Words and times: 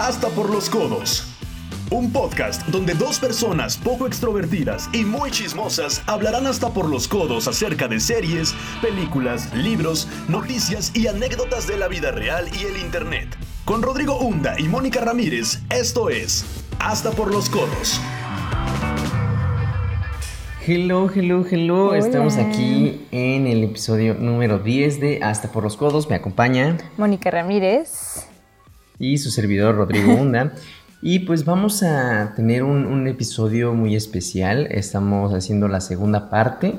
Hasta 0.00 0.28
por 0.28 0.48
los 0.48 0.70
codos. 0.70 1.26
Un 1.90 2.10
podcast 2.10 2.66
donde 2.68 2.94
dos 2.94 3.18
personas 3.18 3.76
poco 3.76 4.06
extrovertidas 4.06 4.88
y 4.94 5.04
muy 5.04 5.30
chismosas 5.30 6.02
hablarán 6.06 6.46
hasta 6.46 6.70
por 6.70 6.88
los 6.88 7.06
codos 7.06 7.46
acerca 7.46 7.86
de 7.86 8.00
series, 8.00 8.54
películas, 8.80 9.54
libros, 9.54 10.08
noticias 10.26 10.90
y 10.96 11.06
anécdotas 11.06 11.66
de 11.66 11.76
la 11.76 11.86
vida 11.86 12.12
real 12.12 12.48
y 12.58 12.64
el 12.64 12.78
Internet. 12.78 13.36
Con 13.66 13.82
Rodrigo 13.82 14.18
Hunda 14.18 14.58
y 14.58 14.68
Mónica 14.68 15.02
Ramírez, 15.02 15.60
esto 15.68 16.08
es 16.08 16.46
Hasta 16.78 17.10
por 17.10 17.30
los 17.30 17.50
codos. 17.50 18.00
Hello, 20.66 21.10
hello, 21.14 21.44
hello. 21.44 21.94
Estamos 21.94 22.38
aquí 22.38 23.06
en 23.10 23.46
el 23.46 23.64
episodio 23.64 24.14
número 24.14 24.60
10 24.60 24.98
de 24.98 25.22
Hasta 25.22 25.52
por 25.52 25.62
los 25.62 25.76
codos. 25.76 26.08
Me 26.08 26.14
acompaña 26.14 26.78
Mónica 26.96 27.30
Ramírez 27.30 28.29
y 29.00 29.18
su 29.18 29.32
servidor 29.32 29.74
Rodrigo 29.74 30.14
Hunda. 30.14 30.52
Y 31.02 31.20
pues 31.20 31.46
vamos 31.46 31.82
a 31.82 32.34
tener 32.36 32.62
un, 32.62 33.08
episodio 33.08 33.72
muy 33.72 33.96
especial. 33.96 34.68
Estamos 34.70 35.32
haciendo 35.32 35.66
la 35.66 35.80
segunda 35.80 36.28
parte 36.28 36.74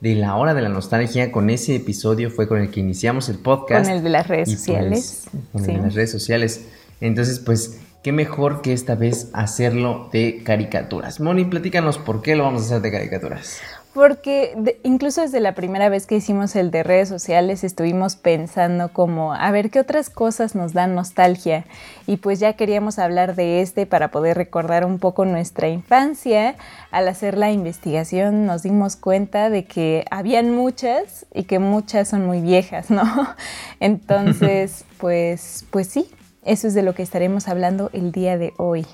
de 0.00 0.14
la 0.14 0.36
hora 0.36 0.54
de 0.54 0.62
la 0.62 0.68
nostalgia. 0.68 1.32
Con 1.32 1.50
ese 1.50 1.74
episodio 1.74 2.30
fue 2.30 2.46
con 2.46 2.60
el 2.60 2.70
que 2.70 2.78
iniciamos 2.78 3.28
el 3.28 3.38
podcast. 3.38 3.86
Con 3.86 3.96
el 3.96 4.04
de 4.04 4.10
las 4.10 4.28
redes 4.28 4.48
pues, 4.48 4.58
sociales. 4.60 5.24
con 5.52 5.64
el 5.64 5.76
de 5.76 5.82
las 5.82 5.94
redes 5.94 6.12
sociales. 6.12 6.66
Entonces, 7.00 7.40
pues, 7.40 7.80
qué 8.04 8.12
mejor 8.12 8.62
que 8.62 8.72
esta 8.72 8.94
vez 8.94 9.28
hacerlo 9.32 10.08
de 10.12 10.42
caricaturas. 10.44 11.18
Moni, 11.18 11.44
platícanos 11.44 11.98
por 11.98 12.22
qué 12.22 12.36
lo 12.36 12.44
vamos 12.44 12.62
a 12.62 12.64
hacer 12.66 12.82
de 12.82 12.92
caricaturas 12.92 13.60
porque 13.94 14.76
incluso 14.82 15.20
desde 15.20 15.38
la 15.38 15.54
primera 15.54 15.88
vez 15.88 16.06
que 16.06 16.16
hicimos 16.16 16.56
el 16.56 16.72
de 16.72 16.82
redes 16.82 17.08
sociales 17.08 17.62
estuvimos 17.62 18.16
pensando 18.16 18.88
como 18.92 19.32
a 19.32 19.50
ver 19.52 19.70
qué 19.70 19.78
otras 19.78 20.10
cosas 20.10 20.56
nos 20.56 20.72
dan 20.72 20.96
nostalgia 20.96 21.64
y 22.08 22.16
pues 22.16 22.40
ya 22.40 22.54
queríamos 22.54 22.98
hablar 22.98 23.36
de 23.36 23.62
este 23.62 23.86
para 23.86 24.10
poder 24.10 24.36
recordar 24.36 24.84
un 24.84 24.98
poco 24.98 25.24
nuestra 25.24 25.68
infancia. 25.68 26.56
Al 26.90 27.06
hacer 27.06 27.38
la 27.38 27.52
investigación 27.52 28.46
nos 28.46 28.64
dimos 28.64 28.96
cuenta 28.96 29.48
de 29.48 29.64
que 29.64 30.04
habían 30.10 30.50
muchas 30.50 31.26
y 31.32 31.44
que 31.44 31.60
muchas 31.60 32.08
son 32.08 32.26
muy 32.26 32.40
viejas, 32.40 32.90
¿no? 32.90 33.04
Entonces, 33.78 34.84
pues 34.98 35.66
pues 35.70 35.86
sí, 35.86 36.10
eso 36.42 36.66
es 36.66 36.74
de 36.74 36.82
lo 36.82 36.94
que 36.94 37.04
estaremos 37.04 37.46
hablando 37.46 37.90
el 37.92 38.10
día 38.10 38.36
de 38.38 38.52
hoy. 38.56 38.84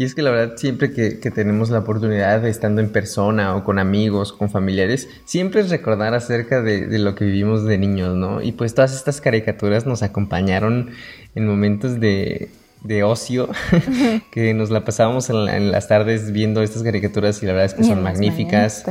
Y 0.00 0.04
es 0.04 0.14
que 0.14 0.22
la 0.22 0.30
verdad, 0.30 0.56
siempre 0.56 0.94
que, 0.94 1.30
tenemos 1.30 1.68
la 1.68 1.80
oportunidad 1.80 2.40
de 2.40 2.48
estando 2.48 2.80
en 2.80 2.88
persona 2.88 3.54
o 3.54 3.64
con 3.64 3.78
amigos, 3.78 4.32
con 4.32 4.48
familiares, 4.48 5.10
siempre 5.26 5.60
es 5.60 5.68
recordar 5.68 6.14
acerca 6.14 6.62
de, 6.62 6.98
lo 6.98 7.14
que 7.14 7.26
vivimos 7.26 7.66
de 7.66 7.76
niños, 7.76 8.16
¿no? 8.16 8.40
Y 8.40 8.52
pues 8.52 8.74
todas 8.74 8.94
estas 8.94 9.20
caricaturas 9.20 9.84
nos 9.84 10.02
acompañaron 10.02 10.88
en 11.34 11.46
momentos 11.46 12.00
de, 12.00 12.48
de 12.82 13.02
ocio, 13.02 13.48
que 14.30 14.54
nos 14.54 14.70
la 14.70 14.84
pasábamos 14.84 15.28
en, 15.30 15.70
las 15.70 15.88
tardes 15.88 16.32
viendo 16.32 16.62
estas 16.62 16.82
caricaturas 16.82 17.42
y 17.42 17.46
la 17.46 17.52
verdad 17.52 17.66
es 17.66 17.74
que 17.74 17.84
son 17.84 18.02
magníficas. 18.02 18.84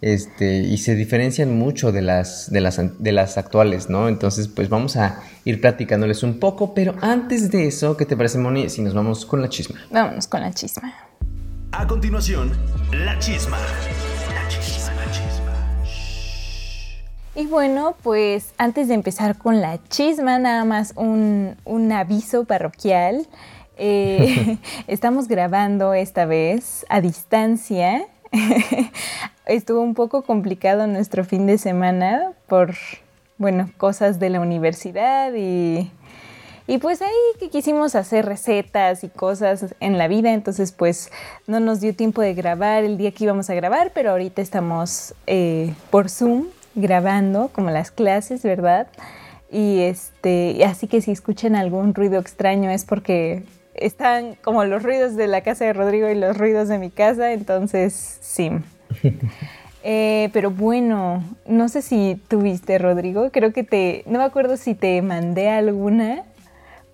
Este, 0.00 0.60
y 0.60 0.78
se 0.78 0.94
diferencian 0.94 1.56
mucho 1.56 1.92
de 1.92 2.02
las, 2.02 2.50
de, 2.50 2.60
las, 2.60 2.80
de 2.98 3.12
las 3.12 3.38
actuales, 3.38 3.90
¿no? 3.90 4.08
Entonces, 4.08 4.48
pues 4.48 4.68
vamos 4.68 4.96
a 4.96 5.20
ir 5.44 5.60
platicándoles 5.60 6.22
un 6.22 6.40
poco, 6.40 6.74
pero 6.74 6.94
antes 7.00 7.50
de 7.50 7.66
eso, 7.66 7.96
¿qué 7.96 8.06
te 8.06 8.16
parece, 8.16 8.38
Moni, 8.38 8.68
si 8.68 8.82
nos 8.82 8.94
vamos 8.94 9.26
con 9.26 9.42
la 9.42 9.48
chisma? 9.48 9.76
Vámonos 9.90 10.26
con 10.26 10.40
la 10.40 10.52
chisma. 10.52 10.92
A 11.72 11.86
continuación. 11.86 12.52
La 12.92 13.18
chisma, 13.18 13.58
la 14.34 14.48
chisma. 14.48 14.75
Y 17.36 17.44
bueno, 17.44 17.94
pues 18.02 18.54
antes 18.56 18.88
de 18.88 18.94
empezar 18.94 19.36
con 19.36 19.60
la 19.60 19.78
chisma, 19.90 20.38
nada 20.38 20.64
más 20.64 20.94
un, 20.96 21.92
aviso 21.92 22.46
parroquial. 22.46 23.26
Eh, 23.76 24.56
estamos 24.86 25.28
grabando 25.28 25.92
esta 25.92 26.24
vez 26.24 26.86
a 26.88 27.02
distancia. 27.02 28.06
Estuvo 29.44 29.82
un 29.82 29.92
poco 29.92 30.22
complicado 30.22 30.86
nuestro 30.86 31.26
fin 31.26 31.46
de 31.46 31.58
semana 31.58 32.32
por, 32.48 32.74
bueno, 33.36 33.68
cosas 33.76 34.18
de 34.18 34.30
la 34.30 34.40
universidad 34.40 35.34
y, 35.34 35.90
y 36.66 36.78
pues 36.78 37.02
ahí 37.02 37.10
que 37.38 37.50
quisimos 37.50 37.96
hacer 37.96 38.24
recetas 38.24 39.04
y 39.04 39.10
cosas 39.10 39.74
en 39.80 39.98
la 39.98 40.08
vida, 40.08 40.32
entonces 40.32 40.72
pues 40.72 41.10
no 41.46 41.60
nos 41.60 41.82
dio 41.82 41.94
tiempo 41.94 42.22
de 42.22 42.32
grabar 42.32 42.82
el 42.82 42.96
día 42.96 43.12
que 43.12 43.24
íbamos 43.24 43.50
a 43.50 43.54
grabar, 43.54 43.92
pero 43.94 44.12
ahorita 44.12 44.40
estamos 44.40 45.14
eh, 45.26 45.74
por 45.90 46.08
Zoom 46.08 46.46
grabando 46.76 47.48
como 47.48 47.70
las 47.70 47.90
clases, 47.90 48.42
¿verdad? 48.42 48.86
Y 49.50 49.80
este, 49.80 50.64
así 50.64 50.86
que 50.86 51.00
si 51.00 51.10
escuchan 51.10 51.56
algún 51.56 51.94
ruido 51.94 52.20
extraño 52.20 52.70
es 52.70 52.84
porque 52.84 53.42
están 53.74 54.36
como 54.42 54.64
los 54.64 54.82
ruidos 54.82 55.16
de 55.16 55.26
la 55.26 55.40
casa 55.40 55.64
de 55.64 55.72
Rodrigo 55.72 56.08
y 56.08 56.14
los 56.14 56.36
ruidos 56.36 56.68
de 56.68 56.78
mi 56.78 56.90
casa, 56.90 57.32
entonces 57.32 58.18
sí. 58.20 58.50
Eh, 59.88 60.30
pero 60.32 60.50
bueno, 60.50 61.22
no 61.46 61.68
sé 61.68 61.80
si 61.80 62.20
tuviste, 62.26 62.76
Rodrigo, 62.76 63.30
creo 63.30 63.52
que 63.52 63.62
te, 63.62 64.02
no 64.06 64.18
me 64.18 64.24
acuerdo 64.24 64.56
si 64.56 64.74
te 64.74 65.00
mandé 65.00 65.48
alguna, 65.48 66.24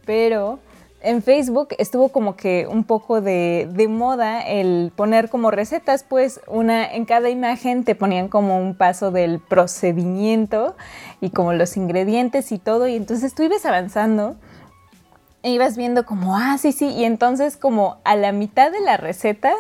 pero 0.04 0.58
en 1.02 1.22
Facebook 1.22 1.68
estuvo 1.78 2.08
como 2.08 2.36
que 2.36 2.66
un 2.68 2.84
poco 2.84 3.20
de, 3.20 3.68
moda 3.88 4.40
el 4.40 4.92
poner 4.94 5.28
como 5.28 5.50
recetas, 5.50 6.04
pues 6.04 6.40
una 6.46 6.92
en 6.92 7.04
cada 7.04 7.28
imagen 7.28 7.84
te 7.84 7.94
ponían 7.94 8.28
como 8.28 8.58
un 8.58 8.74
paso 8.74 9.10
del 9.10 9.40
procedimiento 9.40 10.76
y 11.20 11.30
como 11.30 11.52
los 11.52 11.76
ingredientes 11.76 12.52
y 12.52 12.58
todo, 12.58 12.86
y 12.88 12.96
entonces 12.96 13.34
tú 13.34 13.42
ibas 13.42 13.66
avanzando 13.66 14.36
e 15.42 15.50
ibas 15.50 15.76
viendo 15.76 16.06
como, 16.06 16.36
ah, 16.36 16.56
sí, 16.58 16.72
sí, 16.72 16.86
y 16.86 17.04
entonces 17.04 17.56
como 17.56 17.98
a 18.04 18.14
la 18.14 18.32
mitad 18.32 18.70
de 18.70 18.80
la 18.80 18.96
receta 18.96 19.52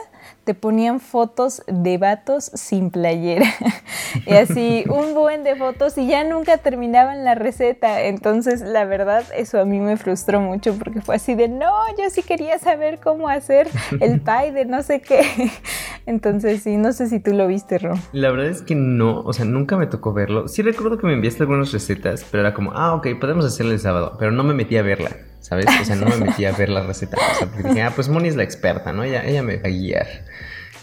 te 0.44 0.54
ponían 0.54 1.00
fotos 1.00 1.62
de 1.66 1.98
vatos 1.98 2.50
sin 2.54 2.90
playera. 2.90 3.46
y 4.26 4.34
así, 4.34 4.84
un 4.88 5.14
buen 5.14 5.44
de 5.44 5.56
fotos 5.56 5.96
y 5.98 6.06
ya 6.06 6.24
nunca 6.24 6.58
terminaban 6.58 7.24
la 7.24 7.34
receta. 7.34 8.02
Entonces, 8.02 8.60
la 8.60 8.84
verdad, 8.84 9.24
eso 9.36 9.60
a 9.60 9.64
mí 9.64 9.80
me 9.80 9.96
frustró 9.96 10.40
mucho 10.40 10.74
porque 10.78 11.00
fue 11.00 11.16
así 11.16 11.34
de, 11.34 11.48
no, 11.48 11.72
yo 11.98 12.10
sí 12.10 12.22
quería 12.22 12.58
saber 12.58 12.98
cómo 12.98 13.28
hacer 13.28 13.68
el 14.00 14.20
pie 14.22 14.52
de 14.52 14.64
no 14.64 14.82
sé 14.82 15.00
qué. 15.00 15.22
Entonces, 16.06 16.62
sí, 16.62 16.76
no 16.76 16.92
sé 16.92 17.08
si 17.08 17.20
tú 17.20 17.32
lo 17.32 17.46
viste, 17.46 17.78
Ro. 17.78 17.94
La 18.12 18.30
verdad 18.30 18.46
es 18.46 18.62
que 18.62 18.74
no, 18.74 19.20
o 19.20 19.32
sea, 19.32 19.44
nunca 19.44 19.76
me 19.76 19.86
tocó 19.86 20.12
verlo. 20.12 20.48
Sí 20.48 20.62
recuerdo 20.62 20.98
que 20.98 21.06
me 21.06 21.14
enviaste 21.14 21.42
algunas 21.42 21.72
recetas, 21.72 22.26
pero 22.30 22.42
era 22.42 22.54
como, 22.54 22.72
ah, 22.72 22.94
ok, 22.94 23.08
podemos 23.20 23.44
hacerlo 23.44 23.72
el 23.72 23.80
sábado, 23.80 24.16
pero 24.18 24.32
no 24.32 24.42
me 24.42 24.54
metí 24.54 24.76
a 24.76 24.82
verla. 24.82 25.10
¿sabes? 25.42 25.66
O 25.80 25.84
sea, 25.84 25.96
no 25.96 26.06
me 26.06 26.16
metí 26.16 26.44
a 26.44 26.52
ver 26.52 26.68
la 26.68 26.82
receta. 26.82 27.16
O 27.16 27.34
sea, 27.34 27.48
porque 27.48 27.68
dije, 27.68 27.82
ah, 27.82 27.92
pues 27.94 28.08
Moni 28.08 28.28
es 28.28 28.36
la 28.36 28.44
experta, 28.44 28.92
¿no? 28.92 29.02
Ella, 29.02 29.24
ella 29.24 29.42
me 29.42 29.56
va 29.56 29.68
a 29.68 29.70
guiar. 29.70 30.06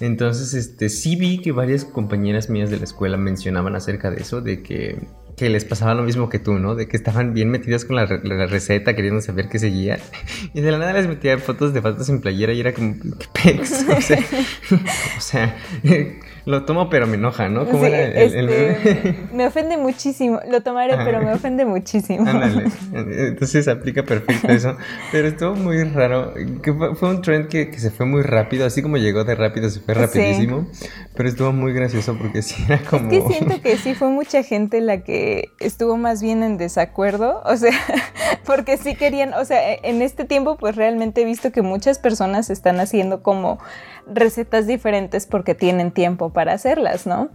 Entonces, 0.02 0.54
este, 0.54 0.90
sí 0.90 1.16
vi 1.16 1.42
que 1.42 1.52
varias 1.52 1.84
compañeras 1.84 2.50
mías 2.50 2.70
de 2.70 2.78
la 2.78 2.86
escuela 2.86 3.18
mencionaban 3.18 3.76
acerca 3.76 4.12
de 4.12 4.22
eso, 4.22 4.42
de 4.42 4.62
que 4.64 4.98
que 5.40 5.50
les 5.50 5.64
pasaba 5.64 5.94
lo 5.94 6.04
mismo 6.04 6.28
que 6.28 6.38
tú, 6.38 6.60
¿no? 6.60 6.76
De 6.76 6.90
que 6.90 6.98
estaban 6.98 7.34
bien 7.34 7.50
metidas 7.50 7.86
con 7.86 7.96
la, 7.96 8.06
receta, 8.06 8.94
queriendo 8.94 9.22
saber 9.22 9.48
qué 9.48 9.58
seguía. 9.58 9.98
Y 10.54 10.60
de 10.60 10.72
la 10.72 10.80
nada 10.80 10.92
les 10.94 11.08
metía 11.08 11.38
fotos 11.38 11.74
de 11.74 11.82
faltas 11.82 12.10
en 12.10 12.20
playera 12.20 12.52
y 12.52 12.60
era 12.60 12.74
como, 12.74 12.96
¿qué 12.96 13.28
pex? 13.34 13.86
O 15.18 15.22
sea, 15.22 15.56
lo 16.50 16.66
tomo 16.66 16.90
pero 16.90 17.06
me 17.06 17.16
enoja, 17.16 17.48
¿no? 17.48 17.68
¿Cómo 17.68 17.86
era 17.86 18.02
el, 18.02 18.50
este, 18.50 19.16
Me 19.34 19.46
ofende 19.46 19.78
muchísimo. 19.78 20.40
Lo 20.50 20.62
tomaré, 20.62 20.98
pero 21.06 21.22
me 21.22 21.32
ofende 21.32 21.64
muchísimo. 21.64 22.28
Ándale. 22.28 22.66
Entonces 22.94 23.68
aplica 23.68 24.02
perfecto 24.04 24.48
eso. 24.48 24.76
Pero 25.12 25.28
estuvo 25.28 25.54
muy 25.54 25.84
raro. 25.84 26.34
Que 26.64 26.74
fue, 26.74 27.10
un 27.10 27.22
trend 27.22 27.50
que, 27.50 27.72
se 27.78 27.92
fue 27.92 28.08
muy 28.08 28.24
rápido. 28.24 28.66
Así 28.66 28.82
como 28.82 28.98
llegó 28.98 29.24
de 29.26 29.36
rápido, 29.36 29.70
se 29.70 29.80
fue 29.80 29.94
rapidísimo. 29.94 30.68
Pero 31.16 31.30
estuvo 31.30 31.52
muy 31.52 31.72
gracioso 31.72 32.18
porque 32.18 32.42
sí 32.42 32.56
era 32.66 32.80
como... 32.80 33.12
Es 33.12 33.24
que 33.24 33.34
siento 33.34 33.62
que 33.62 33.78
sí 33.78 33.94
fue 33.94 34.10
mucha 34.10 34.42
gente 34.42 34.82
la 34.82 35.04
que 35.04 35.52
estuvo 35.60 35.98
más 35.98 36.22
bien 36.22 36.42
en 36.42 36.58
desacuerdo, 36.58 37.44
o 37.46 37.58
sea, 37.58 37.74
porque 38.46 38.78
sí 38.78 38.96
querían, 38.96 39.34
o 39.34 39.46
sea, 39.46 39.74
e, 39.74 39.80
en 39.84 40.02
este 40.02 40.26
tiempo 40.26 40.58
pues 40.58 40.76
realmente 40.76 41.22
he 41.22 41.26
visto 41.26 41.52
que 41.52 41.62
muchas 41.62 42.00
personas 42.00 42.50
están 42.50 42.80
haciendo 42.80 43.22
como 43.22 43.60
recetas 44.08 44.68
diferentes 44.68 45.26
porque 45.26 45.56
tienen 45.56 45.92
tiempo 45.92 46.32
para 46.32 46.54
hacerlas, 46.54 47.06
¿no? 47.08 47.30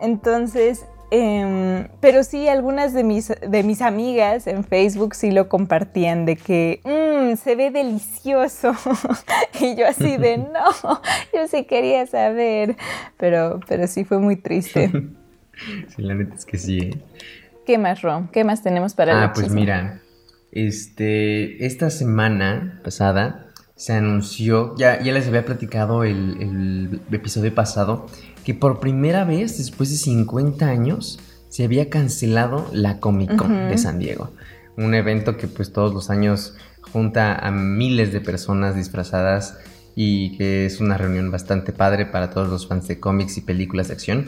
Entonces, 0.00 0.84
em, 1.10 1.88
pero 2.00 2.24
sí, 2.24 2.48
algunas 2.48 2.92
de 2.92 3.04
mis, 3.04 3.28
de 3.28 3.62
mis 3.62 3.80
amigas 3.80 4.46
en 4.46 4.64
Facebook 4.64 5.14
sí 5.14 5.30
lo 5.30 5.48
compartían 5.48 6.26
de 6.26 6.36
que 6.36 6.80
mmm, 6.84 7.36
se 7.36 7.56
ve 7.56 7.70
delicioso. 7.70 8.72
y 9.60 9.76
yo 9.76 9.86
así 9.86 10.16
de 10.16 10.38
no, 10.52 11.00
yo 11.32 11.48
sí 11.48 11.64
quería 11.64 12.06
saber. 12.06 12.76
Pero, 13.16 13.60
pero 13.68 13.86
sí 13.86 14.04
fue 14.04 14.18
muy 14.18 14.36
triste. 14.36 14.90
Sí, 15.94 16.02
la 16.02 16.16
neta 16.16 16.34
es 16.34 16.44
que 16.44 16.58
sí. 16.58 16.78
¿eh? 16.78 17.00
¿Qué 17.64 17.78
más, 17.78 18.02
Ron? 18.02 18.26
¿Qué 18.26 18.42
más 18.42 18.64
tenemos 18.64 18.94
para 18.94 19.22
Ah, 19.22 19.32
pues 19.32 19.50
mira, 19.50 20.00
este, 20.50 21.64
esta 21.64 21.90
semana 21.90 22.80
pasada 22.82 23.43
se 23.76 23.92
anunció, 23.92 24.74
ya, 24.76 25.02
ya 25.02 25.12
les 25.12 25.26
había 25.26 25.44
platicado 25.44 26.04
el, 26.04 27.00
episodio 27.10 27.54
pasado, 27.54 28.06
que 28.44 28.54
por 28.54 28.80
primera 28.80 29.24
vez 29.24 29.58
después 29.58 29.90
de 29.90 29.96
50 29.96 30.66
años 30.66 31.18
se 31.48 31.64
había 31.64 31.90
cancelado 31.90 32.68
la 32.72 33.00
Comic 33.00 33.36
Con 33.36 33.68
de 33.68 33.78
San 33.78 33.98
Diego. 33.98 34.30
un 34.76 34.94
evento 34.94 35.36
que 35.36 35.46
pues 35.46 35.72
todos 35.72 35.94
los 35.94 36.10
años 36.10 36.56
junta 36.80 37.34
a 37.34 37.50
miles 37.50 38.12
de 38.12 38.20
personas 38.20 38.76
disfrazadas 38.76 39.56
y 39.96 40.36
que 40.36 40.66
es 40.66 40.80
una 40.80 40.98
reunión 40.98 41.30
bastante 41.30 41.72
padre 41.72 42.06
para 42.06 42.30
todos 42.30 42.48
los 42.48 42.66
fans 42.66 42.88
de 42.88 42.98
cómics 42.98 43.36
y 43.38 43.40
películas 43.40 43.88
de 43.88 43.94
acción. 43.94 44.26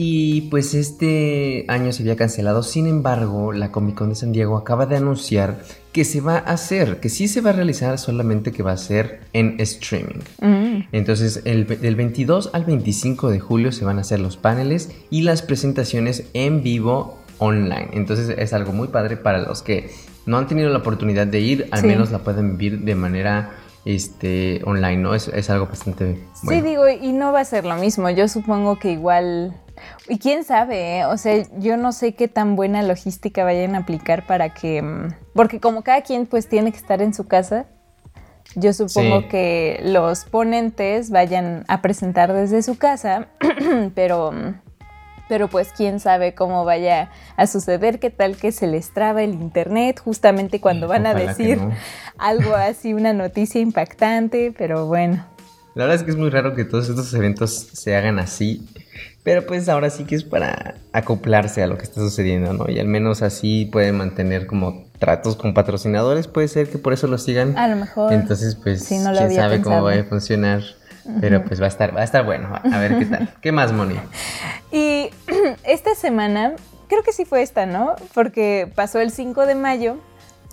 Y 0.00 0.42
pues 0.42 0.74
este 0.74 1.64
año 1.66 1.90
se 1.90 2.04
había 2.04 2.14
cancelado, 2.14 2.62
sin 2.62 2.86
embargo, 2.86 3.52
la 3.52 3.72
Comic 3.72 3.96
Con 3.96 4.10
de 4.10 4.14
San 4.14 4.30
Diego 4.30 4.56
acaba 4.56 4.86
de 4.86 4.96
anunciar 4.96 5.58
que 5.90 6.04
se 6.04 6.20
va 6.20 6.36
a 6.36 6.52
hacer, 6.52 7.00
que 7.00 7.08
sí 7.08 7.26
se 7.26 7.40
va 7.40 7.50
a 7.50 7.52
realizar, 7.52 7.98
solamente 7.98 8.52
que 8.52 8.62
va 8.62 8.70
a 8.70 8.76
ser 8.76 9.22
en 9.32 9.56
streaming. 9.58 10.20
Mm. 10.40 10.84
Entonces, 10.92 11.42
el, 11.46 11.66
del 11.66 11.96
22 11.96 12.50
al 12.52 12.64
25 12.64 13.28
de 13.28 13.40
julio 13.40 13.72
se 13.72 13.84
van 13.84 13.98
a 13.98 14.02
hacer 14.02 14.20
los 14.20 14.36
paneles 14.36 14.92
y 15.10 15.22
las 15.22 15.42
presentaciones 15.42 16.26
en 16.32 16.62
vivo 16.62 17.18
online. 17.38 17.88
Entonces, 17.94 18.32
es 18.38 18.52
algo 18.52 18.72
muy 18.72 18.86
padre 18.86 19.16
para 19.16 19.40
los 19.40 19.62
que 19.62 19.90
no 20.26 20.38
han 20.38 20.46
tenido 20.46 20.70
la 20.70 20.78
oportunidad 20.78 21.26
de 21.26 21.40
ir, 21.40 21.66
al 21.72 21.82
menos 21.82 22.12
la 22.12 22.20
pueden 22.20 22.56
vivir 22.56 22.84
de 22.84 22.94
manera 22.94 23.50
este, 23.84 24.60
online, 24.64 24.98
¿no? 24.98 25.16
Es, 25.16 25.26
es 25.26 25.50
algo 25.50 25.66
bastante... 25.66 26.20
Bueno. 26.44 26.62
Sí, 26.62 26.68
digo, 26.68 26.88
y 26.88 27.12
no 27.12 27.32
va 27.32 27.40
a 27.40 27.44
ser 27.44 27.64
lo 27.64 27.74
mismo. 27.74 28.08
Yo 28.10 28.28
supongo 28.28 28.78
que 28.78 28.92
igual 28.92 29.56
y 30.08 30.18
quién 30.18 30.44
sabe, 30.44 30.98
¿eh? 30.98 31.04
o 31.06 31.16
sea, 31.16 31.44
yo 31.58 31.76
no 31.76 31.92
sé 31.92 32.14
qué 32.14 32.28
tan 32.28 32.56
buena 32.56 32.82
logística 32.82 33.44
vayan 33.44 33.74
a 33.74 33.78
aplicar 33.78 34.26
para 34.26 34.54
que, 34.54 34.82
mm, 34.82 35.14
porque 35.34 35.60
como 35.60 35.82
cada 35.82 36.02
quien 36.02 36.26
pues 36.26 36.48
tiene 36.48 36.70
que 36.70 36.78
estar 36.78 37.02
en 37.02 37.14
su 37.14 37.26
casa, 37.26 37.66
yo 38.54 38.72
supongo 38.72 39.28
que 39.28 39.80
los 39.84 40.24
ponentes 40.24 41.10
vayan 41.10 41.64
a 41.68 41.82
presentar 41.82 42.32
desde 42.32 42.62
su 42.62 42.78
casa, 42.78 43.28
pero, 43.94 44.32
pero 45.28 45.48
pues 45.48 45.68
quién 45.76 46.00
sabe 46.00 46.34
cómo 46.34 46.64
vaya 46.64 47.10
a 47.36 47.46
suceder, 47.46 48.00
qué 48.00 48.10
tal 48.10 48.36
que 48.36 48.52
se 48.52 48.66
les 48.66 48.92
traba 48.92 49.22
el 49.22 49.34
internet 49.34 50.00
justamente 50.00 50.60
cuando 50.60 50.88
van 50.88 51.06
a 51.06 51.14
decir 51.14 51.60
algo 52.18 52.54
así, 52.54 52.94
una 52.94 53.12
noticia 53.12 53.60
impactante, 53.60 54.52
pero 54.56 54.86
bueno. 54.86 55.24
La 55.74 55.84
verdad 55.84 55.96
es 55.96 56.02
que 56.02 56.10
es 56.10 56.16
muy 56.16 56.30
raro 56.30 56.54
que 56.54 56.64
todos 56.64 56.88
estos 56.88 57.12
eventos 57.14 57.52
se 57.72 57.94
hagan 57.94 58.18
así 58.18 58.66
pero 59.22 59.46
pues 59.46 59.68
ahora 59.68 59.90
sí 59.90 60.04
que 60.04 60.14
es 60.14 60.24
para 60.24 60.76
acoplarse 60.92 61.62
a 61.62 61.66
lo 61.66 61.76
que 61.76 61.84
está 61.84 62.00
sucediendo, 62.00 62.52
¿no? 62.52 62.70
Y 62.70 62.78
al 62.78 62.86
menos 62.86 63.22
así 63.22 63.66
pueden 63.66 63.96
mantener 63.96 64.46
como 64.46 64.86
tratos 64.98 65.36
con 65.36 65.54
patrocinadores, 65.54 66.28
puede 66.28 66.48
ser 66.48 66.68
que 66.70 66.78
por 66.78 66.92
eso 66.92 67.06
lo 67.06 67.18
sigan. 67.18 67.56
A 67.58 67.68
lo 67.68 67.76
mejor. 67.76 68.12
Entonces, 68.12 68.54
pues, 68.54 68.86
quién 68.88 69.02
sabe 69.02 69.60
cómo 69.60 69.82
va 69.82 69.94
a 69.94 70.04
funcionar. 70.04 70.62
Pero 71.20 71.42
pues 71.42 71.58
va 71.58 71.64
a 71.64 71.68
estar, 71.68 71.96
va 71.96 72.02
a 72.02 72.04
estar 72.04 72.24
bueno. 72.24 72.50
A 72.54 72.78
ver 72.78 72.98
qué 72.98 73.06
tal. 73.06 73.34
¿Qué 73.40 73.50
más, 73.50 73.72
Moni? 73.72 73.98
Y 74.70 75.08
esta 75.64 75.94
semana, 75.94 76.54
creo 76.86 77.02
que 77.02 77.12
sí 77.12 77.24
fue 77.24 77.42
esta, 77.42 77.64
¿no? 77.64 77.96
Porque 78.12 78.70
pasó 78.74 79.00
el 79.00 79.10
5 79.10 79.46
de 79.46 79.54
mayo, 79.54 79.96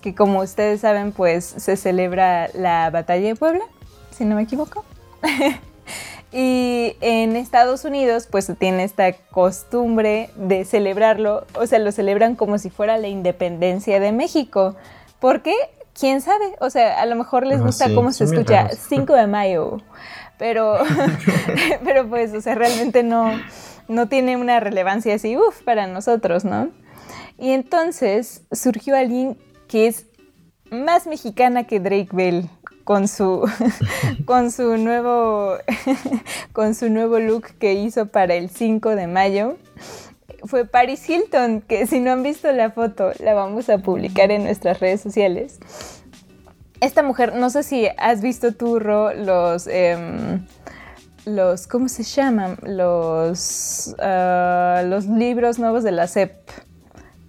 que 0.01 0.15
como 0.15 0.39
ustedes 0.39 0.81
saben, 0.81 1.11
pues 1.11 1.43
se 1.43 1.75
celebra 1.75 2.49
la 2.53 2.89
batalla 2.89 3.27
de 3.27 3.35
Puebla, 3.35 3.65
si 4.11 4.23
no 4.23 4.35
me 4.35 4.43
equivoco. 4.43 4.85
Y 6.37 6.97
en 6.99 7.37
Estados 7.37 7.85
Unidos 7.85 8.27
pues 8.29 8.51
tiene 8.59 8.83
esta 8.83 9.13
costumbre 9.13 10.29
de 10.35 10.65
celebrarlo, 10.65 11.47
o 11.53 11.65
sea, 11.65 11.79
lo 11.79 11.93
celebran 11.93 12.35
como 12.35 12.57
si 12.57 12.69
fuera 12.69 12.97
la 12.97 13.07
independencia 13.07 14.01
de 14.01 14.11
México. 14.11 14.75
¿Por 15.21 15.41
qué? 15.41 15.55
¿Quién 15.97 16.19
sabe? 16.19 16.57
O 16.59 16.69
sea, 16.69 16.99
a 16.99 17.05
lo 17.05 17.15
mejor 17.15 17.47
les 17.47 17.61
gusta 17.61 17.93
cómo 17.95 18.11
se 18.11 18.25
escucha 18.25 18.67
5 18.67 19.13
de 19.13 19.27
mayo, 19.27 19.77
pero, 20.37 20.77
pero 21.85 22.09
pues, 22.09 22.33
o 22.33 22.41
sea, 22.41 22.53
realmente 22.55 23.01
no, 23.01 23.31
no 23.87 24.09
tiene 24.09 24.35
una 24.35 24.59
relevancia 24.59 25.15
así, 25.15 25.37
uff, 25.37 25.63
para 25.63 25.87
nosotros, 25.87 26.43
¿no? 26.43 26.69
Y 27.37 27.51
entonces 27.51 28.43
surgió 28.51 28.97
alguien 28.97 29.37
que 29.69 29.87
es 29.87 30.07
más 30.69 31.07
mexicana 31.07 31.63
que 31.63 31.79
Drake 31.79 32.09
Bell 32.11 32.49
con 32.85 33.09
su, 33.09 33.45
con 34.25 34.51
su 34.51 34.77
nuevo 34.77 35.57
con 36.53 36.73
su 36.73 36.89
nuevo 36.89 37.19
look 37.19 37.57
que 37.59 37.73
hizo 37.73 38.05
para 38.05 38.35
el 38.35 38.49
5 38.49 38.95
de 38.95 39.07
mayo 39.07 39.57
fue 40.47 40.65
Paris 40.65 41.09
Hilton, 41.09 41.61
que 41.61 41.87
si 41.87 41.99
no 41.99 42.11
han 42.11 42.23
visto 42.23 42.51
la 42.51 42.71
foto, 42.71 43.11
la 43.19 43.33
vamos 43.33 43.69
a 43.69 43.79
publicar 43.79 44.31
en 44.31 44.43
nuestras 44.43 44.79
redes 44.79 45.01
sociales. 45.01 45.59
Esta 46.81 47.03
mujer, 47.03 47.35
no 47.35 47.49
sé 47.49 47.63
si 47.63 47.87
has 47.97 48.21
visto 48.21 48.53
tú, 48.53 48.79
los, 48.79 49.67
em, 49.67 50.45
los, 51.25 51.67
¿cómo 51.67 51.89
se 51.89 52.03
llaman? 52.03 52.57
Los, 52.61 53.95
ah, 53.99 54.83
los 54.85 55.05
libros 55.05 55.57
nuevos 55.57 55.83
de 55.83 55.91
la 55.91 56.07
CEP, 56.07 56.33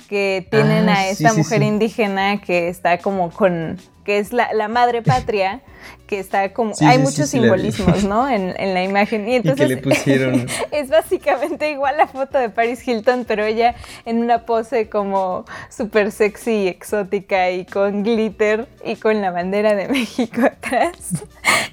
que 0.09 0.47
tienen 0.51 0.89
ah, 0.89 0.99
a 0.99 1.09
esta 1.09 1.33
mujer 1.33 1.63
indígena 1.63 2.41
que 2.41 2.69
está 2.69 2.99
como 2.99 3.31
con 3.31 3.79
que 4.07 4.21
es 4.21 4.33
la, 4.33 4.69
madre 4.69 5.03
patria, 5.03 5.61
que 6.07 6.21
está 6.21 6.53
como... 6.53 6.73
hay 6.81 6.99
muchos 6.99 7.29
simbolismos, 7.29 8.05
¿no? 8.05 8.29
En, 8.31 8.75
la 8.75 8.85
imagen. 8.85 9.29
Y 9.29 9.35
entonces 9.35 9.69
le 9.69 9.77
pusieron... 9.79 10.47
es 10.71 10.89
básicamente 10.89 11.73
igual 11.73 11.97
la 11.97 12.07
foto 12.07 12.39
de 12.39 12.49
Paris 12.49 12.87
Hilton, 12.87 13.25
pero 13.27 13.45
ella 13.45 13.75
en 14.05 14.19
una 14.19 14.47
pose 14.47 14.89
como 14.89 15.45
súper 15.69 16.13
sexy 16.13 16.53
y 16.53 16.69
exótica 16.69 17.51
y 17.51 17.67
con 17.67 18.05
glitter 18.05 18.69
y 18.85 18.95
con 18.95 19.21
la 19.21 19.33
bandera 19.33 19.75
de 19.75 19.89
México 19.89 20.41
atrás. 20.47 21.25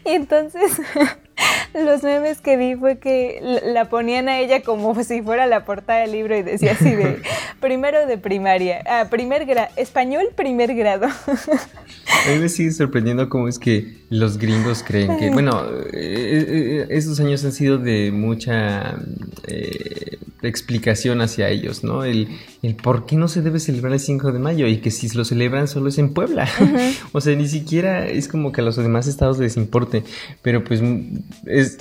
y 0.03 0.09
entonces... 0.09 0.81
Los 1.73 2.03
memes 2.03 2.39
que 2.39 2.55
vi 2.55 2.75
fue 2.75 2.99
que 2.99 3.39
la 3.65 3.89
ponían 3.89 4.29
a 4.29 4.39
ella 4.39 4.61
como 4.61 5.01
si 5.03 5.21
fuera 5.21 5.47
la 5.47 5.65
portada 5.65 6.01
del 6.01 6.11
libro 6.11 6.37
y 6.37 6.43
decía 6.43 6.73
así 6.73 6.91
de 6.91 7.21
primero 7.59 8.05
de 8.05 8.17
primaria, 8.17 8.83
ah, 8.85 9.07
primer 9.09 9.45
grado, 9.45 9.69
español 9.75 10.29
primer 10.35 10.75
grado. 10.75 11.07
A 11.07 12.31
mí 12.31 12.39
me 12.39 12.49
sigue 12.49 12.71
sorprendiendo 12.71 13.27
cómo 13.29 13.47
es 13.47 13.57
que 13.57 14.03
los 14.09 14.37
gringos 14.37 14.83
creen 14.83 15.17
que, 15.17 15.31
bueno, 15.31 15.63
eh, 15.91 16.45
eh, 16.47 16.85
estos 16.89 17.19
años 17.19 17.43
han 17.43 17.51
sido 17.51 17.77
de 17.77 18.11
mucha 18.11 18.99
eh, 19.47 20.19
explicación 20.43 21.21
hacia 21.21 21.49
ellos, 21.49 21.83
¿no? 21.83 22.03
El, 22.03 22.27
el, 22.61 22.75
por 22.75 23.05
qué 23.05 23.15
no 23.15 23.27
se 23.27 23.41
debe 23.41 23.59
celebrar 23.59 23.93
el 23.93 23.99
5 23.99 24.31
de 24.31 24.39
mayo 24.39 24.67
y 24.67 24.77
que 24.77 24.91
si 24.91 25.09
lo 25.09 25.25
celebran 25.25 25.67
solo 25.67 25.89
es 25.89 25.97
en 25.97 26.13
Puebla. 26.13 26.47
o 27.11 27.21
sea, 27.21 27.35
ni 27.35 27.47
siquiera 27.47 28.07
es 28.07 28.27
como 28.27 28.51
que 28.51 28.61
a 28.61 28.63
los 28.63 28.75
demás 28.75 29.07
estados 29.07 29.39
les 29.39 29.57
importe, 29.57 30.03
pero 30.41 30.63
pues 30.63 30.81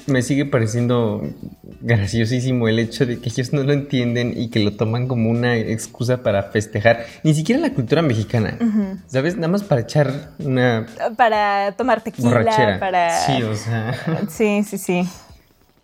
me 0.07 0.23
sigue 0.23 0.45
pareciendo 0.45 1.23
graciosísimo 1.81 2.69
el 2.69 2.79
hecho 2.79 3.07
de 3.07 3.21
que 3.21 3.29
ellos 3.29 3.53
no 3.53 3.63
lo 3.63 3.73
entienden 3.73 4.35
y 4.37 4.51
que 4.51 4.61
lo 4.61 4.73
toman 4.73 5.09
como 5.09 5.31
una 5.31 5.57
excusa 5.57 6.23
para 6.23 6.45
festejar, 6.45 7.07
ni 7.23 7.35
siquiera 7.35 7.61
la 7.61 7.73
cultura 7.73 8.03
mexicana, 8.03 8.59
¿sabes? 9.07 9.37
Nada 9.37 9.49
más 9.49 9.63
para 9.63 9.83
echar 9.83 10.31
una... 10.39 10.87
Para 11.17 11.73
tomar 11.73 12.03
tequila, 12.03 12.79
para... 12.79 13.11
Sí, 13.27 13.43
o 13.43 13.55
sea... 13.55 13.95
Sí, 14.29 14.63
sí, 14.65 14.79
sí. 14.79 15.09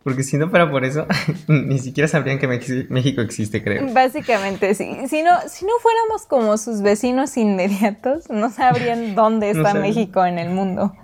Porque 0.09 0.23
si 0.23 0.39
no 0.39 0.49
fuera 0.49 0.71
por 0.71 0.87
eso, 0.87 1.07
ni 1.49 1.79
siquiera 1.79 2.09
sabrían 2.09 2.39
que 2.39 2.47
México 2.89 3.21
existe, 3.21 3.63
creo. 3.63 3.93
Básicamente, 3.93 4.75
sí. 4.75 4.97
Si 5.07 5.23
no, 5.23 5.33
si 5.49 5.67
no 5.67 5.73
fuéramos 5.83 6.25
como 6.27 6.57
sus 6.57 6.81
vecinos 6.81 7.37
inmediatos, 7.37 8.31
no 8.31 8.51
sabrían 8.51 9.15
dónde 9.15 9.51
está 9.51 9.75
México 9.75 10.25
en 10.25 10.39
el 10.39 10.49
mundo. 10.51 10.95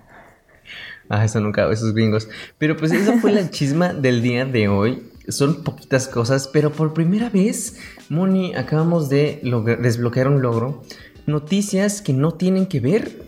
Ah, 1.08 1.25
eso 1.25 1.40
nunca, 1.40 1.70
esos 1.70 1.94
gringos. 1.94 2.28
Pero 2.58 2.76
pues 2.76 2.92
esa 2.92 3.18
fue 3.18 3.32
la 3.32 3.50
chisma 3.50 3.92
del 3.92 4.23
día 4.23 4.44
de 4.44 4.68
hoy. 4.68 5.11
Son 5.28 5.62
poquitas 5.64 6.08
cosas, 6.08 6.49
pero 6.52 6.70
por 6.70 6.92
primera 6.92 7.30
vez, 7.30 7.78
Moni, 8.08 8.54
acabamos 8.54 9.08
de 9.08 9.40
desbloquear 9.80 10.28
un 10.28 10.42
logro. 10.42 10.82
Noticias 11.26 12.02
que 12.02 12.12
no 12.12 12.32
tienen 12.32 12.66
que 12.66 12.80
ver 12.80 13.23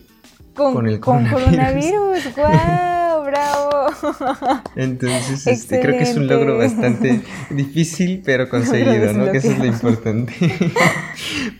con, 0.54 0.86
el 0.86 1.00
coronavirus. 1.00 1.32
Con 1.32 1.44
coronavirus, 1.44 2.34
bravo. 3.26 3.86
Entonces, 4.76 5.46
este, 5.46 5.80
creo 5.80 5.98
que 5.98 6.04
es 6.04 6.16
un 6.16 6.26
logro 6.26 6.58
bastante 6.58 7.22
difícil, 7.50 8.22
pero 8.24 8.48
conseguido, 8.48 9.12
¿no? 9.12 9.30
Que 9.30 9.38
eso 9.38 9.50
es 9.50 9.58
lo 9.58 9.66
importante. 9.66 10.32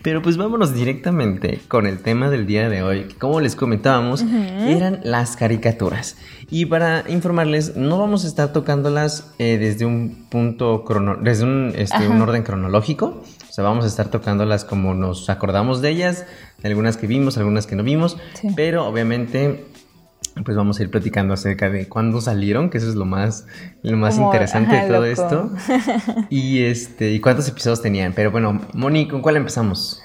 pero 0.02 0.23
pues 0.23 0.37
vámonos 0.37 0.75
directamente 0.75 1.61
con 1.68 1.87
el 1.87 1.99
tema 1.99 2.30
del 2.30 2.46
día 2.46 2.68
de 2.68 2.82
hoy, 2.82 3.08
como 3.18 3.40
les 3.40 3.56
comentábamos, 3.56 4.25
eran 4.66 5.00
las 5.02 5.37
caricaturas. 5.37 6.16
Y 6.49 6.66
para 6.66 7.04
informarles, 7.08 7.76
no 7.76 7.99
vamos 7.99 8.25
a 8.25 8.28
estar 8.28 8.52
tocándolas 8.52 9.35
eh, 9.38 9.58
desde 9.58 9.85
un 9.85 10.26
punto 10.30 10.85
crono 10.85 11.16
desde 11.16 11.44
un, 11.44 11.73
este, 11.76 12.08
un 12.08 12.20
orden 12.20 12.42
cronológico. 12.42 13.25
O 13.49 13.52
sea, 13.52 13.64
vamos 13.64 13.85
a 13.85 13.88
estar 13.88 14.08
tocándolas 14.11 14.64
como 14.64 14.94
nos 14.94 15.28
acordamos 15.30 15.80
de 15.82 15.90
ellas, 15.90 16.26
algunas 16.62 16.96
que 16.96 17.06
vimos, 17.06 17.38
algunas 17.38 17.66
que 17.66 17.75
no 17.75 17.82
vimos, 17.82 18.16
pero 18.54 18.87
obviamente 18.87 19.64
pues 20.45 20.57
vamos 20.57 20.78
a 20.78 20.83
ir 20.83 20.90
platicando 20.90 21.35
acerca 21.35 21.71
de 21.71 21.88
cuándo 21.88 22.21
salieron, 22.21 22.69
que 22.71 22.78
eso 22.78 22.88
es 22.88 22.95
lo 22.95 23.07
más, 23.07 23.47
lo 23.83 23.97
más 23.97 24.19
interesante 24.19 24.76
de 24.76 24.88
todo 24.88 25.05
esto. 25.05 25.50
Y 26.31 26.62
este, 26.62 27.12
y 27.12 27.21
cuántos 27.21 27.49
episodios 27.49 27.81
tenían. 27.81 28.12
Pero 28.12 28.31
bueno, 28.31 28.61
Moni, 28.75 29.09
¿con 29.09 29.23
cuál 29.23 29.37
empezamos? 29.37 30.02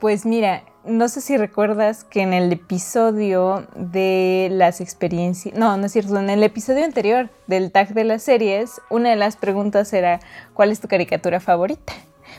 Pues 0.00 0.26
mira, 0.26 0.62
no 0.84 1.08
sé 1.08 1.20
si 1.20 1.36
recuerdas 1.36 2.04
que 2.04 2.20
en 2.20 2.32
el 2.32 2.52
episodio 2.52 3.66
de 3.74 4.48
las 4.52 4.80
experiencias, 4.80 5.56
no, 5.56 5.76
no 5.76 5.86
es 5.86 5.92
cierto, 5.92 6.18
en 6.18 6.30
el 6.30 6.42
episodio 6.42 6.84
anterior 6.84 7.30
del 7.46 7.72
tag 7.72 7.94
de 7.94 8.04
las 8.04 8.22
series, 8.22 8.80
una 8.90 9.10
de 9.10 9.16
las 9.16 9.36
preguntas 9.36 9.92
era 9.92 10.20
¿cuál 10.54 10.70
es 10.70 10.80
tu 10.80 10.88
caricatura 10.88 11.40
favorita? 11.40 11.94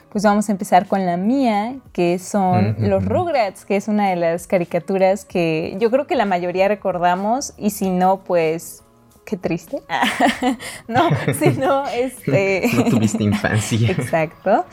Pues 0.09 0.23
vamos 0.23 0.49
a 0.49 0.51
empezar 0.51 0.87
con 0.87 1.05
la 1.05 1.17
mía, 1.17 1.75
que 1.93 2.19
son 2.19 2.75
los 2.79 3.05
Rugrats, 3.05 3.65
que 3.65 3.75
es 3.75 3.87
una 3.87 4.09
de 4.09 4.15
las 4.15 4.47
caricaturas 4.47 5.25
que 5.25 5.75
yo 5.79 5.91
creo 5.91 6.07
que 6.07 6.15
la 6.15 6.25
mayoría 6.25 6.67
recordamos 6.67 7.53
y 7.57 7.71
si 7.71 7.89
no, 7.89 8.17
pues 8.23 8.83
qué 9.25 9.37
triste. 9.37 9.81
no, 10.87 11.09
si 11.37 11.49
no, 11.59 11.87
este... 11.87 12.69
no 12.75 12.85
tuviste 12.85 13.23
infancia. 13.23 13.91
Exacto. 13.91 14.65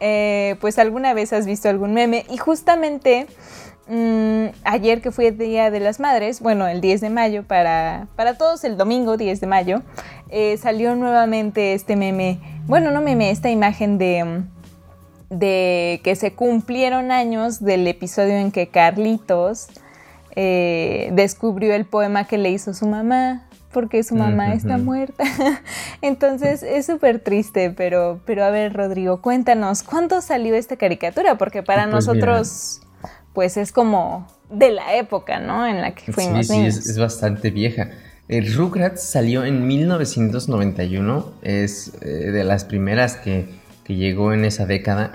Eh, 0.00 0.56
pues 0.60 0.78
alguna 0.78 1.14
vez 1.14 1.32
has 1.32 1.46
visto 1.46 1.68
algún 1.68 1.94
meme 1.94 2.26
y 2.28 2.36
justamente 2.36 3.28
mm, 3.86 4.46
ayer 4.64 5.00
que 5.00 5.12
fue 5.12 5.28
el 5.28 5.38
Día 5.38 5.70
de 5.70 5.78
las 5.78 6.00
Madres, 6.00 6.40
bueno, 6.40 6.66
el 6.66 6.80
10 6.80 7.02
de 7.02 7.10
mayo, 7.10 7.44
para, 7.44 8.08
para 8.16 8.36
todos 8.36 8.64
el 8.64 8.76
domingo 8.76 9.16
10 9.16 9.40
de 9.40 9.46
mayo, 9.46 9.82
eh, 10.28 10.56
salió 10.56 10.96
nuevamente 10.96 11.72
este 11.72 11.94
meme, 11.94 12.40
bueno, 12.66 12.90
no 12.90 13.00
meme, 13.00 13.30
esta 13.30 13.50
imagen 13.50 13.96
de, 13.96 14.42
de 15.32 16.00
que 16.04 16.14
se 16.14 16.34
cumplieron 16.34 17.10
años 17.10 17.64
del 17.64 17.86
episodio 17.86 18.34
en 18.34 18.52
que 18.52 18.68
Carlitos 18.68 19.68
eh, 20.36 21.10
descubrió 21.12 21.74
el 21.74 21.86
poema 21.86 22.26
que 22.26 22.38
le 22.38 22.50
hizo 22.50 22.74
su 22.74 22.86
mamá 22.86 23.48
porque 23.72 24.02
su 24.02 24.14
mamá 24.14 24.52
está 24.52 24.76
muerta. 24.76 25.24
Entonces 26.02 26.62
es 26.62 26.86
súper 26.86 27.20
triste, 27.20 27.70
pero, 27.70 28.20
pero 28.26 28.44
a 28.44 28.50
ver, 28.50 28.74
Rodrigo, 28.74 29.22
cuéntanos, 29.22 29.82
¿cuándo 29.82 30.20
salió 30.20 30.54
esta 30.54 30.76
caricatura? 30.76 31.38
Porque 31.38 31.62
para 31.62 31.84
pues 31.84 32.06
nosotros, 32.06 32.82
pues 33.32 33.56
es 33.56 33.72
como 33.72 34.28
de 34.50 34.70
la 34.70 34.96
época, 34.96 35.40
¿no? 35.40 35.66
En 35.66 35.80
la 35.80 35.94
que 35.94 36.12
fuimos. 36.12 36.46
Sí, 36.46 36.70
sí, 36.70 36.90
es, 36.90 36.98
bastante 36.98 37.50
vieja. 37.50 37.90
El 38.28 38.54
Rugrats 38.54 39.02
salió 39.02 39.44
en 39.44 39.66
1991, 39.66 41.32
es 41.42 41.92
eh, 42.02 42.06
de 42.06 42.44
las 42.44 42.64
primeras 42.64 43.16
que, 43.16 43.48
que, 43.84 43.94
llegó 43.94 44.32
en 44.32 44.44
esa 44.44 44.66
década. 44.66 45.10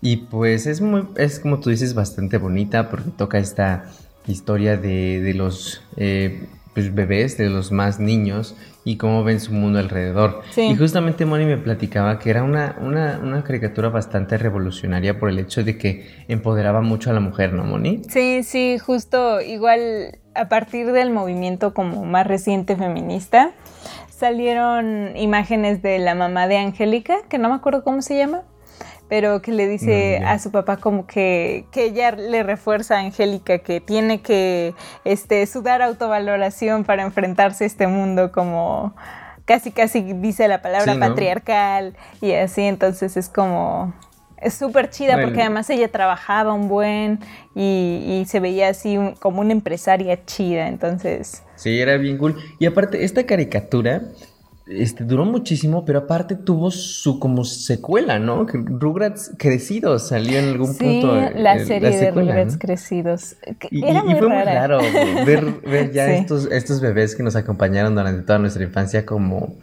Y 0.00 0.16
pues 0.16 0.66
es 0.66 0.80
muy, 0.80 1.04
es 1.16 1.40
como 1.40 1.60
tú 1.60 1.70
dices, 1.70 1.94
bastante 1.94 2.38
bonita 2.38 2.88
porque 2.88 3.10
toca 3.10 3.38
esta 3.38 3.84
historia 4.26 4.76
de, 4.76 5.20
de 5.20 5.34
los 5.34 5.82
eh, 5.96 6.46
pues, 6.74 6.94
bebés, 6.94 7.38
de 7.38 7.48
los 7.48 7.72
más 7.72 8.00
niños 8.00 8.54
y 8.86 8.98
cómo 8.98 9.24
ven 9.24 9.40
su 9.40 9.52
mundo 9.52 9.80
alrededor. 9.80 10.42
Y 10.56 10.76
justamente 10.76 11.24
Moni 11.26 11.44
me 11.44 11.56
platicaba 11.56 12.20
que 12.20 12.30
era 12.30 12.44
una, 12.44 12.76
una, 12.80 13.42
caricatura 13.42 13.88
bastante 13.88 14.38
revolucionaria 14.38 15.18
por 15.18 15.28
el 15.28 15.40
hecho 15.40 15.64
de 15.64 15.76
que 15.76 16.06
empoderaba 16.28 16.82
mucho 16.82 17.10
a 17.10 17.12
la 17.12 17.18
mujer, 17.18 17.52
¿no, 17.52 17.64
Moni? 17.64 18.02
Sí, 18.08 18.44
sí, 18.44 18.78
justo 18.78 19.40
igual 19.40 20.20
a 20.36 20.48
partir 20.48 20.92
del 20.92 21.10
movimiento 21.10 21.74
como 21.74 22.04
más 22.04 22.28
reciente 22.28 22.76
feminista, 22.76 23.50
salieron 24.16 25.16
imágenes 25.16 25.82
de 25.82 25.98
la 25.98 26.14
mamá 26.14 26.48
de 26.48 26.56
Angélica, 26.56 27.16
que 27.28 27.38
no 27.38 27.48
me 27.48 27.56
acuerdo 27.56 27.84
cómo 27.84 28.02
se 28.02 28.16
llama 28.16 28.42
pero 29.08 29.40
que 29.40 29.52
le 29.52 29.68
dice 29.68 30.18
a 30.24 30.38
su 30.40 30.50
papá 30.50 30.78
como 30.78 31.06
que, 31.06 31.66
que, 31.70 31.84
ella 31.84 32.10
le 32.10 32.42
refuerza 32.42 32.96
a 32.96 33.00
Angélica 33.00 33.58
que 33.58 33.80
tiene 33.80 34.20
que 34.20 34.74
este, 35.04 35.46
sudar 35.46 35.80
autovaloración 35.80 36.82
para 36.82 37.04
enfrentarse 37.04 37.64
a 37.64 37.66
este 37.68 37.86
mundo 37.86 38.32
como 38.32 38.96
casi 39.44 39.70
casi 39.70 40.02
dice 40.02 40.48
la 40.48 40.60
palabra 40.60 40.96
patriarcal 40.98 41.96
y 42.20 42.32
así, 42.32 42.62
entonces 42.62 43.16
es 43.16 43.28
como... 43.28 43.94
Es 44.40 44.54
súper 44.54 44.90
chida 44.90 45.20
porque 45.22 45.40
además 45.40 45.68
ella 45.70 45.88
trabajaba 45.88 46.52
un 46.52 46.68
buen 46.68 47.20
y, 47.54 48.24
se 48.26 48.40
veía 48.40 48.68
así 48.68 48.98
como 49.20 49.40
una 49.40 49.52
empresaria 49.52 50.24
chida, 50.24 50.68
entonces... 50.68 51.42
Sí, 51.54 51.80
era 51.80 51.96
bien 51.96 52.18
cool. 52.18 52.36
Y 52.58 52.66
aparte, 52.66 53.02
esta 53.04 53.24
caricatura 53.24 54.02
este, 54.66 55.04
duró 55.04 55.24
muchísimo, 55.24 55.84
pero 55.84 56.00
aparte 56.00 56.34
tuvo 56.34 56.72
su 56.72 57.20
como 57.20 57.44
secuela, 57.44 58.18
¿no? 58.18 58.46
Que 58.46 58.58
Rugrats 58.58 59.32
Crecidos 59.38 60.08
salió 60.08 60.38
en 60.38 60.46
algún 60.48 60.76
punto. 60.76 61.14
La 61.36 61.64
serie 61.64 61.96
de 61.96 62.10
Rugrats 62.10 62.58
Crecidos. 62.58 63.36
Y, 63.70 63.84
Era 63.84 64.02
muy 64.02 64.16
fue 64.16 64.28
muy 64.28 64.42
raro 64.42 64.80
ver, 65.24 65.60
ver 65.62 65.92
ya 65.92 66.10
estos, 66.10 66.46
estos 66.50 66.80
bebés 66.80 67.14
que 67.14 67.22
nos 67.22 67.36
acompañaron 67.36 67.94
durante 67.94 68.22
toda 68.22 68.40
nuestra 68.40 68.64
infancia 68.64 69.06
como 69.06 69.56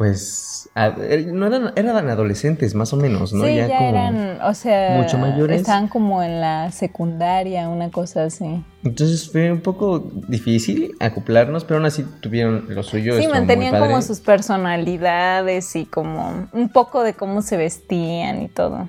pues 0.00 0.70
er, 0.74 1.26
no 1.26 1.46
eran, 1.46 1.74
eran 1.76 2.08
adolescentes 2.08 2.74
más 2.74 2.90
o 2.94 2.96
menos, 2.96 3.34
¿no? 3.34 3.44
Sí, 3.44 3.56
ya, 3.56 3.66
eran, 3.66 4.40
o 4.40 4.54
sea, 4.54 4.96
mucho 4.96 5.18
mayores. 5.18 5.60
Estaban 5.60 5.88
como 5.88 6.22
en 6.22 6.40
la 6.40 6.72
secundaria, 6.72 7.68
una 7.68 7.90
cosa 7.90 8.24
así. 8.24 8.64
Entonces 8.82 9.30
fue 9.30 9.52
un 9.52 9.60
poco 9.60 10.10
difícil 10.26 10.92
acoplarnos, 11.00 11.64
pero 11.64 11.76
aún 11.76 11.84
así 11.84 12.06
tuvieron 12.22 12.64
lo 12.70 12.82
suyo. 12.82 13.20
Sí, 13.20 13.28
mantenían 13.28 13.78
como 13.78 14.00
sus 14.00 14.20
personalidades 14.20 15.76
y 15.76 15.84
como 15.84 16.48
un 16.54 16.70
poco 16.70 17.02
de 17.02 17.12
cómo 17.12 17.42
se 17.42 17.58
vestían 17.58 18.40
y 18.40 18.48
todo. 18.48 18.88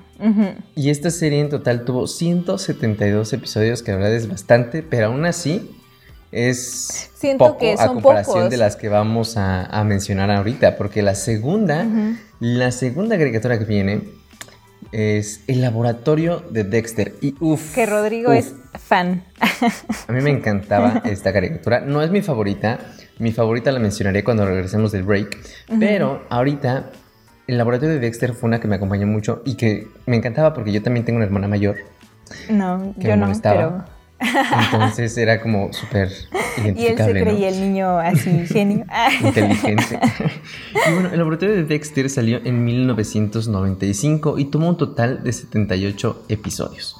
Y 0.75 0.91
esta 0.91 1.11
serie 1.11 1.41
en 1.41 1.49
total 1.49 1.83
tuvo 1.83 2.07
172 2.07 3.33
episodios, 3.33 3.83
que 3.83 3.91
la 3.91 3.97
verdad 3.97 4.15
es 4.15 4.29
bastante, 4.29 4.81
pero 4.81 5.07
aún 5.07 5.25
así 5.25 5.75
es 6.31 7.11
Siento 7.15 7.45
poco 7.45 7.57
que 7.59 7.77
son 7.77 7.89
a 7.89 7.93
comparación 7.93 8.49
de 8.49 8.57
las 8.57 8.75
que 8.75 8.89
vamos 8.89 9.35
a, 9.37 9.83
mencionar 9.85 10.31
ahorita, 10.31 10.77
porque 10.77 11.01
la 11.01 11.15
segunda, 11.15 11.85
la 12.39 12.71
segunda 12.71 13.17
caricatura 13.17 13.59
que 13.59 13.65
viene 13.65 14.01
es 14.91 15.43
El 15.47 15.61
Laboratorio 15.61 16.43
de 16.49 16.63
Dexter. 16.63 17.15
Y 17.21 17.35
uff. 17.39 17.73
Que 17.75 17.85
Rodrigo 17.85 18.31
es 18.31 18.53
fan. 18.73 19.23
a 20.07 20.11
mí 20.11 20.21
me 20.21 20.29
encantaba 20.31 21.01
esta 21.05 21.33
caricatura. 21.33 21.81
No 21.81 22.01
es 22.01 22.11
mi 22.11 22.21
favorita. 22.21 22.79
Mi 23.19 23.31
favorita 23.31 23.71
la 23.71 23.79
mencionaré 23.79 24.23
cuando 24.23 24.45
regresemos 24.45 24.91
del 24.91 25.03
break. 25.03 25.37
Pero 25.79 26.25
ahorita, 26.29 26.91
El 27.47 27.57
Laboratorio 27.57 27.95
de 27.95 28.01
Dexter 28.01 28.33
fue 28.33 28.47
una 28.47 28.59
que 28.59 28.67
me 28.67 28.75
acompañó 28.75 29.05
mucho 29.05 29.41
y 29.45 29.55
que 29.55 29.87
me 30.05 30.15
encantaba 30.15 30.53
porque 30.53 30.71
yo 30.71 30.81
también 30.81 31.05
tengo 31.05 31.17
una 31.17 31.25
hermana 31.25 31.47
mayor. 31.47 31.77
No, 32.49 32.95
yo 32.97 33.15
no, 33.17 33.31
pero 33.43 33.83
entonces 34.21 35.17
era 35.17 35.41
como 35.41 35.71
súper 35.73 36.09
identificable. 36.57 36.71
Y 36.81 36.85
él 36.85 36.97
se 36.97 37.11
creía 37.11 37.49
el 37.49 37.61
niño 37.61 37.97
así 37.97 38.45
genio. 38.47 38.85
Inteligente. 39.21 39.99
y 40.87 40.93
bueno, 40.93 41.09
el 41.11 41.17
laboratorio 41.17 41.55
de 41.55 41.63
Dexter 41.63 42.09
salió 42.09 42.39
en 42.43 42.63
1995 42.63 44.37
y 44.37 44.45
tuvo 44.45 44.67
un 44.67 44.77
total 44.77 45.23
de 45.23 45.33
78 45.33 46.25
episodios. 46.29 46.97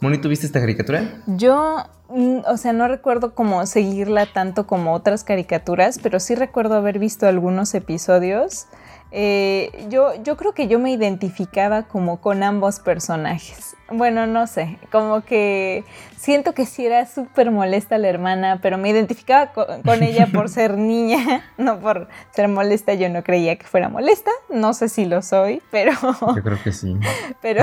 Moni, 0.00 0.18
¿tuviste 0.18 0.46
esta 0.46 0.60
caricatura? 0.60 1.22
Yo, 1.26 1.84
mm, 2.08 2.40
o 2.46 2.56
sea, 2.56 2.72
no 2.72 2.88
recuerdo 2.88 3.34
cómo 3.34 3.64
seguirla 3.66 4.26
tanto 4.26 4.66
como 4.66 4.92
otras 4.92 5.24
caricaturas, 5.24 5.98
pero 6.02 6.20
sí 6.20 6.34
recuerdo 6.34 6.74
haber 6.74 6.98
visto 6.98 7.26
algunos 7.26 7.74
episodios. 7.74 8.66
Eh, 9.10 9.86
yo, 9.90 10.20
yo 10.22 10.36
creo 10.36 10.54
que 10.54 10.66
yo 10.66 10.78
me 10.78 10.90
identificaba 10.90 11.84
como 11.84 12.20
con 12.20 12.42
ambos 12.42 12.80
personajes. 12.80 13.76
Bueno, 13.90 14.26
no 14.26 14.46
sé, 14.46 14.78
como 14.90 15.20
que 15.20 15.84
siento 16.16 16.52
que 16.52 16.66
sí 16.66 16.86
era 16.86 17.06
súper 17.06 17.50
molesta 17.50 17.98
la 17.98 18.08
hermana, 18.08 18.58
pero 18.62 18.78
me 18.78 18.88
identificaba 18.88 19.52
con, 19.52 20.02
ella 20.02 20.26
por 20.32 20.48
ser 20.48 20.78
niña, 20.78 21.44
no 21.58 21.78
por 21.78 22.08
ser 22.32 22.48
molesta. 22.48 22.94
Yo 22.94 23.08
no 23.08 23.22
creía 23.22 23.56
que 23.56 23.66
fuera 23.66 23.88
molesta, 23.88 24.30
no 24.48 24.74
sé 24.74 24.88
si 24.88 25.04
lo 25.04 25.22
soy, 25.22 25.62
pero... 25.70 25.92
Yo 26.34 26.42
creo 26.42 26.62
que 26.62 26.72
sí. 26.72 26.96
Pero... 27.40 27.62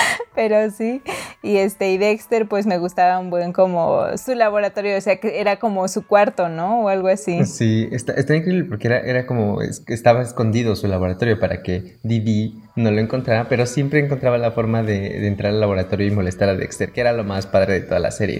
pero 0.34 0.70
sí. 0.70 1.02
Y 1.42 1.56
este, 1.56 1.92
y 1.92 1.98
Dexter, 1.98 2.46
pues 2.48 2.66
me 2.66 2.78
gustaba 2.78 3.18
un 3.18 3.30
buen 3.30 3.52
como 3.52 4.16
su 4.16 4.34
laboratorio, 4.34 4.96
o 4.96 5.00
sea, 5.00 5.16
que 5.16 5.40
era 5.40 5.58
como 5.58 5.86
su 5.88 6.06
cuarto, 6.06 6.48
¿no? 6.48 6.82
O 6.82 6.88
algo 6.88 7.08
así. 7.08 7.44
Sí, 7.44 7.88
está, 7.92 8.12
está 8.14 8.36
increíble 8.36 8.64
porque 8.64 8.88
era, 8.88 9.00
era 9.00 9.26
como, 9.26 9.60
estaba 9.62 10.22
escondido 10.22 10.76
su 10.76 10.88
laboratorio 10.88 11.38
para 11.38 11.62
que 11.62 11.98
Didi 12.02 12.62
no 12.78 12.90
lo 12.90 13.00
encontraba, 13.00 13.48
pero 13.48 13.66
siempre 13.66 14.00
encontraba 14.00 14.38
la 14.38 14.52
forma 14.52 14.82
de, 14.82 15.26
entrar 15.26 15.52
al 15.52 15.60
laboratorio 15.60 16.06
y 16.06 16.10
molestar 16.10 16.48
a 16.48 16.54
Dexter, 16.54 16.92
que 16.92 17.00
era 17.00 17.12
lo 17.12 17.24
más 17.24 17.46
padre 17.46 17.74
de 17.74 17.80
toda 17.80 17.98
la 17.98 18.10
serie. 18.10 18.38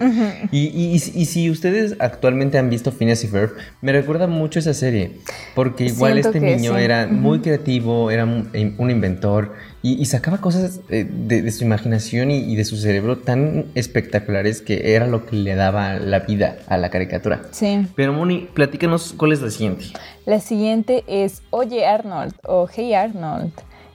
y, 0.51 0.67
y, 0.69 0.95
y, 0.95 1.25
si 1.27 1.51
ustedes 1.51 1.97
actualmente 1.99 2.59
han 2.59 2.71
visto 2.71 2.93
Phineas 2.93 3.25
y 3.25 3.29
Ferb, 3.29 3.51
me 3.83 3.93
recuerda 3.93 4.27
mucho 4.27 4.59
esa 4.61 4.75
serie, 4.75 5.19
porque 5.55 5.87
igual 5.87 6.19
este 6.19 6.41
niño 6.41 6.77
era 6.79 7.07
muy 7.07 7.41
creativo, 7.41 8.11
era 8.11 8.25
un, 8.25 8.91
inventor 8.91 9.53
y, 9.81 10.05
sacaba 10.07 10.39
cosas 10.39 10.81
eh, 10.89 11.07
de, 11.09 11.49
su 11.53 11.65
imaginación 11.65 12.33
y, 12.33 12.57
de 12.57 12.65
su 12.65 12.77
cerebro 12.77 13.19
tan 13.19 13.67
espectaculares 13.75 14.61
que 14.61 14.95
era 14.95 15.07
lo 15.07 15.25
que 15.25 15.37
le 15.37 15.55
daba 15.55 15.95
la 15.95 16.21
vida 16.21 16.59
a 16.67 16.77
la 16.79 16.91
caricatura. 16.91 17.43
Sí. 17.53 17.87
Pero 17.95 18.13
Moni, 18.13 18.49
platícanos 18.55 19.15
cuál 19.17 19.33
es 19.33 19.41
la 19.41 19.51
siguiente. 19.51 19.85
La 20.27 20.41
siguiente 20.41 21.05
es 21.07 21.43
Oye 21.51 21.87
Arnold 21.87 22.35
o 22.45 22.69
Hey 22.69 22.95
Arnold 22.95 23.53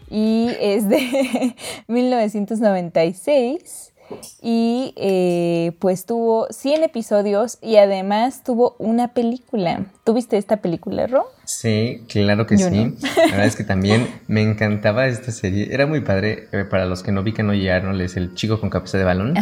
y 0.09 0.51
es 0.59 0.87
de 0.87 1.55
1996 1.87 3.92
y 4.41 4.93
eh, 4.97 5.73
pues 5.79 6.05
tuvo 6.05 6.47
100 6.49 6.83
episodios 6.83 7.57
y 7.61 7.77
además 7.77 8.43
tuvo 8.43 8.75
una 8.79 9.13
película. 9.13 9.85
¿Tuviste 10.03 10.37
esta 10.37 10.57
película, 10.57 11.07
Ro? 11.07 11.25
Sí, 11.45 12.03
claro 12.07 12.45
que 12.45 12.57
sí. 12.57 12.95
La 13.15 13.23
verdad 13.25 13.45
es 13.45 13.55
que 13.55 13.63
también 13.63 14.07
me 14.27 14.41
encantaba 14.41 15.07
esta 15.07 15.31
serie. 15.31 15.69
Era 15.71 15.85
muy 15.85 16.01
padre. 16.01 16.47
Eh, 16.51 16.65
para 16.69 16.85
los 16.85 17.03
que 17.03 17.11
no 17.11 17.23
vi 17.23 17.33
que 17.33 17.43
no 17.43 17.53
es 17.53 18.17
el 18.17 18.33
chico 18.35 18.59
con 18.59 18.69
cabeza 18.69 18.97
de 18.97 19.03
balón. 19.03 19.35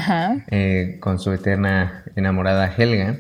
Eh, 0.50 0.98
con 1.00 1.20
su 1.20 1.32
eterna 1.32 2.04
enamorada 2.16 2.74
Helga. 2.76 3.18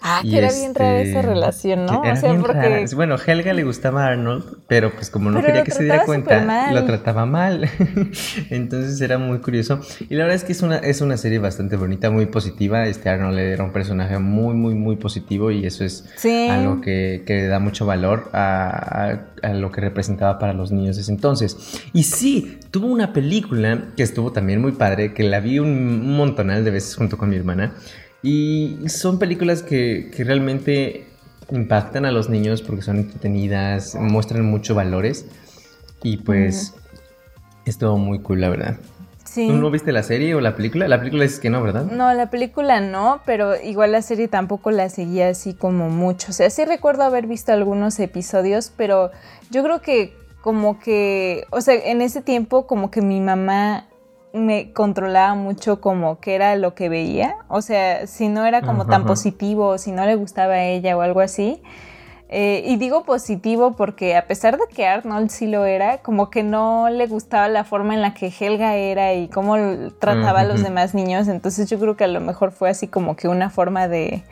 Ah, 0.00 0.22
que 0.22 0.38
era 0.38 0.50
bien 0.52 0.74
rara 0.74 1.00
esa 1.00 1.18
este, 1.20 1.22
relación, 1.22 1.86
¿no? 1.86 2.00
O 2.00 2.16
sea, 2.16 2.34
porque... 2.38 2.52
rara. 2.54 2.80
Bueno, 2.94 3.16
Helga 3.24 3.52
le 3.52 3.64
gustaba 3.64 4.04
a 4.04 4.08
Arnold, 4.08 4.58
pero 4.68 4.92
pues 4.92 5.10
como 5.10 5.30
no 5.30 5.36
Pero 5.36 5.46
quería 5.48 5.64
que 5.64 5.70
se 5.70 5.84
diera 5.84 6.04
cuenta, 6.04 6.70
lo 6.72 6.84
trataba 6.84 7.26
mal. 7.26 7.68
Entonces 8.50 9.00
era 9.00 9.18
muy 9.18 9.38
curioso. 9.38 9.80
Y 10.08 10.14
la 10.14 10.24
verdad 10.24 10.36
es 10.36 10.44
que 10.44 10.52
es 10.52 10.62
una, 10.62 10.76
es 10.78 11.00
una 11.00 11.16
serie 11.16 11.38
bastante 11.38 11.76
bonita, 11.76 12.10
muy 12.10 12.26
positiva. 12.26 12.86
Este 12.86 13.08
Arnold 13.08 13.38
era 13.38 13.64
un 13.64 13.72
personaje 13.72 14.18
muy, 14.18 14.54
muy, 14.54 14.74
muy 14.74 14.96
positivo 14.96 15.50
y 15.50 15.66
eso 15.66 15.84
es 15.84 16.04
Sí. 16.16 16.48
algo 16.50 16.80
que, 16.80 17.22
que 17.26 17.46
da 17.46 17.58
mucho 17.58 17.86
valor 17.86 18.30
a, 18.32 19.10
a- 19.12 19.20
a 19.42 19.54
lo 19.54 19.72
que 19.72 19.80
representaba 19.80 20.38
para 20.38 20.52
los 20.52 20.70
niños 20.70 20.98
ese 20.98 21.10
entonces. 21.12 21.80
Y 21.94 22.02
sí, 22.02 22.58
tuvo 22.70 22.86
una 22.88 23.12
película 23.12 23.84
que 23.96 24.02
estuvo 24.02 24.32
también 24.32 24.60
muy 24.60 24.72
padre, 24.72 25.14
que 25.14 25.22
la 25.22 25.40
vi 25.40 25.58
un 25.58 26.14
montonal 26.16 26.62
de 26.64 26.70
veces 26.70 26.94
junto 26.96 27.16
con 27.16 27.30
mi 27.30 27.36
hermana. 27.36 27.72
Y 28.22 28.78
son 28.88 29.18
películas 29.18 29.62
que, 29.62 30.10
que 30.14 30.24
realmente 30.24 31.06
impactan 31.50 32.04
a 32.04 32.12
los 32.12 32.28
niños 32.28 32.62
porque 32.62 32.82
son 32.82 32.98
entretenidas, 32.98 33.94
muestran 33.94 34.44
muchos 34.44 34.76
valores. 34.76 35.26
Y 36.02 36.18
pues 36.18 36.74
estuvo 37.64 37.96
muy 37.98 38.20
cool, 38.20 38.40
la 38.40 38.48
verdad. 38.48 38.76
Sí. 39.24 39.46
¿Tú 39.46 39.54
no 39.54 39.70
viste 39.70 39.92
la 39.92 40.02
serie 40.02 40.34
o 40.34 40.40
la 40.40 40.56
película? 40.56 40.88
La 40.88 40.98
película 40.98 41.24
es 41.24 41.38
que 41.38 41.50
no, 41.50 41.62
¿verdad? 41.62 41.84
No, 41.84 42.12
la 42.14 42.30
película 42.30 42.80
no, 42.80 43.20
pero 43.24 43.54
igual 43.60 43.92
la 43.92 44.02
serie 44.02 44.26
tampoco 44.26 44.70
la 44.70 44.88
seguía 44.88 45.28
así 45.28 45.54
como 45.54 45.88
mucho. 45.88 46.30
O 46.30 46.32
sea, 46.32 46.50
sí 46.50 46.64
recuerdo 46.64 47.04
haber 47.04 47.26
visto 47.26 47.52
algunos 47.52 48.00
episodios, 48.00 48.72
pero 48.76 49.10
yo 49.50 49.62
creo 49.62 49.82
que 49.82 50.16
como 50.40 50.80
que, 50.80 51.46
o 51.50 51.60
sea, 51.60 51.74
en 51.74 52.00
ese 52.00 52.22
tiempo 52.22 52.66
como 52.66 52.90
que 52.90 53.02
mi 53.02 53.20
mamá 53.20 53.86
me 54.32 54.72
controlaba 54.72 55.34
mucho 55.34 55.80
como 55.80 56.20
que 56.20 56.34
era 56.34 56.54
lo 56.56 56.74
que 56.74 56.88
veía. 56.88 57.36
O 57.48 57.62
sea, 57.62 58.06
si 58.06 58.28
no 58.28 58.46
era 58.46 58.60
como 58.62 58.82
Ajá, 58.82 58.90
tan 58.90 59.00
ajá. 59.02 59.08
positivo, 59.08 59.78
si 59.78 59.92
no 59.92 60.04
le 60.06 60.14
gustaba 60.14 60.54
a 60.54 60.64
ella 60.64 60.96
o 60.96 61.00
algo 61.00 61.20
así. 61.20 61.62
Eh, 62.32 62.62
y 62.64 62.76
digo 62.76 63.02
positivo 63.02 63.74
porque 63.74 64.14
a 64.16 64.28
pesar 64.28 64.56
de 64.56 64.62
que 64.72 64.86
Arnold 64.86 65.30
sí 65.30 65.48
lo 65.48 65.64
era, 65.64 65.98
como 65.98 66.30
que 66.30 66.44
no 66.44 66.88
le 66.88 67.08
gustaba 67.08 67.48
la 67.48 67.64
forma 67.64 67.92
en 67.94 68.02
la 68.02 68.14
que 68.14 68.28
Helga 68.38 68.76
era 68.76 69.14
y 69.14 69.26
cómo 69.26 69.56
trataba 69.98 70.40
a 70.40 70.44
los 70.44 70.62
demás 70.62 70.94
niños. 70.94 71.26
Entonces 71.26 71.68
yo 71.68 71.80
creo 71.80 71.96
que 71.96 72.04
a 72.04 72.08
lo 72.08 72.20
mejor 72.20 72.52
fue 72.52 72.70
así 72.70 72.86
como 72.86 73.16
que 73.16 73.26
una 73.26 73.50
forma 73.50 73.88
de, 73.88 74.22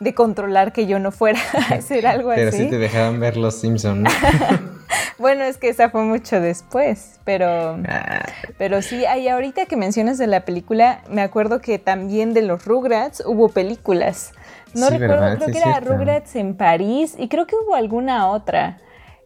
de 0.00 0.14
controlar 0.14 0.72
que 0.72 0.86
yo 0.88 0.98
no 0.98 1.12
fuera 1.12 1.38
a 1.70 1.74
hacer 1.74 2.08
algo 2.08 2.30
Pero 2.34 2.48
así. 2.48 2.64
sí 2.64 2.70
te 2.70 2.78
dejaban 2.78 3.20
ver 3.20 3.36
Los 3.36 3.54
Simpsons. 3.54 4.00
¿no? 4.02 4.10
Bueno, 5.18 5.44
es 5.44 5.58
que 5.58 5.68
esa 5.68 5.90
fue 5.90 6.02
mucho 6.02 6.40
después, 6.40 7.20
pero... 7.24 7.78
Ah, 7.88 8.24
Pero 8.58 8.82
sí, 8.82 9.04
ahí 9.04 9.28
ahorita 9.28 9.66
que 9.66 9.76
mencionas 9.76 10.18
de 10.18 10.26
la 10.26 10.44
película, 10.44 11.02
me 11.08 11.22
acuerdo 11.22 11.60
que 11.60 11.78
también 11.78 12.34
de 12.34 12.42
los 12.42 12.64
Rugrats 12.64 13.22
hubo 13.24 13.48
películas. 13.48 14.32
No 14.74 14.88
Sí, 14.88 14.98
recuerdo, 14.98 15.22
¿verdad? 15.22 15.36
creo 15.36 15.46
Sí, 15.48 15.52
que 15.52 15.58
era 15.58 15.72
cierto. 15.72 15.92
Rugrats 15.92 16.36
en 16.36 16.56
París 16.56 17.14
y 17.16 17.28
creo 17.28 17.46
que 17.46 17.54
hubo 17.54 17.74
alguna 17.76 18.28
otra. 18.28 18.78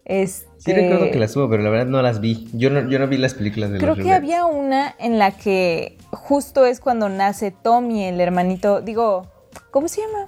Este, 0.04 0.46
sí 0.58 0.72
recuerdo 0.72 1.10
que 1.10 1.18
las 1.18 1.34
hubo, 1.36 1.48
pero 1.50 1.62
la 1.62 1.70
verdad 1.70 1.86
no 1.86 2.00
las 2.02 2.20
vi. 2.20 2.48
Yo 2.52 2.68
no, 2.70 2.88
yo 2.88 2.98
no 2.98 3.08
vi 3.08 3.16
las 3.18 3.34
películas 3.34 3.70
de 3.70 3.78
Creo 3.78 3.88
los 3.90 3.96
que 3.98 4.02
Rugrats. 4.04 4.18
había 4.22 4.44
una 4.46 4.94
en 4.98 5.18
la 5.18 5.30
que 5.30 5.96
justo 6.10 6.66
es 6.66 6.80
cuando 6.80 7.08
nace 7.08 7.50
Tommy, 7.50 8.04
el 8.04 8.20
hermanito, 8.20 8.80
digo, 8.82 9.26
¿cómo 9.70 9.88
se 9.88 10.02
llama? 10.02 10.26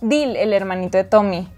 Dil, 0.00 0.36
el 0.36 0.52
hermanito 0.52 0.96
de 0.98 1.04
Tommy. 1.04 1.48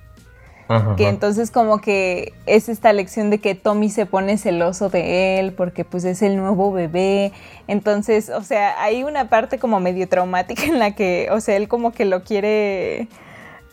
Ajá, 0.71 0.95
Que 0.95 1.09
entonces 1.09 1.51
como 1.51 1.81
que 1.81 2.33
es 2.47 2.69
esta 2.69 2.93
lección 2.93 3.29
de 3.29 3.39
que 3.39 3.57
Tommy 3.57 3.91
se 3.91 4.07
pone 4.07 4.39
celoso 4.39 4.89
de 4.89 5.41
él 5.41 5.53
porque 5.53 5.85
pues 5.85 6.05
es 6.05 6.23
el 6.23 6.37
nuevo 6.37 6.71
bebé. 6.71 7.33
Entonces, 7.67 8.31
o 8.31 8.45
sea, 8.45 8.81
hay 8.81 9.03
una 9.03 9.29
parte 9.29 9.59
como 9.59 9.81
medio 9.81 10.09
traumática 10.09 10.63
en 10.63 10.79
la 10.79 10.95
que, 10.95 11.29
o 11.33 11.41
sea, 11.41 11.57
él 11.57 11.67
como 11.67 11.91
que 11.91 12.05
lo 12.05 12.23
quiere, 12.23 13.09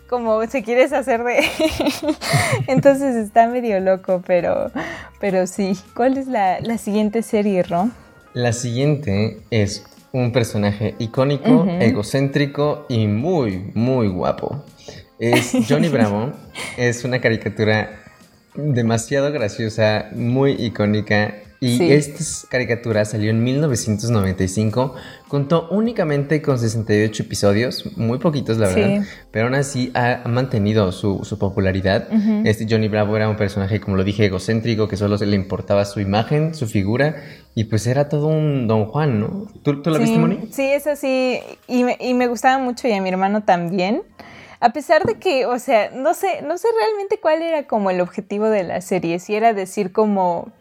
como 0.09 0.43
se 0.47 0.63
quiere 0.63 0.81
deshacer 0.81 1.23
de 1.23 1.37
él. 1.37 1.45
Entonces 2.67 3.15
está 3.15 3.47
medio 3.47 3.79
loco, 3.79 4.23
pero, 4.25 4.71
pero 5.19 5.45
sí. 5.45 5.77
¿Cuál 5.95 6.17
es 6.17 6.25
la, 6.25 6.59
la 6.61 6.79
siguiente 6.79 7.21
serie, 7.21 7.61
Ro? 7.61 7.89
La 8.33 8.53
siguiente 8.53 9.39
es 9.51 9.85
un 10.11 10.31
personaje 10.31 10.95
icónico, 10.97 11.67
egocéntrico 11.79 12.85
y 12.89 13.05
muy, 13.05 13.71
muy 13.75 14.07
guapo. 14.07 14.63
Es 15.19 15.53
Johnny 15.67 15.87
Bravo. 15.89 16.31
es 16.77 17.03
una 17.03 17.19
caricatura 17.21 17.99
demasiado 18.55 19.31
graciosa, 19.31 20.07
muy 20.13 20.51
icónica. 20.53 21.35
Y 21.59 21.77
Sí. 21.77 21.91
esta 21.91 22.23
caricatura 22.49 23.03
salió 23.03 23.31
en 23.31 23.43
1995. 23.43 24.93
Contó 25.27 25.67
únicamente 25.71 26.39
con 26.43 26.59
68 26.59 27.23
episodios, 27.23 27.97
muy 27.97 28.19
poquitos 28.19 28.59
la 28.59 28.67
Sí. 28.67 28.79
verdad, 28.79 29.05
pero 29.31 29.45
aún 29.47 29.55
así 29.55 29.89
ha 29.95 30.21
mantenido 30.27 30.91
su, 30.91 31.21
su 31.23 31.39
popularidad. 31.39 32.09
Ujú. 32.11 32.43
Este 32.45 32.67
Johnny 32.69 32.87
Bravo 32.89 33.15
era 33.17 33.27
un 33.27 33.37
personaje, 33.37 33.79
como 33.81 33.97
lo 33.97 34.03
dije, 34.03 34.25
egocéntrico, 34.25 34.87
que 34.87 34.97
solo 34.97 35.17
se 35.17 35.25
le 35.25 35.35
importaba 35.35 35.83
su 35.85 35.99
imagen, 35.99 36.53
su 36.53 36.67
figura, 36.67 37.15
y 37.55 37.63
pues 37.63 37.87
era 37.87 38.07
todo 38.07 38.27
un 38.27 38.67
Don 38.67 38.85
Juan, 38.85 39.19
¿no? 39.19 39.47
¿Tú, 39.63 39.81
tú 39.81 39.89
la 39.89 39.97
sí, 39.97 40.03
viste, 40.03 40.19
Moni? 40.19 40.39
Sí, 40.51 40.61
es 40.61 40.85
así. 40.85 41.39
Y 41.67 41.83
me, 41.85 41.97
y 41.99 42.13
me 42.13 42.27
gustaba 42.27 42.63
mucho 42.63 42.87
y 42.87 42.91
a 42.91 43.01
mi 43.01 43.09
hermano 43.09 43.41
también. 43.43 44.03
A 44.59 44.71
pesar 44.71 45.03
de 45.03 45.19
que, 45.19 45.45
o 45.45 45.59
sea, 45.59 45.91
no 45.91 46.13
sé, 46.13 46.41
no 46.41 46.57
sé 46.57 46.67
realmente 46.79 47.19
cuál 47.19 47.41
era 47.41 47.67
como 47.67 47.91
el 47.91 48.01
objetivo 48.01 48.49
de 48.49 48.63
la 48.63 48.81
serie. 48.81 49.19
Si 49.19 49.35
era 49.35 49.53
decir 49.53 49.91
como, 49.91 50.51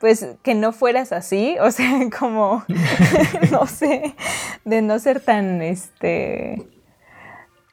pues, 0.00 0.26
que 0.42 0.54
no 0.54 0.72
fueras 0.72 1.12
así. 1.12 1.56
O 1.60 1.70
sea, 1.70 1.92
como, 2.18 2.64
no 3.50 3.66
sé, 3.66 4.14
de 4.64 4.82
no 4.82 4.98
ser 4.98 5.20
tan, 5.20 5.62
este, 5.62 6.66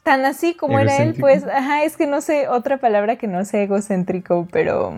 tan 0.03 0.25
así 0.25 0.53
como 0.53 0.79
era 0.79 0.97
él. 0.97 1.15
Pues, 1.19 1.45
ajá, 1.45 1.83
es 1.83 1.97
que 1.97 2.07
no 2.07 2.21
sé 2.21 2.47
otra 2.47 2.77
palabra 2.77 3.15
que 3.15 3.27
no 3.27 3.45
sea 3.45 3.63
egocéntrico, 3.63 4.47
pero... 4.51 4.93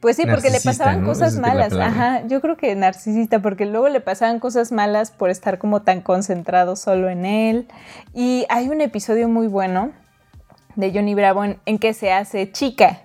Pues 0.00 0.16
sí, 0.16 0.24
porque 0.26 0.48
le 0.48 0.60
pasaban 0.60 1.02
¿no? 1.02 1.08
cosas 1.08 1.34
es 1.34 1.40
malas. 1.40 1.74
Ajá, 1.74 2.26
yo 2.26 2.40
creo 2.40 2.56
que 2.56 2.74
narcisista, 2.74 3.40
porque 3.40 3.66
luego 3.66 3.88
le 3.90 4.00
pasaban 4.00 4.40
cosas 4.40 4.72
malas 4.72 5.10
por 5.10 5.28
estar 5.28 5.58
como 5.58 5.82
tan 5.82 6.00
concentrado 6.00 6.74
solo 6.74 7.10
en 7.10 7.26
él. 7.26 7.68
Y 8.14 8.46
hay 8.48 8.70
un 8.70 8.80
episodio 8.80 9.28
muy 9.28 9.46
bueno 9.46 9.92
de 10.74 10.90
Johnny 10.92 11.14
Bravo 11.14 11.44
en, 11.44 11.58
en 11.66 11.78
que 11.78 11.92
se 11.92 12.12
hace 12.12 12.50
chica. 12.50 13.00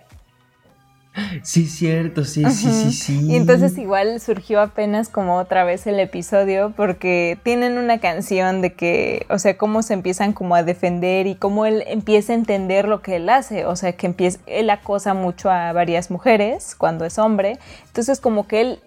Sí, 1.44 1.68
cierto, 1.68 2.26
sí, 2.26 2.44
sí, 2.52 2.72
sí, 2.72 2.92
sí. 2.92 3.28
Y 3.28 3.36
entonces 3.36 3.78
igual 3.78 4.20
surgió 4.20 4.62
apenas 4.62 5.10
como 5.10 5.38
otra 5.38 5.64
vez 5.64 5.88
el 5.88 6.00
episodio 6.00 6.74
porque 6.76 7.38
tienen 7.44 7.78
una 7.78 8.00
canción 8.00 8.62
de 8.62 8.74
que, 8.74 9.26
o 9.30 9.40
sea, 9.40 9.58
cómo 9.58 9.82
se 9.82 9.94
empiezan 9.94 10.34
como 10.34 10.56
a 10.56 10.64
defender 10.64 11.28
y 11.28 11.36
cómo 11.36 11.66
él 11.66 11.84
empieza 11.88 12.34
a 12.34 12.36
entender 12.36 12.88
lo 12.88 13.02
que 13.02 13.18
él 13.18 13.30
hace, 13.30 13.66
o 13.66 13.76
sea, 13.76 13.94
que 13.94 14.08
empieza, 14.08 14.40
él 14.46 14.70
acosa 14.70 15.14
mucho 15.14 15.50
a 15.50 15.72
varias 15.72 16.12
mujeres 16.12 16.76
cuando 16.76 17.06
es 17.06 17.18
hombre, 17.18 17.60
entonces 17.88 18.20
como 18.20 18.48
que 18.48 18.62
él 18.62 18.80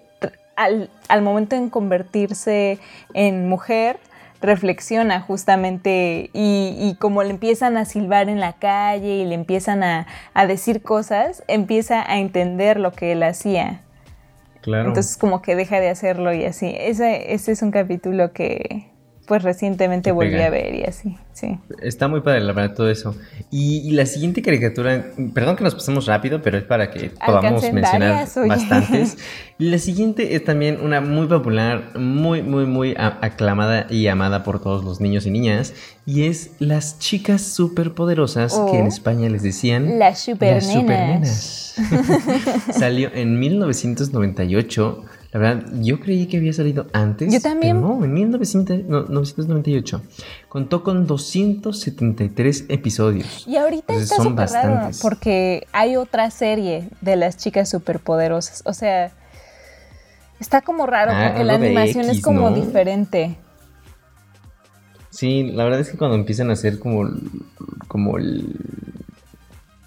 al, 0.56 0.90
al 1.08 1.22
momento 1.22 1.54
en 1.54 1.70
convertirse 1.70 2.78
en 3.14 3.48
mujer, 3.48 4.00
reflexiona 4.40 5.20
justamente 5.20 6.30
y, 6.32 6.76
y 6.78 6.96
como 6.98 7.22
le 7.22 7.30
empiezan 7.30 7.76
a 7.76 7.84
silbar 7.84 8.28
en 8.28 8.40
la 8.40 8.54
calle 8.54 9.16
y 9.16 9.24
le 9.24 9.34
empiezan 9.34 9.82
a, 9.82 10.06
a 10.34 10.46
decir 10.46 10.82
cosas, 10.82 11.42
empieza 11.48 12.08
a 12.10 12.18
entender 12.18 12.78
lo 12.78 12.92
que 12.92 13.12
él 13.12 13.22
hacía. 13.22 13.82
Claro. 14.60 14.88
Entonces 14.88 15.16
como 15.16 15.42
que 15.42 15.56
deja 15.56 15.80
de 15.80 15.88
hacerlo 15.88 16.32
y 16.32 16.44
así. 16.44 16.74
Ese, 16.78 17.32
ese 17.32 17.52
es 17.52 17.62
un 17.62 17.70
capítulo 17.70 18.32
que 18.32 18.90
pues 19.28 19.42
recientemente 19.42 20.08
Te 20.08 20.12
volví 20.12 20.40
a 20.40 20.48
ver 20.48 20.74
y 20.74 20.84
así, 20.84 21.16
sí. 21.34 21.58
Está 21.82 22.08
muy 22.08 22.22
padre, 22.22 22.40
la 22.40 22.54
verdad, 22.54 22.74
todo 22.74 22.90
eso. 22.90 23.14
Y, 23.50 23.86
y 23.86 23.90
la 23.92 24.06
siguiente 24.06 24.40
caricatura, 24.40 25.12
perdón 25.34 25.54
que 25.56 25.64
nos 25.64 25.74
pasemos 25.74 26.06
rápido, 26.06 26.40
pero 26.40 26.56
es 26.56 26.64
para 26.64 26.90
que 26.90 27.10
podamos 27.24 27.62
mencionar 27.72 28.26
bastantes. 28.48 29.18
La 29.58 29.78
siguiente 29.78 30.36
es 30.36 30.44
también 30.44 30.78
una 30.80 31.00
muy 31.00 31.26
popular, 31.26 31.98
muy, 31.98 32.42
muy, 32.42 32.64
muy 32.64 32.94
aclamada 32.96 33.88
y 33.90 34.06
amada 34.06 34.44
por 34.44 34.62
todos 34.62 34.84
los 34.84 35.00
niños 35.00 35.26
y 35.26 35.32
niñas. 35.32 35.74
Y 36.06 36.26
es 36.26 36.52
Las 36.60 37.00
Chicas 37.00 37.42
Superpoderosas, 37.42 38.54
O 38.54 38.70
que 38.70 38.78
en 38.78 38.86
España 38.86 39.28
les 39.28 39.42
decían... 39.42 39.98
Las 39.98 40.20
supernenas. 40.20 41.74
supernenas. 41.74 41.74
Salió 42.78 43.10
en 43.12 43.40
1998. 43.40 45.04
La 45.30 45.40
verdad, 45.40 45.66
yo 45.82 46.00
creí 46.00 46.26
que 46.26 46.38
había 46.38 46.54
salido 46.54 46.86
antes. 46.94 47.32
Yo 47.32 47.40
también. 47.40 47.76
pero 47.76 47.96
no, 47.98 48.04
en 48.04 48.14
1900 48.14 48.84
no, 48.84 49.02
1998. 49.02 50.02
Contó 50.48 50.82
con 50.82 51.06
273 51.06 52.64
episodios. 52.68 53.46
Y 53.46 53.56
ahorita 53.56 53.92
Entonces, 53.92 54.10
está 54.10 54.22
súper 54.22 54.48
raro 54.48 54.90
porque 55.02 55.66
hay 55.72 55.96
otra 55.96 56.30
serie 56.30 56.88
de 57.02 57.16
las 57.16 57.36
chicas 57.36 57.68
superpoderosas. 57.68 58.62
O 58.64 58.72
sea, 58.72 59.12
está 60.40 60.62
como 60.62 60.86
raro 60.86 61.12
Ah, 61.14 61.28
porque 61.28 61.44
la 61.44 61.54
animación 61.56 62.08
es 62.08 62.22
como 62.22 62.48
¿no? 62.48 62.56
diferente. 62.56 63.36
Sí, 65.10 65.50
la 65.52 65.64
verdad 65.64 65.80
es 65.80 65.90
que 65.90 65.98
cuando 65.98 66.16
empiezan 66.16 66.48
a 66.48 66.54
hacer 66.54 66.78
como, 66.78 67.06
como 67.86 68.16
el... 68.18 68.54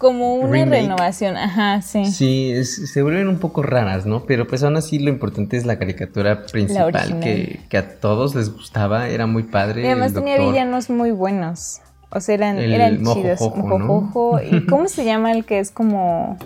Como 0.02 0.34
una 0.34 0.50
Remake. 0.50 0.82
renovación, 0.82 1.36
ajá, 1.36 1.80
sí. 1.80 2.06
Sí, 2.06 2.50
es- 2.50 2.90
se 2.90 3.02
vuelven 3.02 3.28
un 3.28 3.38
poco 3.38 3.62
raras, 3.62 4.04
¿no? 4.04 4.24
Pero 4.24 4.48
pues 4.48 4.64
aún 4.64 4.76
así 4.76 4.98
lo 4.98 5.10
importante 5.10 5.56
es 5.56 5.64
la 5.64 5.78
caricatura 5.78 6.44
principal 6.46 7.20
que, 7.20 7.60
que 7.68 7.78
a 7.78 8.00
todos 8.00 8.34
les 8.34 8.52
gustaba, 8.52 9.08
era 9.08 9.26
muy 9.28 9.44
padre. 9.44 9.82
Y 9.82 9.86
además 9.86 10.12
tenía 10.12 10.38
villanos 10.38 10.90
muy 10.90 11.12
buenos. 11.12 11.80
O 12.10 12.18
sea, 12.20 12.34
eran, 12.34 12.58
El 12.58 12.72
eran 12.74 12.96
chidos. 13.14 13.38
Jojo, 13.38 13.78
Mojo 13.78 14.40
¿no? 14.42 14.56
¿Y 14.58 14.66
cómo 14.66 14.88
se 14.88 15.04
llama 15.04 15.30
el 15.30 15.44
que 15.44 15.60
es 15.60 15.70
como 15.70 16.36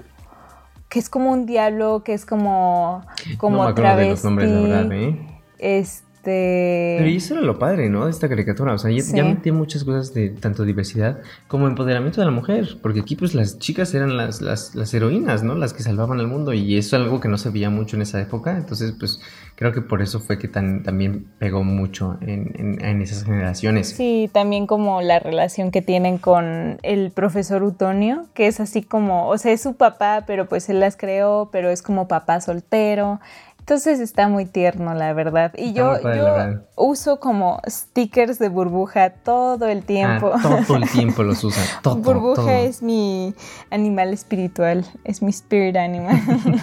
que 0.91 0.99
es 1.01 1.09
como 1.09 1.33
un 1.33 1.47
diablo, 1.47 2.03
que 2.05 2.13
es 2.13 2.25
como 2.27 3.05
como 3.39 3.57
no 3.57 3.65
me 3.65 3.71
acuerdo 3.71 3.97
de 3.97 4.11
los 4.11 4.23
nombres, 4.23 4.51
la 4.51 4.61
travesti? 4.61 4.89
verdad, 4.89 4.93
¿eh? 4.93 5.41
Este 5.59 6.06
Pero 6.31 7.09
y 7.09 7.17
eso 7.17 7.35
era 7.35 7.43
lo 7.43 7.59
padre, 7.59 7.89
¿no? 7.89 8.05
De 8.05 8.11
esta 8.11 8.29
caricatura. 8.29 8.75
O 8.75 8.79
sea, 8.79 8.91
ya, 8.91 9.03
Sí. 9.03 9.17
ya 9.17 9.25
metía 9.25 9.53
muchas 9.53 9.85
cosas 9.85 10.13
de 10.15 10.31
tanto 10.31 10.65
diversidad 10.65 11.19
como 11.49 11.67
empoderamiento 11.67 12.21
de 12.21 12.25
la 12.27 12.31
mujer. 12.33 12.77
Porque 12.83 13.01
aquí, 13.01 13.17
pues, 13.17 13.35
las 13.35 13.59
chicas 13.59 13.95
eran 13.95 14.17
las, 14.17 14.41
las, 14.41 14.75
las 14.75 14.93
heroínas, 14.95 15.43
¿no? 15.43 15.55
Las 15.55 15.73
que 15.73 15.83
salvaban 15.83 16.21
al 16.21 16.27
mundo. 16.27 16.53
Y 16.53 16.77
eso 16.77 16.97
es 16.97 17.03
algo 17.03 17.21
que 17.21 17.29
no 17.29 17.39
se 17.39 17.51
veía 17.51 17.71
mucho 17.71 17.97
en 17.97 18.03
esa 18.03 18.21
época. 18.21 18.57
Entonces, 18.57 18.95
pues, 18.99 19.21
creo 19.55 19.73
que 19.73 19.81
por 19.81 20.03
eso 20.03 20.21
fue 20.21 20.39
que 20.39 20.49
tan, 20.49 20.83
también 20.83 21.27
pegó 21.39 21.65
mucho 21.65 22.19
en, 22.21 22.53
en- 22.59 22.85
en 22.85 23.03
esas 23.03 23.25
generaciones. 23.25 23.89
Sí, 23.91 24.29
también 24.33 24.67
como 24.67 25.01
la 25.01 25.19
relación 25.19 25.71
que 25.71 25.81
tienen 25.83 26.19
con 26.19 26.79
el 26.83 27.11
profesor 27.11 27.63
Utonio, 27.63 28.27
que 28.35 28.47
es 28.49 28.61
así 28.61 28.83
como, 28.83 29.29
o 29.29 29.39
sea, 29.39 29.53
es 29.53 29.63
su 29.63 29.75
papá, 29.75 30.25
pero 30.27 30.47
pues 30.47 30.69
él 30.69 30.81
las 30.81 30.97
creó, 30.97 31.49
pero 31.53 31.71
es 31.71 31.81
como 31.83 32.07
papá 32.09 32.41
soltero. 32.41 33.21
Entonces 33.69 33.99
está 33.99 34.29
muy 34.29 34.45
tierno, 34.47 34.95
la 34.95 35.13
verdad. 35.13 35.53
Y 35.59 35.73
yo, 35.73 36.01
yo 36.01 36.61
uso 36.77 37.19
como 37.19 37.61
stickers 37.69 38.39
de 38.39 38.49
burbuja 38.49 39.11
todo 39.11 39.67
el 39.67 39.83
tiempo. 39.83 40.31
Ah, 40.33 40.61
todo 40.65 40.77
el 40.77 40.89
tiempo 40.89 41.25
los 41.25 41.43
usa. 41.45 41.65
Todo, 41.83 41.97
Burbuja 41.97 42.43
todo. 42.43 42.49
es 42.51 42.81
mi 42.81 43.35
animal 43.71 44.13
espiritual, 44.13 44.87
es 45.03 45.21
mi 45.21 45.31
spirit 45.31 45.75
animal. 45.75 46.17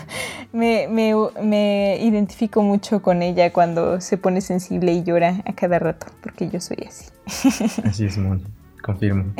me, 0.53 0.87
me- 0.87 1.13
me 1.41 1.97
identifico 1.99 2.61
mucho 2.63 3.01
con 3.01 3.21
ella 3.21 3.51
cuando 3.51 3.99
se 3.99 4.17
pone 4.17 4.39
sensible 4.39 4.93
y 4.93 5.03
llora 5.03 5.41
a 5.45 5.51
cada 5.51 5.79
rato, 5.79 6.07
porque 6.21 6.47
yo 6.47 6.61
soy 6.61 6.87
así. 6.87 7.09
Así 7.83 8.05
es, 8.05 8.17
Mon. 8.17 8.41
Confirmo. 8.81 9.33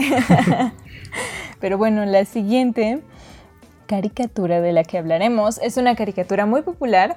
Pero 1.62 1.78
bueno, 1.78 2.04
la 2.04 2.26
siguiente 2.26 3.00
caricatura 3.88 4.60
de 4.60 4.74
la 4.74 4.84
que 4.84 4.98
hablaremos 4.98 5.60
es 5.60 5.78
una 5.78 5.96
caricatura 5.96 6.46
muy 6.46 6.62
popular 6.62 7.16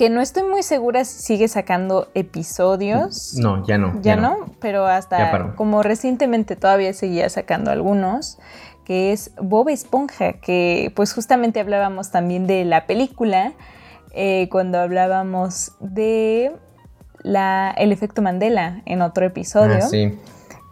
que 0.00 0.08
no 0.08 0.22
estoy 0.22 0.44
muy 0.44 0.62
segura 0.62 1.04
si 1.04 1.20
sigue 1.20 1.46
sacando 1.46 2.08
episodios. 2.14 3.34
No, 3.34 3.66
ya 3.66 3.76
no. 3.76 4.00
Ya 4.00 4.16
no, 4.16 4.46
pero 4.58 4.86
hasta 4.86 5.52
como 5.56 5.82
recientemente 5.82 6.56
todavía 6.56 6.94
seguía 6.94 7.28
sacando 7.28 7.70
algunos, 7.70 8.38
que 8.86 9.12
es 9.12 9.30
Bob 9.36 9.68
Esponja, 9.68 10.40
que 10.40 10.90
pues 10.96 11.12
justamente 11.12 11.60
hablábamos 11.60 12.10
también 12.10 12.46
de 12.46 12.64
la 12.64 12.86
película 12.86 13.52
eh, 14.14 14.48
cuando 14.50 14.80
hablábamos 14.80 15.72
de 15.80 16.56
la, 17.18 17.70
el 17.76 17.92
efecto 17.92 18.22
Mandela 18.22 18.80
en 18.86 19.02
otro 19.02 19.26
episodio. 19.26 19.80
Ah, 19.82 19.86
sí. 19.86 20.18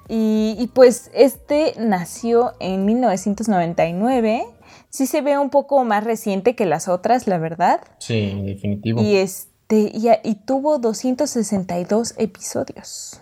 Y, 0.09 0.57
y, 0.59 0.69
pues 0.69 1.11
este 1.12 1.75
nació 1.79 2.55
en 2.61 2.87
1999. 2.87 4.47
Sí 4.90 5.07
se 5.07 5.20
ve 5.20 5.37
un 5.38 5.51
poco 5.51 5.85
más 5.85 6.05
reciente 6.05 6.55
que 6.57 6.64
las 6.66 6.88
otras, 6.88 7.27
la 7.27 7.38
verdad. 7.38 7.81
Sí, 7.98 8.40
definitivo. 8.44 9.03
Y 9.03 9.16
este 9.16 9.90
y, 9.92 10.09
y 10.24 10.35
tuvo 10.46 10.79
262 10.79 12.14
episodios. 12.18 13.20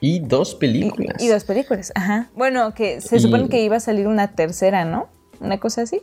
Y 0.00 0.20
dos 0.20 0.54
Y, 0.54 0.56
películas. 0.58 1.22
y 1.22 1.28
dos 1.28 1.44
películas, 1.44 1.92
ajá. 1.94 2.30
Bueno, 2.36 2.72
que 2.74 3.00
se 3.00 3.18
supone 3.20 3.48
que 3.48 3.62
iba 3.62 3.76
a 3.76 3.80
salir 3.80 4.06
una 4.06 4.32
tercera, 4.34 4.84
¿no? 4.84 5.08
Una 5.40 5.58
cosa 5.58 5.82
así. 5.82 6.00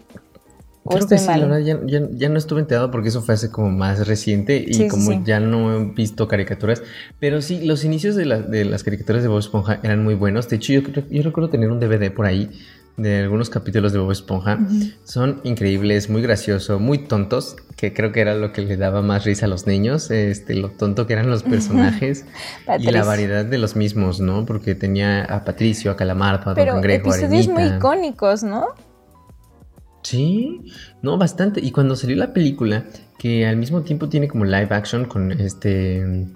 ¿O 0.84 0.90
Creo 0.92 1.08
que 1.08 1.18
sí, 1.18 1.28
la 1.28 1.38
verdad 1.40 1.60
ya, 1.60 1.80
ya- 1.86 2.08
ya 2.12 2.30
no 2.30 2.38
estuve 2.38 2.60
enterado 2.60 2.92
porque 2.92 3.10
eso 3.10 3.22
fue 3.24 3.34
hace 3.34 3.50
como 3.50 3.72
más 3.72 4.08
reciente 4.08 4.64
y 4.68 4.74
Sí, 4.76 4.88
como 4.88 5.12
sí. 5.12 5.22
ya 5.26 5.40
no 5.40 5.76
he 5.76 5.86
visto 5.94 6.28
caricaturas. 6.28 6.84
Pero 7.20 7.42
sí, 7.42 7.66
los 7.66 7.84
inicios 7.86 8.16
de, 8.16 8.26
la- 8.26 8.42
de 8.42 8.66
las 8.66 8.84
caricaturas 8.84 9.24
de 9.24 9.28
Bob 9.30 9.40
Esponja 9.40 9.80
eran 9.82 10.04
muy 10.04 10.14
buenos. 10.14 10.48
De 10.48 10.58
hecho, 10.58 10.74
yo, 10.74 10.82
yo 11.10 11.24
recuerdo 11.24 11.50
tener 11.50 11.72
un 11.72 11.80
DVD 11.80 12.12
por 12.12 12.26
ahí 12.28 12.52
de 12.98 13.20
algunos 13.20 13.50
capítulos 13.50 13.92
de 13.94 14.00
Bob 14.00 14.12
Esponja. 14.12 14.60
Son 15.04 15.42
increíbles, 15.44 16.10
muy 16.10 16.22
graciosos, 16.22 16.80
muy 16.80 17.00
tontos, 17.00 17.58
que 17.76 17.94
creo 17.94 18.12
que 18.12 18.22
era 18.22 18.36
lo 18.36 18.54
que 18.54 18.62
le 18.62 18.78
daba 18.78 19.02
más 19.02 19.26
risa 19.26 19.46
a 19.46 19.50
los 19.50 19.68
niños, 19.68 20.10
este, 20.12 20.56
lo 20.56 20.70
tonto 20.70 21.06
que 21.06 21.14
eran 21.14 21.30
los 21.30 21.44
personajes 21.44 22.26
y 22.80 22.92
la 22.92 23.04
variedad 23.04 23.46
de 23.46 23.58
los 23.58 23.76
mismos, 23.76 24.20
¿no? 24.20 24.46
Porque 24.46 24.76
tenía 24.76 25.26
a 25.26 25.44
Patricio, 25.44 25.92
a 25.92 25.98
Calamardo, 25.98 26.52
a 26.52 26.54
Don 26.54 26.82
Pero 26.82 26.94
episodios 26.94 27.48
muy 27.48 27.64
icónicos, 27.64 28.44
¿no? 28.44 28.68
Sí, 30.04 30.72
no, 31.02 31.18
bastante. 31.18 31.60
Y 31.62 31.72
cuando 31.72 31.96
salió 31.96 32.16
la 32.16 32.32
película, 32.32 32.86
que 33.18 33.48
al 33.48 33.58
mismo 33.58 33.82
tiempo 33.82 34.08
tiene 34.08 34.28
como 34.28 34.46
live 34.46 34.68
action 34.70 35.06
con 35.06 35.32
este 35.32 36.28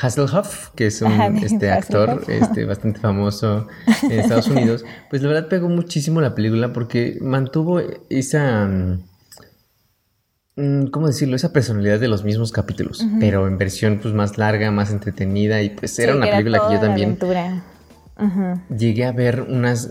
Hasselhoff, 0.00 0.70
que 0.76 0.86
es 0.86 1.02
un 1.02 1.12
Ajá, 1.12 1.26
este, 1.42 1.70
actor 1.70 2.22
este, 2.28 2.64
bastante 2.64 3.00
famoso 3.00 3.66
en 4.02 4.20
Estados 4.20 4.48
Unidos, 4.48 4.84
pues 5.10 5.22
la 5.22 5.28
verdad 5.28 5.48
pegó 5.48 5.68
muchísimo 5.68 6.20
la 6.20 6.34
película 6.34 6.72
porque 6.72 7.18
mantuvo 7.20 7.80
esa, 8.08 8.68
mm, 10.56 10.86
¿cómo 10.92 11.08
decirlo? 11.08 11.34
Esa 11.34 11.52
personalidad 11.52 11.98
de 11.98 12.06
los 12.06 12.22
mismos 12.22 12.52
capítulos, 12.52 13.04
pero 13.18 13.48
en 13.48 13.58
versión 13.58 13.98
pues 14.00 14.14
más 14.14 14.38
larga, 14.38 14.70
más 14.70 14.92
entretenida 14.92 15.62
y 15.62 15.70
pues 15.70 15.98
era 15.98 16.14
una 16.14 16.30
película 16.30 16.60
que 16.68 16.74
yo 16.74 16.80
también 16.80 17.18
llegué 18.76 19.04
a 19.04 19.12
ver 19.12 19.42
unas 19.42 19.90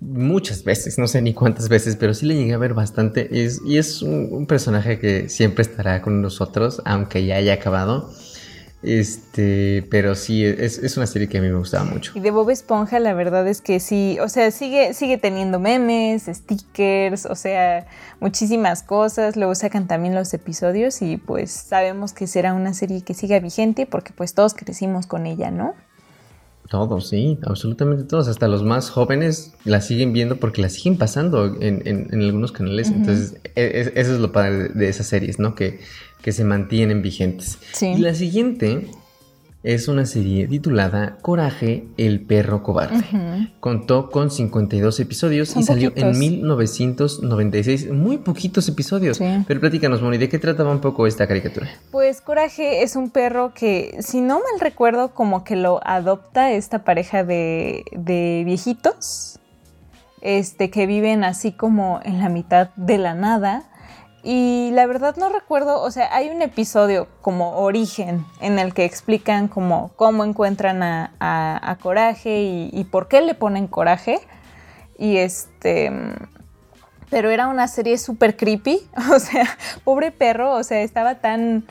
muchas 0.00 0.64
veces, 0.64 0.98
no 0.98 1.06
sé 1.08 1.22
ni 1.22 1.34
cuántas 1.34 1.68
veces, 1.68 1.96
pero 1.96 2.14
sí 2.14 2.26
le 2.26 2.34
llegué 2.34 2.54
a 2.54 2.58
ver 2.58 2.74
bastante. 2.74 3.44
Es, 3.44 3.60
y 3.64 3.78
es 3.78 4.02
un, 4.02 4.28
un 4.30 4.46
personaje 4.46 4.98
que 4.98 5.28
siempre 5.28 5.62
estará 5.62 6.02
con 6.02 6.20
nosotros, 6.20 6.82
aunque 6.84 7.24
ya 7.24 7.36
haya 7.36 7.54
acabado. 7.54 8.10
Este, 8.82 9.84
pero 9.90 10.14
sí, 10.14 10.44
es, 10.44 10.78
es 10.78 10.96
una 10.96 11.06
serie 11.06 11.28
que 11.28 11.38
a 11.38 11.40
mí 11.40 11.48
me 11.48 11.58
gustaba 11.58 11.84
mucho. 11.84 12.12
Y 12.14 12.20
de 12.20 12.30
Bob 12.30 12.50
Esponja, 12.50 13.00
la 13.00 13.14
verdad 13.14 13.48
es 13.48 13.60
que 13.60 13.80
sí, 13.80 14.18
o 14.20 14.28
sea, 14.28 14.50
sigue, 14.50 14.94
sigue 14.94 15.18
teniendo 15.18 15.58
memes, 15.58 16.26
stickers, 16.26 17.26
o 17.26 17.34
sea, 17.34 17.86
muchísimas 18.20 18.82
cosas. 18.82 19.36
Luego 19.36 19.54
sacan 19.54 19.88
también 19.88 20.14
los 20.14 20.32
episodios 20.34 21.02
y 21.02 21.16
pues 21.16 21.50
sabemos 21.50 22.12
que 22.12 22.26
será 22.26 22.54
una 22.54 22.74
serie 22.74 23.02
que 23.02 23.14
siga 23.14 23.40
vigente 23.40 23.86
porque 23.86 24.12
pues 24.12 24.34
todos 24.34 24.54
crecimos 24.54 25.06
con 25.06 25.26
ella, 25.26 25.50
¿no? 25.50 25.74
Todos, 26.68 27.08
sí, 27.08 27.38
absolutamente 27.42 28.02
todos, 28.04 28.26
hasta 28.28 28.48
los 28.48 28.64
más 28.64 28.90
jóvenes 28.90 29.52
la 29.64 29.80
siguen 29.80 30.12
viendo 30.12 30.36
porque 30.36 30.60
la 30.62 30.68
siguen 30.68 30.98
pasando 30.98 31.46
en, 31.60 31.82
en- 31.86 32.08
en 32.12 32.22
algunos 32.22 32.50
canales. 32.52 32.88
Entonces, 32.88 33.36
e- 33.54 33.62
e- 33.94 34.00
eso 34.00 34.14
es 34.14 34.20
lo 34.20 34.32
padre 34.32 34.58
de, 34.64 34.68
de 34.70 34.88
esas 34.88 35.06
series, 35.06 35.38
¿no? 35.38 35.54
Que, 35.54 35.78
que 36.22 36.32
se 36.32 36.44
mantienen 36.44 37.02
vigentes. 37.02 37.58
Sí. 37.72 37.86
Y 37.86 37.98
la 37.98 38.14
siguiente 38.14 38.88
es 39.66 39.88
una 39.88 40.06
serie 40.06 40.46
titulada 40.46 41.18
Coraje, 41.22 41.88
el 41.96 42.20
perro 42.20 42.62
cobarde. 42.62 43.04
Contó 43.58 44.10
con 44.10 44.30
52 44.30 45.00
episodios 45.00 45.48
Son 45.48 45.62
y 45.62 45.64
salió 45.64 45.90
poquitos. 45.90 46.14
en 46.14 46.18
1996. 46.20 47.90
Muy 47.90 48.18
poquitos 48.18 48.68
episodios. 48.68 49.16
Sí. 49.16 49.24
Pero 49.48 49.58
platícanos, 49.58 50.00
Moni, 50.02 50.18
¿de 50.18 50.28
qué 50.28 50.38
trataba 50.38 50.70
un 50.70 50.80
poco 50.80 51.08
esta 51.08 51.26
caricatura? 51.26 51.68
Pues 51.90 52.20
Coraje 52.20 52.84
es 52.84 52.94
un 52.94 53.10
perro 53.10 53.54
que, 53.54 53.96
si 54.00 54.20
no 54.20 54.36
mal 54.36 54.60
recuerdo, 54.60 55.14
como 55.14 55.42
que 55.42 55.56
lo 55.56 55.80
adopta 55.84 56.52
esta 56.52 56.84
pareja 56.84 57.24
de, 57.24 57.84
de 57.90 58.44
viejitos, 58.46 59.40
este, 60.20 60.70
que 60.70 60.86
viven 60.86 61.24
así 61.24 61.50
como 61.50 61.98
en 62.04 62.20
la 62.20 62.28
mitad 62.28 62.70
de 62.76 62.98
la 62.98 63.14
nada. 63.14 63.64
Y 64.28 64.72
la 64.72 64.86
verdad 64.86 65.14
no 65.14 65.28
recuerdo, 65.28 65.80
o 65.80 65.90
sea, 65.92 66.12
hay 66.12 66.30
un 66.30 66.42
episodio 66.42 67.06
como 67.22 67.58
origen 67.60 68.26
en 68.40 68.58
el 68.58 68.74
que 68.74 68.84
explican 68.84 69.46
como 69.46 69.92
cómo 69.94 70.24
encuentran 70.24 70.82
a, 70.82 71.12
a- 71.20 71.76
Coraje 71.80 72.42
y, 72.42 72.84
por 72.90 73.06
qué 73.06 73.20
le 73.20 73.34
ponen 73.34 73.68
Coraje. 73.68 74.18
Y 74.98 75.18
este, 75.18 75.92
pero 77.08 77.30
era 77.30 77.46
una 77.46 77.68
serie 77.68 77.98
súper 77.98 78.36
creepy, 78.36 78.80
o 79.14 79.20
sea, 79.20 79.46
pobre 79.84 80.10
perro, 80.10 80.54
o 80.54 80.64
sea, 80.64 80.80
estaba 80.80 81.20
tan 81.20 81.64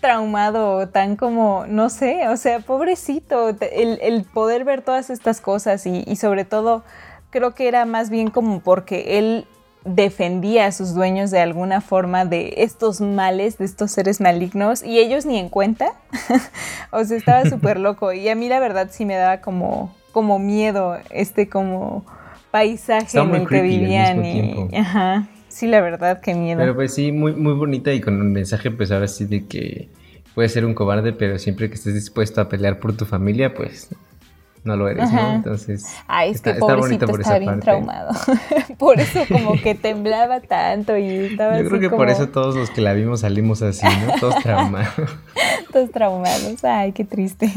traumado, 0.00 0.88
tan 0.88 1.16
como, 1.16 1.66
no 1.68 1.90
sé, 1.90 2.28
o 2.28 2.38
sea, 2.38 2.60
pobrecito, 2.60 3.50
el, 3.60 3.98
el 4.00 4.24
poder 4.24 4.64
ver 4.64 4.80
todas 4.80 5.10
estas 5.10 5.42
cosas 5.42 5.84
y 5.84 6.16
sobre 6.16 6.46
todo 6.46 6.82
creo 7.28 7.54
que 7.54 7.68
era 7.68 7.84
más 7.84 8.08
bien 8.08 8.30
como 8.30 8.60
porque 8.60 9.18
él 9.18 9.46
defendía 9.84 10.66
a 10.66 10.72
sus 10.72 10.94
dueños 10.94 11.30
de 11.30 11.40
alguna 11.40 11.80
forma 11.80 12.24
de 12.24 12.54
estos 12.58 13.00
males, 13.00 13.58
de 13.58 13.66
estos 13.66 13.90
seres 13.90 14.20
malignos 14.20 14.82
y 14.82 14.98
ellos 14.98 15.26
ni 15.26 15.38
en 15.38 15.48
cuenta, 15.48 15.92
o 16.90 17.04
sea, 17.04 17.16
estaba 17.16 17.44
súper 17.50 17.78
loco. 17.78 18.12
Y 18.12 18.28
a 18.28 18.34
mí 18.34 18.48
la 18.48 18.60
verdad 18.60 18.88
sí 18.90 19.04
me 19.04 19.16
daba 19.16 19.40
como, 19.40 19.94
como 20.12 20.38
miedo 20.38 20.98
este 21.10 21.48
como 21.48 22.04
paisaje 22.50 23.18
en 23.18 23.34
el 23.34 23.48
que 23.48 23.62
vivían 23.62 24.24
y, 24.24 24.76
ajá, 24.76 25.28
sí 25.48 25.66
la 25.66 25.80
verdad 25.80 26.20
que 26.20 26.34
miedo. 26.34 26.60
Pero 26.60 26.74
pues 26.74 26.94
sí, 26.94 27.12
muy, 27.12 27.34
muy 27.34 27.54
bonita 27.54 27.92
y 27.92 28.00
con 28.00 28.20
un 28.20 28.32
mensaje, 28.32 28.70
pues 28.70 28.90
ahora 28.90 29.08
sí 29.08 29.26
de 29.26 29.46
que 29.46 29.88
puedes 30.34 30.52
ser 30.52 30.64
un 30.64 30.74
cobarde, 30.74 31.12
pero 31.12 31.38
siempre 31.38 31.68
que 31.68 31.74
estés 31.74 31.94
dispuesto 31.94 32.40
a 32.40 32.48
pelear 32.48 32.78
por 32.78 32.96
tu 32.96 33.04
familia, 33.04 33.54
pues 33.54 33.90
no 34.64 34.76
lo 34.76 34.88
eres, 34.88 35.12
¿no? 35.12 35.34
Entonces, 35.34 35.84
Ay, 36.06 36.30
es 36.30 36.36
está, 36.36 36.52
que 36.52 36.58
está 36.58 36.74
pobrecito 36.74 37.06
bonito 37.06 37.24
por 37.24 37.38
bien 37.38 37.46
parte. 37.46 37.60
traumado. 37.60 38.10
por 38.78 38.98
eso 38.98 39.20
como 39.28 39.60
que 39.60 39.74
temblaba 39.74 40.40
tanto 40.40 40.96
y 40.96 41.06
estaba 41.06 41.58
Yo 41.58 41.64
creo 41.64 41.72
así 41.74 41.80
que 41.80 41.90
como 41.90 41.98
por 41.98 42.08
eso 42.08 42.28
todos 42.30 42.56
los 42.56 42.70
que 42.70 42.80
la 42.80 42.94
vimos 42.94 43.20
salimos 43.20 43.60
así, 43.62 43.86
¿no? 43.86 44.18
Todos 44.18 44.36
traumados. 44.42 44.94
todos 45.72 45.90
traumados. 45.90 46.64
Ay, 46.64 46.92
qué 46.92 47.04
triste. 47.04 47.50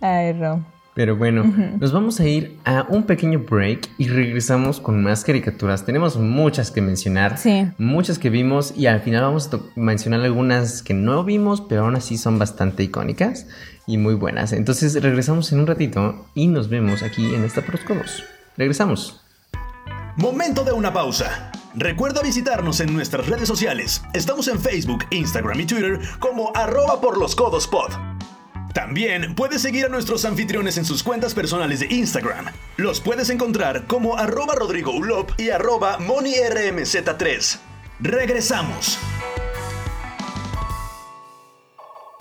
Ay, 0.00 0.32
Ro. 0.32 0.64
Pero 0.94 1.16
bueno, 1.16 1.42
nos 1.80 1.92
vamos 1.92 2.20
a 2.20 2.24
ir 2.26 2.56
a 2.64 2.86
un 2.88 3.02
pequeño 3.02 3.40
break 3.40 3.88
y 3.98 4.06
regresamos 4.08 4.80
con 4.80 5.02
más 5.02 5.24
caricaturas. 5.24 5.84
Tenemos 5.84 6.16
muchas 6.16 6.70
que 6.70 6.80
mencionar, 6.80 7.36
Sí. 7.36 7.66
muchas 7.78 8.20
que 8.20 8.30
vimos 8.30 8.72
y 8.76 8.86
al 8.86 9.00
final 9.00 9.22
vamos 9.22 9.50
a 9.52 9.58
mencionar 9.74 10.20
algunas 10.20 10.82
que 10.82 10.94
no 10.94 11.24
vimos, 11.24 11.60
pero 11.62 11.82
aún 11.84 11.96
así 11.96 12.16
son 12.16 12.38
bastante 12.38 12.84
icónicas 12.84 13.48
y 13.88 13.98
muy 13.98 14.14
buenas. 14.14 14.52
Entonces 14.52 14.94
regresamos 15.02 15.52
en 15.52 15.60
un 15.60 15.66
ratito 15.66 16.26
y 16.34 16.46
nos 16.46 16.68
vemos 16.68 17.02
aquí 17.02 17.34
en 17.34 17.42
esta 17.42 17.62
Por 17.62 17.74
los 17.74 17.84
Codos. 17.84 18.22
Regresamos. 18.56 19.20
Momento 20.16 20.62
de 20.62 20.70
una 20.70 20.92
pausa. 20.92 21.50
Recuerda 21.74 22.22
visitarnos 22.22 22.78
en 22.78 22.94
nuestras 22.94 23.26
redes 23.26 23.48
sociales. 23.48 24.00
Estamos 24.12 24.46
en 24.46 24.60
Facebook, 24.60 25.06
Instagram 25.10 25.58
y 25.58 25.66
Twitter 25.66 25.98
como 26.20 26.52
arroba 26.54 27.00
por 27.00 27.18
los 27.18 27.34
codos 27.34 27.66
pod. 27.66 27.90
También 28.74 29.36
puedes 29.36 29.62
seguir 29.62 29.86
a 29.86 29.88
nuestros 29.88 30.24
anfitriones 30.24 30.76
en 30.78 30.84
sus 30.84 31.04
cuentas 31.04 31.32
personales 31.32 31.78
de 31.78 31.86
Instagram. 31.94 32.46
Los 32.76 33.00
puedes 33.00 33.30
encontrar 33.30 33.86
como 33.86 34.16
arroba 34.16 34.56
Rodrigo 34.56 34.90
Ulop 34.90 35.30
y 35.38 35.50
arroba 35.50 36.00
MoniRMZ3. 36.00 37.58
Regresamos. 38.00 38.98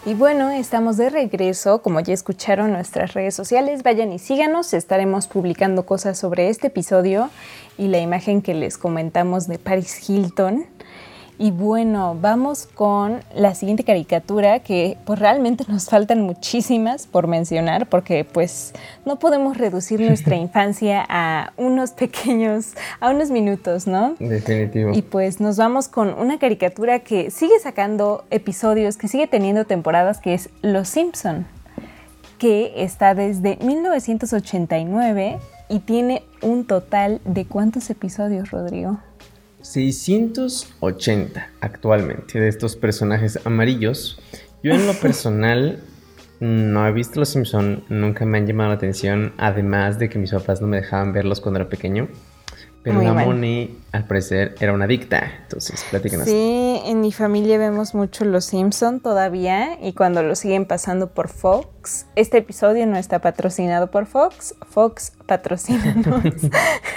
Y 0.06 0.14
bueno, 0.14 0.52
estamos 0.52 0.98
de 0.98 1.10
regreso. 1.10 1.82
Como 1.82 2.02
ya 2.02 2.14
escucharon 2.14 2.72
nuestras 2.72 3.16
redes 3.16 3.34
sociales, 3.34 3.82
vayan 3.82 4.14
y 4.14 4.20
síganos. 4.20 4.76
Estaremos 4.76 5.28
publicando 5.28 5.88
cosas 5.88 6.20
sobre 6.20 6.50
este 6.50 6.68
episodio 6.68 7.32
y 7.80 7.88
la 7.88 7.98
imagen 7.98 8.44
que 8.44 8.54
les 8.54 8.78
comentamos 8.78 9.48
de 9.48 9.58
Paris 9.58 10.08
Hilton. 10.08 10.68
Y 11.44 11.52
bueno, 11.52 12.18
vamos 12.22 12.68
con 12.74 13.20
la 13.36 13.54
siguiente 13.54 13.84
caricatura 13.84 14.60
que 14.60 14.98
pues 15.04 15.20
realmente 15.20 15.66
nos 15.68 15.90
faltan 15.90 16.22
muchísimas 16.22 17.06
por 17.06 17.28
mencionar 17.28 17.90
porque 17.90 18.24
pues 18.24 18.72
no 19.06 19.20
podemos 19.20 19.58
reducir 19.58 20.00
nuestra 20.00 20.36
infancia 20.38 21.06
a 21.10 21.52
unos 21.58 21.92
pequeños, 21.92 22.76
a 23.02 23.10
unos 23.10 23.30
minutos, 23.30 23.88
¿no? 23.88 24.16
Definitivo. 24.20 24.94
Y 24.96 25.02
pues 25.02 25.42
nos 25.42 25.58
vamos 25.58 25.90
con 25.90 26.14
una 26.18 26.40
caricatura 26.40 27.00
que 27.00 27.30
sigue 27.30 27.60
sacando 27.60 28.24
episodios, 28.32 28.96
que 28.96 29.10
sigue 29.10 29.28
teniendo 29.28 29.66
temporadas, 29.66 30.20
que 30.20 30.36
es 30.36 30.50
Los 30.62 30.88
Simpson, 30.88 31.46
que 32.38 32.72
está 32.78 33.16
desde 33.16 33.58
1989 33.58 35.40
y 35.68 35.80
tiene 35.80 36.24
un 36.42 36.66
total 36.66 37.20
de 37.26 37.44
cuántos 37.44 37.90
episodios, 37.90 38.52
Rodrigo? 38.52 39.00
680 39.64 41.50
actualmente 41.62 42.40
de 42.40 42.48
estos 42.48 42.76
personajes 42.76 43.40
amarillos. 43.46 44.20
Yo 44.62 44.74
en 44.74 44.86
lo 44.86 44.94
personal 45.02 45.80
no 46.40 46.86
he 46.86 46.92
visto 46.92 47.20
Los 47.20 47.30
Simpson, 47.30 47.86
nunca 47.90 48.26
me 48.26 48.38
han 48.38 48.46
llamado 48.46 48.70
la 48.70 48.76
atención, 48.76 49.34
además 49.38 49.98
de 49.98 50.10
que 50.10 50.20
mis 50.20 50.32
papás 50.32 50.62
no 50.62 50.68
me 50.68 50.78
dejaban 50.78 51.14
verlos 51.14 51.40
cuando 51.42 51.62
era 51.62 51.70
pequeño. 51.70 52.10
Pero 52.84 52.98
Muy 52.98 53.06
la. 53.06 53.14
Moni, 53.14 53.78
al 53.94 54.06
parecer, 54.06 54.56
era 54.60 54.74
una 54.74 54.86
adicta. 54.86 55.40
Entonces, 55.44 55.86
platícanos. 55.90 56.28
Sí, 56.28 56.73
en 56.86 57.02
mi 57.02 57.12
familia 57.12 57.58
vemos 57.58 57.94
mucho 57.96 58.26
Los 58.26 58.46
Simpson 58.46 59.00
todavía 59.00 59.78
y 59.82 59.94
cuando 59.94 60.24
lo 60.24 60.36
siguen 60.36 60.66
pasando 60.66 61.14
por 61.14 61.30
Fox. 61.30 62.06
Este 62.16 62.38
episodio 62.40 62.86
no 62.88 62.98
está 62.98 63.20
patrocinado 63.20 63.90
por 63.92 64.06
Fox. 64.06 64.56
Fox 64.70 65.14
patrocínanos. 65.28 66.24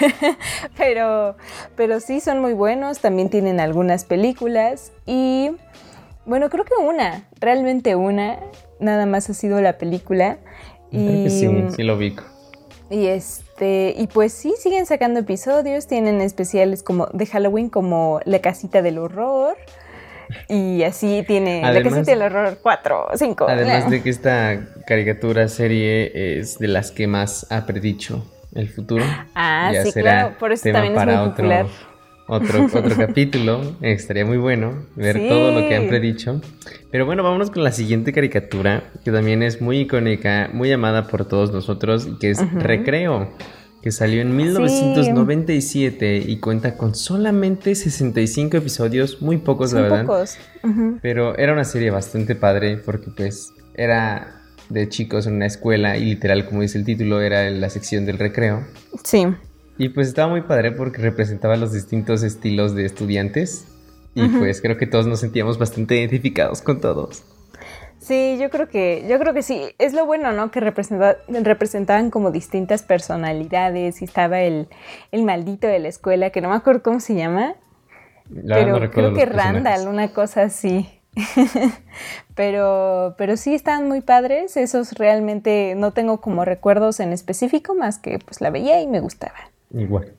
pero, 0.77 1.35
pero 1.75 1.99
sí 1.99 2.19
son 2.19 2.39
muy 2.41 2.53
buenos. 2.53 2.99
También 2.99 3.29
tienen 3.29 3.59
algunas 3.59 4.05
películas 4.05 4.91
y 5.05 5.51
bueno, 6.25 6.49
creo 6.49 6.65
que 6.65 6.73
una, 6.83 7.27
realmente 7.39 7.95
una, 7.95 8.39
nada 8.79 9.05
más 9.05 9.29
ha 9.29 9.33
sido 9.33 9.61
la 9.61 9.77
película. 9.77 10.37
Creo 10.91 11.01
Y, 11.03 11.23
que 11.23 11.29
sí, 11.29 11.75
sí 11.75 11.83
lo 11.83 11.95
ubico. 11.95 12.23
y 12.89 13.07
este, 13.57 13.95
y 13.97 14.07
pues 14.07 14.33
sí, 14.33 14.53
siguen 14.59 14.85
sacando 14.85 15.19
episodios, 15.19 15.87
tienen 15.87 16.21
especiales 16.21 16.83
como 16.83 17.07
de 17.07 17.25
Halloween 17.25 17.69
como 17.69 18.19
La 18.25 18.39
Casita 18.39 18.81
del 18.83 18.99
Horror. 18.99 19.55
Y 20.49 20.83
así 20.83 21.23
tiene 21.25 21.61
La 21.61 21.69
Además- 21.69 21.93
Casita 21.93 22.11
del 22.11 22.21
Horror 22.21 22.59
4, 22.61 23.07
5. 23.15 23.45
Además 23.49 23.89
de 23.89 24.03
que 24.03 24.09
esta 24.09 24.59
caricatura 24.85 25.47
serie 25.47 26.39
es 26.39 26.59
de 26.59 26.67
las 26.67 26.91
que 26.91 27.07
más 27.07 27.47
ha 27.49 27.65
predicho 27.65 28.23
el 28.53 28.69
futuro. 28.69 29.03
Ah, 29.33 29.71
Ya 29.73 29.83
sí, 29.83 29.91
será 29.91 30.11
claro, 30.21 30.35
por 30.37 30.51
eso 30.51 30.63
tema 30.63 30.79
también 30.79 30.93
es 30.93 30.99
para 30.99 31.11
muy 31.19 31.21
otro, 31.29 31.35
popular. 31.35 31.65
Otro, 32.27 32.65
otro 32.65 32.95
capítulo. 33.07 33.75
Estaría 33.81 34.25
muy 34.25 34.37
bueno 34.37 34.85
ver 34.95 35.17
Sí. 35.17 35.29
todo 35.29 35.51
lo 35.59 35.67
que 35.67 35.75
han 35.75 35.87
predicho. 35.87 36.41
Pero 36.91 37.05
bueno, 37.05 37.21
vámonos 37.23 37.51
con 37.51 37.63
la 37.63 37.71
siguiente 37.71 38.13
caricatura, 38.13 38.91
que 39.03 39.11
también 39.11 39.43
es 39.43 39.61
muy 39.61 39.79
icónica, 39.79 40.49
muy 40.53 40.71
amada 40.71 41.07
por 41.07 41.25
todos 41.25 41.51
nosotros, 41.51 42.07
y 42.07 42.17
que 42.17 42.31
es 42.31 42.53
Recreo, 42.53 43.29
que 43.81 43.91
salió 43.91 44.21
en 44.21 44.35
1997 44.35 46.23
y 46.25 46.39
cuenta 46.39 46.77
con 46.77 46.95
solamente 46.95 47.75
65 47.75 48.57
episodios, 48.57 49.21
muy 49.21 49.37
pocos, 49.37 49.73
la 49.73 49.81
verdad. 49.81 50.05
pocos. 50.05 50.37
Pero 51.01 51.37
era 51.37 51.53
una 51.53 51.65
serie 51.65 51.91
bastante 51.91 52.35
padre 52.35 52.77
porque 52.77 53.11
pues 53.15 53.53
era 53.75 54.41
de 54.69 54.89
chicos 54.89 55.27
en 55.27 55.35
una 55.35 55.45
escuela 55.45 55.97
y 55.97 56.05
literal, 56.05 56.45
como 56.45 56.61
dice 56.61 56.77
el 56.77 56.85
título, 56.85 57.21
era 57.21 57.49
la 57.49 57.69
sección 57.69 58.05
del 58.05 58.17
recreo. 58.17 58.65
Sí. 59.03 59.25
Y 59.77 59.89
pues 59.89 60.07
estaba 60.07 60.29
muy 60.29 60.41
padre 60.41 60.71
porque 60.71 61.01
representaba 61.01 61.55
los 61.55 61.71
distintos 61.71 62.23
estilos 62.23 62.75
de 62.75 62.85
estudiantes. 62.85 63.67
Y 64.25 64.27
pues 64.29 64.61
creo 64.61 64.77
que 64.77 64.87
todos 64.87 65.05
nos 65.07 65.19
sentíamos 65.19 65.57
bastante 65.57 65.95
identificados 65.97 66.61
con 66.61 66.81
todos. 66.81 67.23
Sí, 67.99 68.37
yo 68.39 68.49
creo 68.49 68.69
que, 68.69 69.05
yo 69.09 69.19
creo 69.19 69.33
que 69.33 69.41
sí. 69.41 69.61
Es 69.79 69.93
lo 69.93 70.05
bueno, 70.05 70.31
¿no? 70.31 70.49
Que 70.49 70.61
representa- 70.61 71.17
representaban 71.27 72.09
como 72.09 72.31
distintas 72.31 72.81
personalidades. 72.83 74.01
Y 74.01 74.05
estaba 74.05 74.41
el, 74.41 74.67
el 75.11 75.23
maldito 75.23 75.67
de 75.67 75.79
la 75.79 75.89
escuela, 75.89 76.29
que 76.29 76.39
no 76.41 76.49
me 76.49 76.55
acuerdo 76.55 76.83
cómo 76.83 76.99
se 76.99 77.15
llama. 77.15 77.55
La 78.29 78.55
pero 78.55 78.79
no 78.79 78.89
creo 78.91 79.13
que 79.13 79.25
personajes. 79.25 79.63
Randall, 79.63 79.87
una 79.87 80.07
cosa 80.09 80.43
así. 80.43 80.89
pero, 82.35 83.15
pero 83.17 83.37
sí 83.37 83.53
están 83.53 83.87
muy 83.87 84.01
padres. 84.01 84.57
Esos 84.57 84.93
realmente 84.93 85.73
no 85.75 85.91
tengo 85.91 86.21
como 86.21 86.45
recuerdos 86.45 86.99
en 86.99 87.13
específico, 87.13 87.75
más 87.75 87.97
que 87.99 88.19
pues 88.19 88.41
la 88.41 88.49
veía 88.49 88.81
y 88.81 88.87
me 88.87 88.99
gustaba. 88.99 89.35
Igual. 89.73 90.13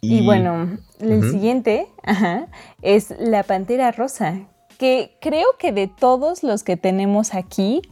Y, 0.00 0.24
bueno, 0.24 0.78
el 1.00 1.30
siguiente 1.30 1.88
ajá, 2.04 2.46
es 2.82 3.12
la 3.18 3.42
Pantera 3.42 3.90
Rosa, 3.90 4.40
que 4.78 5.16
creo 5.20 5.46
que 5.58 5.72
de 5.72 5.88
todos 5.88 6.42
los 6.44 6.62
que 6.62 6.76
tenemos 6.76 7.34
aquí, 7.34 7.82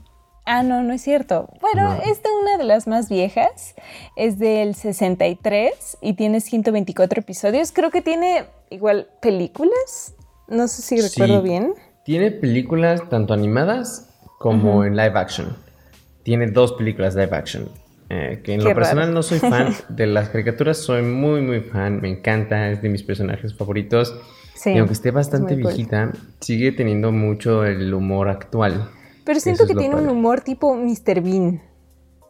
ah, 0.45 0.63
no, 0.63 0.83
no 0.85 0.93
es 0.93 1.03
cierto. 1.03 1.49
Bueno, 1.61 1.95
No. 1.95 2.03
esta 2.03 2.29
es 2.29 2.35
una 2.43 2.59
de 2.59 2.65
las 2.65 2.87
más 2.87 3.09
viejas, 3.09 3.75
es 4.15 4.39
del 4.39 4.75
63 4.77 5.99
y 6.01 6.13
tiene 6.15 6.41
124 6.41 7.21
episodios. 7.21 7.73
Creo 7.73 7.91
que 7.91 8.03
tiene 8.03 8.45
igual 8.71 9.09
películas, 9.21 10.15
no 10.49 10.69
sé 10.69 10.83
si 10.83 10.99
Sí. 10.99 11.09
recuerdo 11.09 11.43
bien. 11.43 11.75
Tiene 12.05 12.31
películas 12.31 13.03
tanto 13.09 13.35
animadas 13.35 14.09
como 14.39 14.85
en 14.85 14.95
live 14.97 15.19
action. 15.19 15.57
Tiene 16.23 16.47
dos 16.49 16.73
películas 16.75 17.17
live 17.17 17.35
action. 17.37 17.69
Eh, 18.09 18.41
que 18.45 18.55
en 18.55 18.61
Qué 18.61 18.69
lo 18.69 18.75
personal 18.75 19.05
raro. 19.07 19.15
no 19.15 19.23
soy 19.23 19.39
fan 19.39 19.75
de 19.89 20.07
las 20.07 20.29
caricaturas, 20.29 20.79
soy 20.79 21.03
muy 21.03 21.41
muy 21.41 21.61
fan, 21.61 22.01
me 22.01 22.09
encanta, 22.09 22.71
es 22.71 22.81
de 22.83 22.89
mis 22.89 23.03
personajes 23.03 23.55
favoritos. 23.55 24.15
Sí, 24.55 24.71
y 24.73 24.79
aunque 24.79 24.95
esté 24.95 25.11
bastante 25.11 25.55
cool. 25.55 25.65
viejita, 25.65 26.13
sigue 26.41 26.73
teniendo 26.73 27.13
mucho 27.13 27.65
el 27.65 27.93
humor 27.93 28.29
actual. 28.29 28.89
Pero 29.25 29.39
siento 29.41 29.67
que 29.67 29.75
tiene 29.75 29.97
un 29.97 30.09
humor 30.09 30.41
tipo 30.41 30.75
Mr. 30.77 31.21
Bean. 31.21 31.61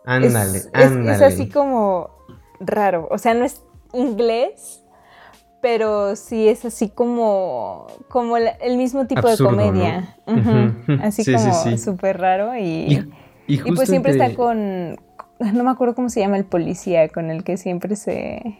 Ándale, 0.04 0.58
es, 0.58 0.70
ándale. 0.72 1.12
es 1.12 1.22
así 1.22 1.48
como 1.48 2.10
raro. 2.58 3.06
O 3.10 3.18
sea, 3.18 3.34
no 3.34 3.44
es 3.44 3.60
inglés, 3.92 4.82
pero 5.62 6.16
sí 6.16 6.48
es 6.48 6.64
así 6.64 6.88
como, 6.88 7.86
como 8.08 8.36
el 8.38 8.76
mismo 8.76 9.06
tipo 9.06 9.28
Absurdo, 9.28 9.50
de 9.56 9.56
comedia. 9.66 10.16
Así 11.02 11.22
Sí, 11.24 11.32
como 11.34 11.52
sí. 11.54 11.78
súper 11.78 12.18
raro. 12.18 12.56
Y, 12.56 12.62
Y, 12.64 12.94
y 13.46 13.54
y 13.54 13.58
justo 13.58 13.74
pues 13.76 13.88
siempre 13.88 14.12
entre- 14.12 14.26
está 14.26 14.36
con. 14.36 14.98
No 15.38 15.64
me 15.64 15.70
acuerdo 15.70 15.94
cómo 15.94 16.09
se 16.09 16.20
llama 16.20 16.37
el 16.38 16.44
policía 16.44 17.09
con 17.09 17.31
el 17.31 17.44
que 17.44 17.57
siempre 17.57 17.96
se. 17.96 18.59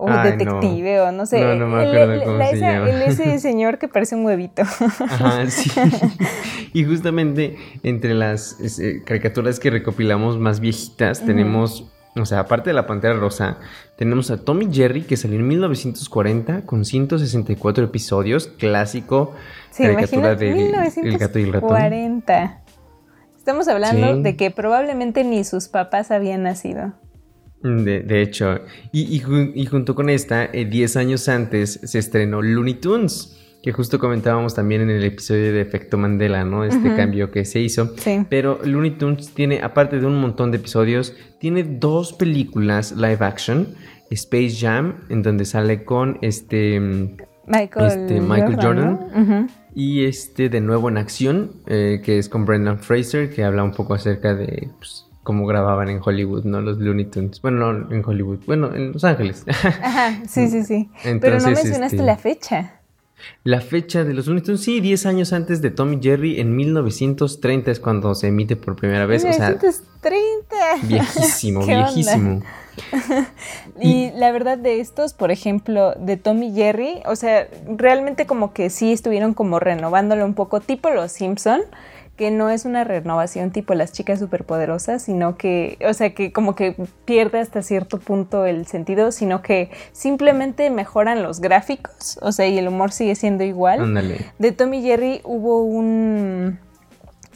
O 0.00 0.08
Ay, 0.08 0.16
no. 0.16 0.22
detective, 0.60 1.00
o 1.00 1.10
no 1.12 1.26
sé. 1.26 1.40
No, 1.40 1.54
no 1.56 1.66
me 1.66 1.82
El- 1.82 1.88
acuerdo 1.90 2.12
el- 2.14 2.22
cómo 2.22 2.36
la- 2.38 2.46
se 2.50 2.56
esa- 2.56 2.72
llama. 2.72 2.90
el- 2.90 3.02
ese 3.02 3.38
señor 3.40 3.78
que 3.78 3.88
parece 3.88 4.14
un 4.14 4.24
huevito. 4.24 4.62
Ajá, 4.62 5.46
sí. 5.50 5.70
y 6.72 6.84
justamente 6.84 7.56
entre 7.82 8.14
las 8.14 8.60
este, 8.60 9.02
caricaturas 9.02 9.58
que 9.58 9.70
recopilamos 9.70 10.38
más 10.38 10.60
viejitas, 10.60 11.24
tenemos, 11.24 11.90
o 12.14 12.24
sea, 12.26 12.38
aparte 12.40 12.70
de 12.70 12.74
la 12.74 12.86
Pantera 12.86 13.14
Rosa, 13.14 13.58
tenemos 13.96 14.30
a 14.30 14.44
Tommy 14.44 14.68
Jerry, 14.72 15.02
que 15.02 15.16
salió 15.16 15.36
en 15.40 15.48
1940 15.48 16.62
con 16.64 16.84
164 16.84 17.84
episodios, 17.84 18.46
clásico 18.46 19.34
Sí, 19.72 19.82
caricatura 19.82 20.32
imagínate, 20.34 20.44
del 20.94 21.06
El 21.08 21.18
gato 21.18 21.38
y 21.40 21.42
el 21.42 21.52
ratón. 21.52 21.70
1940. 23.52 23.62
Estamos 23.62 23.68
hablando 23.68 24.16
Sí. 24.16 24.22
de 24.22 24.36
que 24.36 24.50
probablemente 24.50 25.24
ni 25.24 25.42
sus 25.44 25.68
papás 25.68 26.10
habían 26.10 26.42
nacido. 26.42 26.92
De, 27.62 28.00
de 28.00 28.22
hecho, 28.22 28.60
y, 28.92 29.14
y 29.16 29.20
jun- 29.20 29.52
y 29.54 29.66
junto 29.66 29.94
con 29.94 30.10
esta, 30.10 30.44
eh, 30.44 30.64
10 30.64 30.96
años 30.96 31.28
antes 31.28 31.80
se 31.82 31.98
estrenó 31.98 32.40
Looney 32.42 32.74
Tunes, 32.74 33.34
que 33.62 33.72
justo 33.72 33.98
comentábamos 33.98 34.54
también 34.54 34.82
en 34.82 34.90
el 34.90 35.02
episodio 35.04 35.52
de 35.52 35.60
Efecto 35.62 35.98
Mandela, 35.98 36.44
¿no? 36.44 36.62
Este 36.64 36.94
cambio 36.94 37.32
que 37.32 37.44
se 37.44 37.58
hizo. 37.58 37.96
Sí. 37.96 38.24
Pero 38.30 38.60
Looney 38.64 38.92
Tunes 38.92 39.34
tiene, 39.34 39.60
aparte 39.62 39.98
de 39.98 40.06
un 40.06 40.20
montón 40.20 40.52
de 40.52 40.58
episodios, 40.58 41.14
tiene 41.40 41.64
dos 41.64 42.12
películas 42.12 42.92
live 42.92 43.18
action. 43.20 43.66
Space 44.10 44.56
Jam, 44.60 44.94
en 45.10 45.22
donde 45.22 45.44
sale 45.44 45.84
con 45.84 46.18
este 46.22 46.78
Michael, 47.46 47.86
este, 47.86 48.20
Michael 48.20 48.56
Jordan. 48.56 49.00
¿no? 49.14 49.20
Ujú. 49.22 49.46
Y 49.78 50.06
este 50.06 50.48
de 50.48 50.60
nuevo 50.60 50.88
en 50.88 50.98
acción, 50.98 51.52
eh, 51.68 52.02
que 52.04 52.18
es 52.18 52.28
con 52.28 52.44
Brendan 52.44 52.80
Fraser, 52.80 53.32
que 53.32 53.44
habla 53.44 53.62
un 53.62 53.70
poco 53.70 53.94
acerca 53.94 54.34
de 54.34 54.68
pues, 54.76 55.06
cómo 55.22 55.46
grababan 55.46 55.88
en 55.88 56.00
Hollywood, 56.04 56.42
¿no? 56.42 56.60
Los 56.60 56.78
Looney 56.78 57.04
Tunes. 57.04 57.40
Bueno, 57.40 57.72
no 57.72 57.94
en 57.94 58.04
Hollywood, 58.04 58.40
bueno, 58.44 58.74
en 58.74 58.90
Los 58.90 59.04
Ángeles. 59.04 59.44
Ajá, 59.48 60.20
sí, 60.28 60.48
sí, 60.48 60.64
sí. 60.64 60.90
Pero 61.04 61.12
no 61.14 61.18
Entonces, 61.20 61.46
mencionaste 61.46 61.94
este, 61.94 62.06
la 62.06 62.16
fecha. 62.16 62.80
La 63.44 63.60
fecha 63.60 64.02
de 64.02 64.14
los 64.14 64.26
Looney 64.26 64.42
Tunes, 64.42 64.62
sí, 64.62 64.80
10 64.80 65.06
años 65.06 65.32
antes 65.32 65.62
de 65.62 65.70
Tommy 65.70 66.00
Jerry, 66.02 66.40
en 66.40 66.56
1930 66.56 67.70
es 67.70 67.78
cuando 67.78 68.16
se 68.16 68.26
emite 68.26 68.56
por 68.56 68.74
primera 68.74 69.06
vez. 69.06 69.24
O 69.24 69.32
sea, 69.32 69.50
1930. 69.50 70.88
viejísimo, 70.88 71.60
¿Qué 71.64 71.76
onda? 71.76 72.44
Y 73.80 74.10
la 74.12 74.32
verdad 74.32 74.58
de 74.58 74.80
estos, 74.80 75.14
por 75.14 75.30
ejemplo, 75.30 75.94
de 75.94 76.16
Tommy 76.16 76.52
Jerry, 76.52 77.00
o 77.06 77.16
sea, 77.16 77.48
realmente 77.66 78.26
como 78.26 78.52
que 78.52 78.70
sí 78.70 78.92
estuvieron 78.92 79.34
como 79.34 79.60
renovándolo 79.60 80.24
un 80.24 80.34
poco, 80.34 80.60
tipo 80.60 80.90
Los 80.90 81.12
Simpson, 81.12 81.60
que 82.18 82.32
no 82.32 82.50
es 82.50 82.64
una 82.64 82.82
renovación 82.82 83.52
tipo 83.52 83.74
las 83.74 83.92
chicas 83.92 84.18
superpoderosas, 84.18 85.02
sino 85.02 85.36
que, 85.36 85.78
o 85.88 85.94
sea, 85.94 86.14
que 86.14 86.32
como 86.32 86.56
que 86.56 86.74
pierde 87.04 87.38
hasta 87.38 87.62
cierto 87.62 88.00
punto 88.00 88.44
el 88.44 88.66
sentido, 88.66 89.12
sino 89.12 89.40
que 89.40 89.70
simplemente 89.92 90.68
mejoran 90.70 91.22
los 91.22 91.40
gráficos, 91.40 92.18
o 92.20 92.32
sea, 92.32 92.48
y 92.48 92.58
el 92.58 92.66
humor 92.66 92.90
sigue 92.90 93.14
siendo 93.14 93.44
igual. 93.44 93.80
Ándale. 93.80 94.18
De 94.40 94.50
Tommy 94.50 94.82
Jerry 94.82 95.20
hubo 95.22 95.62
un 95.62 96.58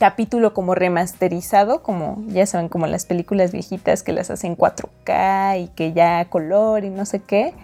capítulo 0.02 0.52
como 0.52 0.74
remasterizado, 0.74 1.84
como 1.84 2.24
ya 2.26 2.44
saben, 2.44 2.68
como 2.68 2.88
las 2.88 3.06
películas 3.06 3.52
viejitas 3.52 4.02
que 4.02 4.12
las 4.12 4.30
hacen 4.30 4.56
4K 4.56 5.62
y 5.62 5.68
que 5.76 5.92
ya 5.92 6.24
color 6.24 6.82
y 6.82 6.90
no 6.90 7.06
sé 7.06 7.20
qué. 7.20 7.54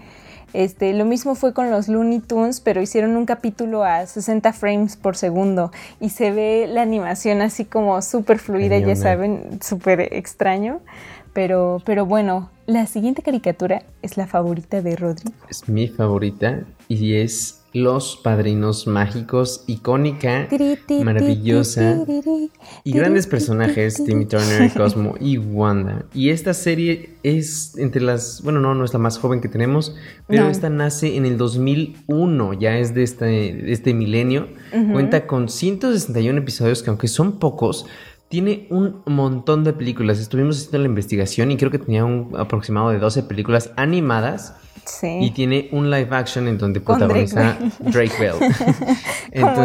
Este, 0.53 0.94
lo 0.94 1.05
mismo 1.05 1.35
fue 1.35 1.53
con 1.53 1.72
los 1.72 1.88
Looney 1.88 2.20
Tunes, 2.20 2.61
pero 2.61 2.81
hicieron 2.81 3.16
un 3.16 3.27
capítulo 3.27 3.83
a 3.83 4.07
60 4.07 4.53
frames 4.53 4.96
por 4.96 5.16
segundo 5.16 5.72
y 5.98 6.11
se 6.11 6.31
ve 6.31 6.68
la 6.68 6.83
animación 6.83 7.42
así 7.42 7.64
como 7.64 8.01
súper 8.03 8.38
fluida, 8.38 8.79
ya 8.79 8.94
saben, 8.94 9.59
súper 9.61 10.14
extraño. 10.14 10.79
Pero, 11.33 11.83
pero 11.85 12.07
bueno, 12.07 12.51
la 12.66 12.87
siguiente 12.87 13.22
caricatura 13.22 13.83
es 14.01 14.16
la 14.16 14.29
favorita 14.29 14.81
de 14.81 14.94
Rodrigo. 14.94 15.35
Es 15.51 15.68
mi 15.68 15.88
favorita 15.88 16.61
y 16.87 17.16
es 17.16 17.64
Los 17.74 18.16
Padrinos 18.16 18.87
Mágicos, 18.87 19.64
icónica, 19.66 20.48
maravillosa 21.04 22.04
y 22.85 22.92
grandes 22.92 23.26
personajes, 23.26 24.02
Timmy 24.04 24.24
Turner, 24.26 24.72
Cosmo 24.76 25.14
y 25.20 25.37
Wanda. 25.38 26.04
Y 26.14 26.31
esta 26.31 26.54
serie 26.54 27.11
es 27.22 27.76
entre 27.76 28.00
las, 28.00 28.42
bueno, 28.42 28.61
no, 28.61 28.74
no 28.74 28.85
es 28.85 28.92
la 28.92 28.98
más 28.98 29.18
joven 29.18 29.40
que 29.40 29.48
tenemos, 29.48 29.94
pero 30.26 30.44
No. 30.44 30.50
esta 30.50 30.70
nace 30.70 31.16
en 31.16 31.26
el 31.26 31.37
2001, 31.37 32.54
ya 32.54 32.78
es 32.78 32.94
de 32.94 33.02
este, 33.02 33.24
de 33.26 33.72
este 33.72 33.92
milenio. 33.94 34.48
Cuenta 34.92 35.26
con 35.26 35.48
161 35.48 36.38
episodios 36.38 36.83
que 36.83 36.90
aunque 36.90 37.09
son 37.09 37.38
pocos, 37.38 37.87
tiene 38.28 38.66
un 38.70 39.02
montón 39.07 39.64
de 39.64 39.72
películas. 39.72 40.18
Estuvimos 40.18 40.57
haciendo 40.59 40.78
la 40.78 40.87
investigación 40.87 41.50
y 41.50 41.57
creo 41.57 41.70
que 41.70 41.78
tenía 41.78 42.04
un 42.04 42.33
aproximado 42.38 42.90
de 42.90 42.98
12 42.98 43.22
películas 43.24 43.70
animadas. 43.76 44.54
Sí. 44.88 45.18
Y 45.20 45.31
tiene 45.31 45.68
un 45.72 45.90
live 45.90 46.09
action 46.11 46.48
en 46.48 46.59
donde 46.59 46.83
Con 46.83 46.98
protagoniza 46.98 47.57
Drake 47.81 48.12
Bell. 48.18 48.35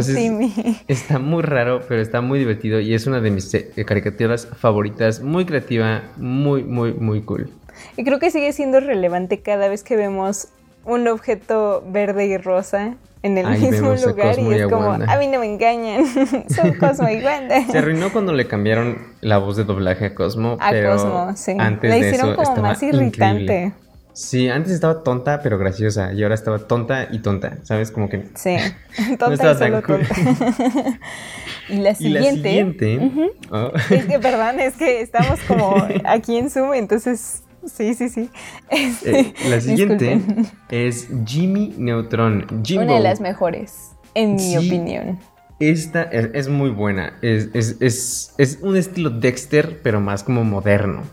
Timmy. 0.16 0.54
está 0.88 1.20
muy 1.20 1.42
raro, 1.42 1.82
pero 1.88 2.02
está 2.02 2.22
muy 2.22 2.40
divertido 2.40 2.80
y 2.80 2.94
es 2.94 3.08
una 3.08 3.20
de 3.22 3.32
mis 3.32 3.54
eh, 3.54 3.72
caricaturas 3.86 4.48
favoritas, 4.58 5.22
muy 5.22 5.46
creativa, 5.46 6.04
muy, 6.18 6.64
muy, 6.64 6.94
muy 6.94 7.22
cool. 7.22 7.50
Y 7.98 8.04
creo 8.04 8.20
que 8.20 8.32
sigue 8.32 8.52
siendo 8.54 8.80
relevante 8.80 9.40
cada 9.42 9.68
vez 9.68 9.84
que 9.84 9.96
vemos 9.96 10.50
un 10.86 11.08
objeto 11.08 11.84
verde 11.88 12.26
y 12.26 12.38
rosa 12.38 12.96
en 13.24 13.38
el 13.38 13.46
Ahí 13.46 13.62
mismo 13.62 13.94
lugar 13.96 14.38
y 14.38 14.54
es 14.54 14.68
como, 14.68 14.92
a 14.92 15.18
mí 15.18 15.28
no 15.28 15.40
me 15.40 15.46
engañan, 15.46 16.06
son 16.50 16.74
Cosmo 16.74 17.10
y 17.10 17.24
Wanda. 17.24 17.66
Se 17.72 17.78
arruinó 17.78 18.12
cuando 18.12 18.34
le 18.34 18.48
cambiaron 18.48 18.98
la 19.22 19.38
voz 19.38 19.56
de 19.56 19.64
doblaje 19.64 20.08
a 20.08 20.14
Cosmo, 20.14 20.58
A 20.60 20.72
pero 20.72 20.92
Cosmo, 20.92 21.32
sí. 21.36 21.56
antes 21.58 21.90
La 21.90 21.96
de 21.96 22.02
hicieron 22.10 22.34
eso 22.34 22.44
como 22.44 22.62
más 22.64 22.84
irritante. 22.84 23.44
increíble. 23.44 23.74
Sí, 24.13 24.47
antes 24.49 24.71
estaba 24.73 25.02
tonta 25.04 25.41
pero 25.41 25.58
graciosa 25.58 26.13
y 26.13 26.21
ahora 26.23 26.36
estaba 26.36 26.60
tonta 26.60 27.08
y 27.12 27.19
tonta, 27.19 27.58
¿sabes? 27.63 27.89
Como 27.91 28.10
que 28.10 28.26
Sí, 28.36 28.56
tonta 29.19 29.34
estaba 29.34 29.54
y 29.54 29.58
solo 29.58 29.82
cool. 29.84 29.99
tonta. 30.08 30.99
y 31.69 31.76
la 31.78 31.91
y 31.91 31.95
siguiente, 31.95 32.19
la 32.19 32.32
siguiente, 32.34 33.32
oh, 33.52 33.71
es 33.89 34.06
que 34.06 34.19
perdón, 34.19 34.60
es 34.60 34.76
que 34.76 35.02
estamos 35.02 35.39
como 35.47 35.76
aquí 36.06 36.38
en 36.38 36.49
Zoom, 36.49 36.73
entonces 36.73 37.41
sí, 37.65 37.93
sí, 37.95 38.10
sí. 38.10 38.30
Este, 38.69 39.19
eh, 39.19 39.34
la 39.49 39.62
siguiente 39.62 40.15
disculpen. 40.17 40.47
es 40.69 41.08
Jimmy 41.26 41.73
Neutron. 41.78 42.63
Jimbo. 42.63 42.84
Una 42.84 42.95
de 42.95 42.99
las 42.99 43.19
mejores, 43.21 43.91
en 44.13 44.36
mi 44.36 44.41
Sí. 44.41 44.58
opinión. 44.58 45.19
Esta 45.60 46.04
es, 46.04 46.30
es 46.34 46.47
muy 46.49 46.71
buena. 46.71 47.17
Es, 47.21 47.49
es, 47.54 47.78
es, 47.80 48.34
es 48.38 48.60
un 48.62 48.76
estilo 48.76 49.10
Dexter, 49.12 49.80
pero 49.82 50.02
más 50.02 50.23
como 50.23 50.43
moderno. 50.43 51.04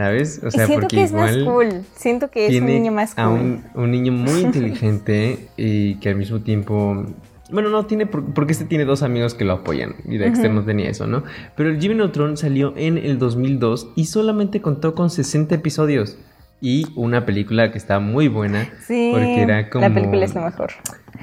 ¿Sabes? 0.00 0.40
O 0.42 0.48
y 0.48 0.50
siento 0.52 0.72
porque 0.80 0.96
que 0.96 1.02
es 1.02 1.10
igual 1.10 1.44
más 1.44 1.52
cool, 1.52 1.82
siento 1.94 2.30
que 2.30 2.46
es 2.46 2.58
un 2.58 2.66
niño 2.68 2.90
más 2.90 3.14
cool. 3.14 3.22
a 3.24 3.28
un, 3.28 3.64
un 3.74 3.90
niño 3.90 4.12
muy 4.12 4.40
inteligente 4.48 5.48
y 5.58 5.96
que 5.96 6.08
al 6.08 6.16
mismo 6.16 6.40
tiempo. 6.40 7.04
Bueno, 7.52 7.68
no 7.68 7.84
tiene. 7.84 8.06
por- 8.06 8.32
Porque 8.32 8.52
este 8.52 8.64
tiene 8.64 8.86
dos 8.86 9.02
amigos 9.02 9.34
que 9.34 9.44
lo 9.44 9.52
apoyan. 9.52 9.96
Y 10.06 10.16
Dexter 10.16 10.50
no 10.52 10.64
tenía 10.64 10.88
eso, 10.88 11.06
¿no? 11.06 11.22
Pero 11.54 11.68
el 11.68 11.78
Jimmy 11.80 11.96
Neutron 11.96 12.38
salió 12.38 12.72
en 12.78 12.96
el 12.96 13.18
2002 13.18 13.88
y 13.94 14.06
solamente 14.06 14.62
contó 14.62 14.94
con 14.94 15.10
60 15.10 15.54
episodios. 15.56 16.16
Y 16.62 16.86
una 16.96 17.26
película 17.26 17.70
que 17.70 17.76
está 17.76 18.00
muy 18.00 18.28
buena. 18.28 18.68
Sí, 18.86 19.10
Porque 19.12 19.42
era 19.42 19.68
como. 19.68 19.86
la 19.86 19.92
película 19.94 20.24
es 20.24 20.34
lo 20.34 20.42
mejor. 20.42 20.70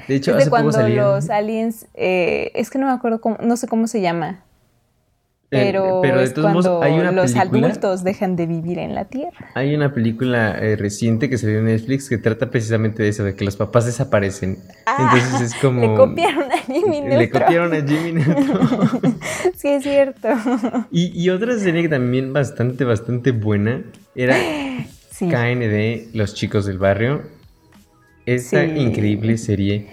De 0.06 0.14
hecho, 0.14 0.36
hace 0.36 0.50
poco 0.50 0.70
cuando 0.70 0.88
los 0.88 1.30
aliens, 1.30 1.86
eh, 1.94 2.52
es 2.54 2.70
que 2.70 2.78
no 2.78 2.86
me 2.86 2.92
acuerdo 2.92 3.20
cómo, 3.20 3.38
no 3.42 3.56
sé 3.56 3.66
cómo 3.66 3.88
se 3.88 4.00
llama, 4.00 4.44
eh, 5.50 5.70
pero, 5.70 6.00
pero 6.02 6.18
de 6.18 6.24
es 6.24 6.34
todos 6.34 6.52
modos, 6.52 6.66
cuando 6.66 6.82
hay 6.82 7.00
una 7.00 7.12
los 7.12 7.32
película. 7.32 7.68
adultos 7.68 8.04
dejan 8.04 8.36
de 8.36 8.46
vivir 8.46 8.78
en 8.78 8.94
la 8.94 9.06
Tierra. 9.06 9.50
Hay 9.54 9.74
una 9.74 9.94
película 9.94 10.58
eh, 10.60 10.76
reciente 10.76 11.30
que 11.30 11.38
salió 11.38 11.58
en 11.60 11.64
Netflix 11.66 12.08
que 12.08 12.18
trata 12.18 12.50
precisamente 12.50 13.02
de 13.02 13.08
eso, 13.08 13.24
de 13.24 13.34
que 13.34 13.44
los 13.44 13.56
papás 13.56 13.86
desaparecen. 13.86 14.58
Ah, 14.86 15.10
Entonces 15.14 15.52
es 15.52 15.54
como... 15.62 15.80
Le 15.80 15.94
copiaron 15.96 16.52
a 16.52 16.58
Jimmy 16.58 17.00
Le 17.08 17.16
Neutron. 17.16 17.42
copiaron 17.42 17.72
a 17.72 17.76
Jimmy 17.86 18.12
Neutron. 18.12 19.18
sí, 19.56 19.68
es 19.68 19.82
cierto. 19.82 20.28
y, 20.90 21.18
y 21.18 21.30
otra 21.30 21.58
serie 21.58 21.82
que 21.82 21.88
también 21.88 22.32
bastante, 22.32 22.84
bastante 22.84 23.30
buena 23.32 23.82
era 24.14 24.36
Sí. 25.10 25.28
KND, 25.28 26.14
Los 26.14 26.34
Chicos 26.34 26.66
del 26.66 26.78
Barrio. 26.78 27.22
Esta 28.26 28.64
Sí. 28.66 28.72
increíble 28.76 29.38
serie 29.38 29.88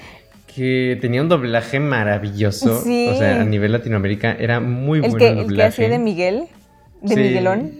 que 0.56 0.98
tenía 1.02 1.22
un 1.22 1.30
doblaje 1.30 1.80
maravilloso. 1.80 2.82
Sí. 2.82 3.08
O 3.12 3.18
sea, 3.18 3.42
a 3.42 3.46
nivel 3.46 3.72
Latinoamérica 3.74 4.32
era 4.40 4.60
muy 4.60 5.00
bueno 5.02 5.18
que, 5.18 5.28
el 5.28 5.32
el 5.32 5.38
que 5.40 5.44
doblaje. 5.50 5.68
hacía 5.68 5.90
de 5.90 6.00
Miguel, 6.00 6.44
de 7.02 7.16
Sí. 7.16 7.20
Miguelón. 7.20 7.72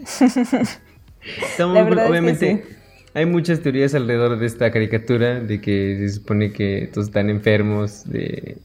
Está 1.42 1.66
muy 1.66 1.78
es 1.78 1.86
que 1.86 2.00
Obviamente, 2.02 2.62
sí. 2.68 2.76
hay 3.14 3.26
muchas 3.26 3.60
teorías 3.60 3.94
alrededor 3.94 4.38
de 4.38 4.46
esta 4.46 4.70
caricatura, 4.70 5.40
de 5.40 5.60
que 5.60 5.96
se 5.98 6.08
supone 6.10 6.52
que 6.52 6.88
todos 6.92 7.08
están 7.08 7.30
enfermos, 7.30 8.04
de 8.08 8.58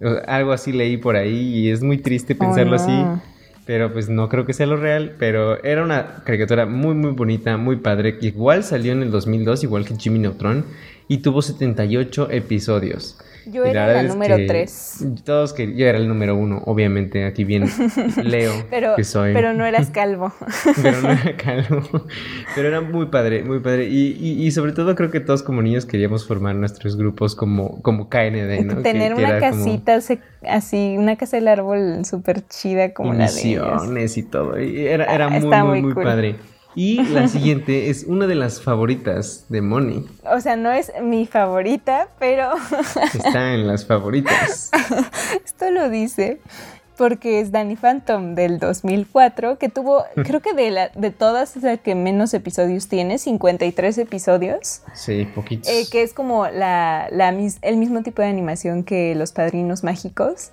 o 0.00 0.10
sea, 0.12 0.20
algo 0.26 0.52
así 0.52 0.72
leí 0.72 0.98
por 0.98 1.16
ahí 1.16 1.34
y 1.36 1.70
es 1.70 1.82
muy 1.82 1.98
triste 1.98 2.34
Oh, 2.34 2.38
pensarlo 2.38 2.76
no. 2.76 2.82
así. 2.82 3.22
Pero 3.64 3.92
pues 3.92 4.08
no 4.08 4.28
creo 4.28 4.46
que 4.46 4.52
sea 4.52 4.66
lo 4.66 4.76
real, 4.76 5.16
pero 5.18 5.60
era 5.64 5.82
una 5.82 6.22
caricatura 6.24 6.66
muy 6.66 6.94
muy 6.94 7.10
bonita, 7.10 7.56
muy 7.56 7.76
padre, 7.76 8.16
que 8.18 8.26
igual 8.26 8.62
salió 8.62 8.92
en 8.92 9.02
el 9.02 9.10
2002, 9.10 9.64
igual 9.64 9.84
que 9.84 9.96
Jimmy 9.96 10.20
Neutron, 10.20 10.64
y 11.08 11.18
tuvo 11.18 11.42
78 11.42 12.28
episodios. 12.30 13.18
Yo 13.46 13.64
era 13.64 13.86
la 13.92 14.02
número 14.02 14.36
3. 14.46 15.04
Todos 15.24 15.52
que 15.52 15.74
yo 15.76 15.86
era 15.86 15.98
el 15.98 16.08
número 16.08 16.34
uno, 16.36 16.62
obviamente, 16.66 17.24
aquí 17.24 17.44
bien 17.44 17.64
Leo 18.24 18.52
Pero, 18.70 18.96
que 18.96 19.04
soy. 19.04 19.32
pero 19.34 19.52
no 19.54 19.64
eras 19.64 19.90
calvo. 19.90 20.32
Pero 20.82 21.00
no 21.02 21.10
era 21.12 21.36
calvo. 21.36 22.06
Pero 22.54 22.68
era 22.68 22.80
muy 22.80 23.06
padre, 23.06 23.44
muy 23.44 23.60
padre. 23.60 23.88
Y, 23.88 24.16
y, 24.20 24.44
y 24.46 24.50
sobre 24.50 24.72
todo 24.72 24.94
creo 24.96 25.10
que 25.10 25.20
todos 25.20 25.42
como 25.42 25.62
niños 25.62 25.86
queríamos 25.86 26.26
formar 26.26 26.56
nuestros 26.56 26.96
grupos 26.96 27.36
como, 27.36 27.80
como 27.82 28.08
KND, 28.08 28.64
¿no? 28.64 28.82
Tener 28.82 29.14
que 29.14 29.22
una 29.24 29.38
como 29.38 29.52
casita 29.64 30.00
se- 30.00 30.18
así, 30.48 30.96
una 30.98 31.16
casa 31.16 31.36
del 31.36 31.48
árbol 31.48 32.04
súper 32.04 32.46
chida 32.48 32.92
como 32.94 33.14
la 33.14 33.30
de 33.30 33.40
ellos. 33.48 33.82
misiones 33.82 34.16
y 34.18 34.22
todo. 34.24 34.60
Y 34.60 34.86
era, 34.86 35.04
era 35.04 35.26
Ah, 35.26 35.30
muy, 35.30 35.40
muy, 35.46 35.62
muy 35.68 35.82
muy 35.82 35.94
cool. 35.94 36.02
padre. 36.02 36.36
Y 36.76 37.02
la 37.04 37.26
siguiente 37.28 37.90
es 37.90 38.04
una 38.04 38.26
de 38.28 38.36
las 38.36 38.60
favoritas 38.60 39.46
de 39.48 39.62
Moni. 39.62 40.06
O 40.30 40.40
sea, 40.40 40.54
no 40.54 40.70
es 40.70 40.92
mi 41.02 41.26
favorita, 41.26 42.08
pero 42.20 42.50
Está 43.14 43.54
en 43.54 43.66
las 43.66 43.84
favoritas. 43.86 44.70
esto 45.44 45.70
lo 45.72 45.88
dice. 45.90 46.38
porque 46.98 47.40
es 47.40 47.50
Danny 47.52 47.76
Phantom 47.76 48.34
del 48.34 48.58
2004, 48.58 49.58
que 49.58 49.68
tuvo, 49.68 50.04
creo 50.24 50.40
que 50.40 50.54
de, 50.54 50.70
la, 50.70 50.88
de 50.94 51.10
todas 51.10 51.56
es 51.56 51.62
la 51.62 51.76
que 51.78 51.94
menos 51.94 52.32
episodios 52.34 52.88
tiene, 52.88 53.18
53 53.18 53.98
episodios. 53.98 54.82
Sí, 54.94 55.26
poquitos. 55.34 55.68
Eh, 55.70 55.86
que 55.90 56.02
es 56.02 56.14
como 56.14 56.46
la, 56.48 57.08
la, 57.10 57.28
el 57.28 57.76
mismo 57.76 58.02
tipo 58.02 58.22
de 58.22 58.28
animación 58.28 58.82
que 58.84 59.14
Los 59.14 59.32
Padrinos 59.32 59.82
Mágicos. 59.82 60.52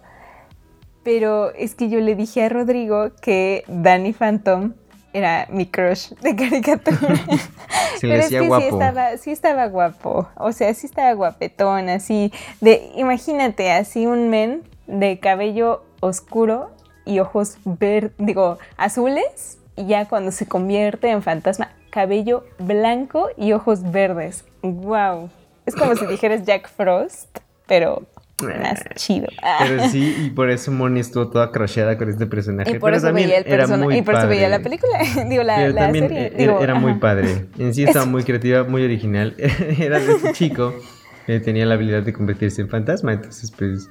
Pero 1.03 1.53
es 1.53 1.75
que 1.75 1.89
yo 1.89 1.99
le 1.99 2.15
dije 2.15 2.43
a 2.45 2.49
Rodrigo 2.49 3.11
que 3.21 3.65
Danny 3.67 4.13
Phantom 4.13 4.73
era 5.13 5.47
mi 5.49 5.65
crush 5.65 6.09
de 6.21 6.35
caricatura. 6.35 7.15
Se 7.99 8.07
le 8.07 8.17
decía 8.17 8.41
guapo. 8.41 8.61
Sí 8.61 8.73
estaba, 8.73 9.17
sí 9.17 9.31
estaba 9.31 9.67
guapo. 9.67 10.27
O 10.35 10.51
sea, 10.51 10.73
sí 10.73 10.87
estaba 10.87 11.13
guapetón, 11.13 11.89
así. 11.89 12.33
De, 12.59 12.91
imagínate, 12.95 13.71
así 13.71 14.05
un 14.05 14.29
men 14.29 14.63
de 14.87 15.19
cabello 15.19 15.83
oscuro 15.99 16.71
y 17.05 17.19
ojos 17.19 17.57
ver, 17.63 18.13
digo, 18.17 18.57
azules. 18.77 19.59
Y 19.75 19.87
ya 19.87 20.07
cuando 20.07 20.31
se 20.31 20.47
convierte 20.47 21.09
en 21.09 21.23
fantasma, 21.23 21.71
cabello 21.89 22.43
blanco 22.59 23.29
y 23.37 23.53
ojos 23.53 23.91
verdes. 23.91 24.45
¡Wow! 24.61 25.29
Es 25.65 25.75
como 25.75 25.95
si 25.95 26.05
dijeras 26.07 26.43
Jack 26.43 26.69
Frost, 26.69 27.39
pero 27.67 28.03
más 28.43 28.83
chido. 28.95 29.27
Pero 29.59 29.89
sí, 29.89 30.15
y 30.25 30.29
por 30.29 30.49
eso 30.49 30.71
Moni 30.71 30.99
estuvo 30.99 31.29
toda 31.29 31.51
crasheada 31.51 31.97
con 31.97 32.09
este 32.09 32.25
personaje. 32.25 32.71
Y 32.71 32.73
por 32.73 32.87
Pero 32.87 32.97
eso 32.97 33.07
también 33.07 33.29
veía 33.29 33.39
el 33.39 33.47
era 33.47 33.57
personaje. 33.65 33.97
Y 33.97 34.01
por 34.01 34.15
eso 34.15 34.27
veía 34.27 34.49
la 34.49 34.59
película. 34.59 34.99
Digo, 35.29 35.43
la, 35.43 35.55
Pero 35.55 35.73
la 35.73 35.81
también 35.81 36.07
serie. 36.07 36.27
era, 36.27 36.37
Digo, 36.37 36.61
era 36.61 36.75
muy 36.75 36.95
padre. 36.95 37.47
En 37.57 37.73
sí 37.73 37.83
estaba 37.83 38.05
muy 38.05 38.23
creativa, 38.23 38.63
muy 38.63 38.83
original. 38.83 39.35
Era 39.79 39.99
de 39.99 40.13
este 40.13 40.33
chico 40.33 40.73
que 41.25 41.39
tenía 41.39 41.65
la 41.65 41.75
habilidad 41.75 42.03
de 42.03 42.13
convertirse 42.13 42.61
en 42.61 42.69
fantasma. 42.69 43.13
Entonces, 43.13 43.51
pues. 43.51 43.89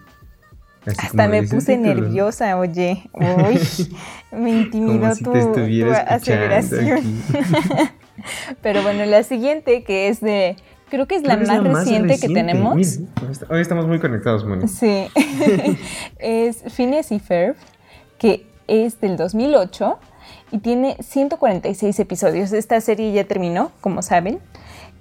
Hasta 0.84 1.28
me 1.28 1.44
puse 1.44 1.76
título. 1.76 1.94
nerviosa, 1.94 2.58
oye. 2.58 3.08
Uy, 3.12 3.60
me 4.32 4.50
intimidó 4.50 5.14
si 5.14 5.22
tu, 5.22 5.32
tu 5.32 5.92
aseveración. 6.06 7.22
Pero 8.62 8.82
bueno, 8.82 9.04
la 9.04 9.22
siguiente, 9.22 9.84
que 9.84 10.08
es 10.08 10.20
de. 10.20 10.56
Creo 10.92 11.06
que 11.06 11.14
es 11.14 11.22
la, 11.22 11.32
es 11.36 11.48
más, 11.48 11.64
reciente 11.64 12.18
que 12.20 12.28
tenemos. 12.28 12.76
Mira, 12.76 13.08
hoy 13.48 13.62
estamos 13.62 13.86
muy 13.86 13.98
conectados, 13.98 14.44
Moni. 14.44 14.68
Sí. 14.68 15.06
es 16.18 16.64
Phineas 16.70 17.10
y 17.12 17.18
Ferb, 17.18 17.56
que 18.18 18.44
es 18.68 19.00
del 19.00 19.16
2008 19.16 19.98
y 20.50 20.58
tiene 20.58 20.98
146 21.00 21.98
episodios. 21.98 22.52
Esta 22.52 22.78
serie 22.82 23.10
ya 23.10 23.24
terminó, 23.24 23.72
como 23.80 24.02
saben. 24.02 24.40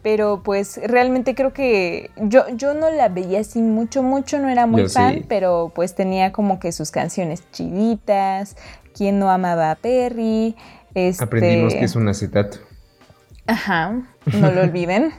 Pero 0.01 0.43
pues 0.45 0.79
realmente 0.81 1.35
creo 1.35 1.51
que 1.51 2.09
yo, 2.15 2.45
yo 2.55 2.73
no 2.73 2.89
la 2.89 3.09
veía 3.09 3.41
así 3.41 3.61
mucho, 3.61 4.01
mucho, 4.01 4.39
no 4.39 4.47
era 4.47 4.67
muy 4.67 4.83
Yo 4.83 4.89
fan, 4.89 5.15
sí. 5.15 5.25
pero 5.27 5.73
pues 5.75 5.93
tenía 5.93 6.31
como 6.31 6.57
que 6.61 6.71
sus 6.71 6.89
canciones 6.91 7.43
chiditas, 7.51 8.55
quien 8.95 9.19
no 9.19 9.29
amaba 9.29 9.71
a 9.71 9.75
Perry. 9.75 10.55
Este... 10.95 11.21
Aprendimos 11.21 11.73
que 11.73 11.83
es 11.83 11.97
un 11.97 12.07
acetato. 12.07 12.59
Ajá, 13.45 14.03
no 14.25 14.51
lo 14.51 14.61
olviden. 14.63 15.11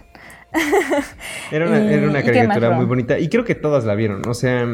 Era 1.50 1.66
una, 1.66 1.80
¿Y- 1.80 1.94
era 1.94 2.09
una 2.09 2.22
caricatura 2.24 2.70
muy 2.70 2.84
bonita. 2.86 3.18
Y 3.18 3.28
creo 3.28 3.44
que 3.44 3.55
todas 3.55 3.84
la 3.84 3.94
vieron. 3.94 4.26
O 4.28 4.34
sea, 4.34 4.66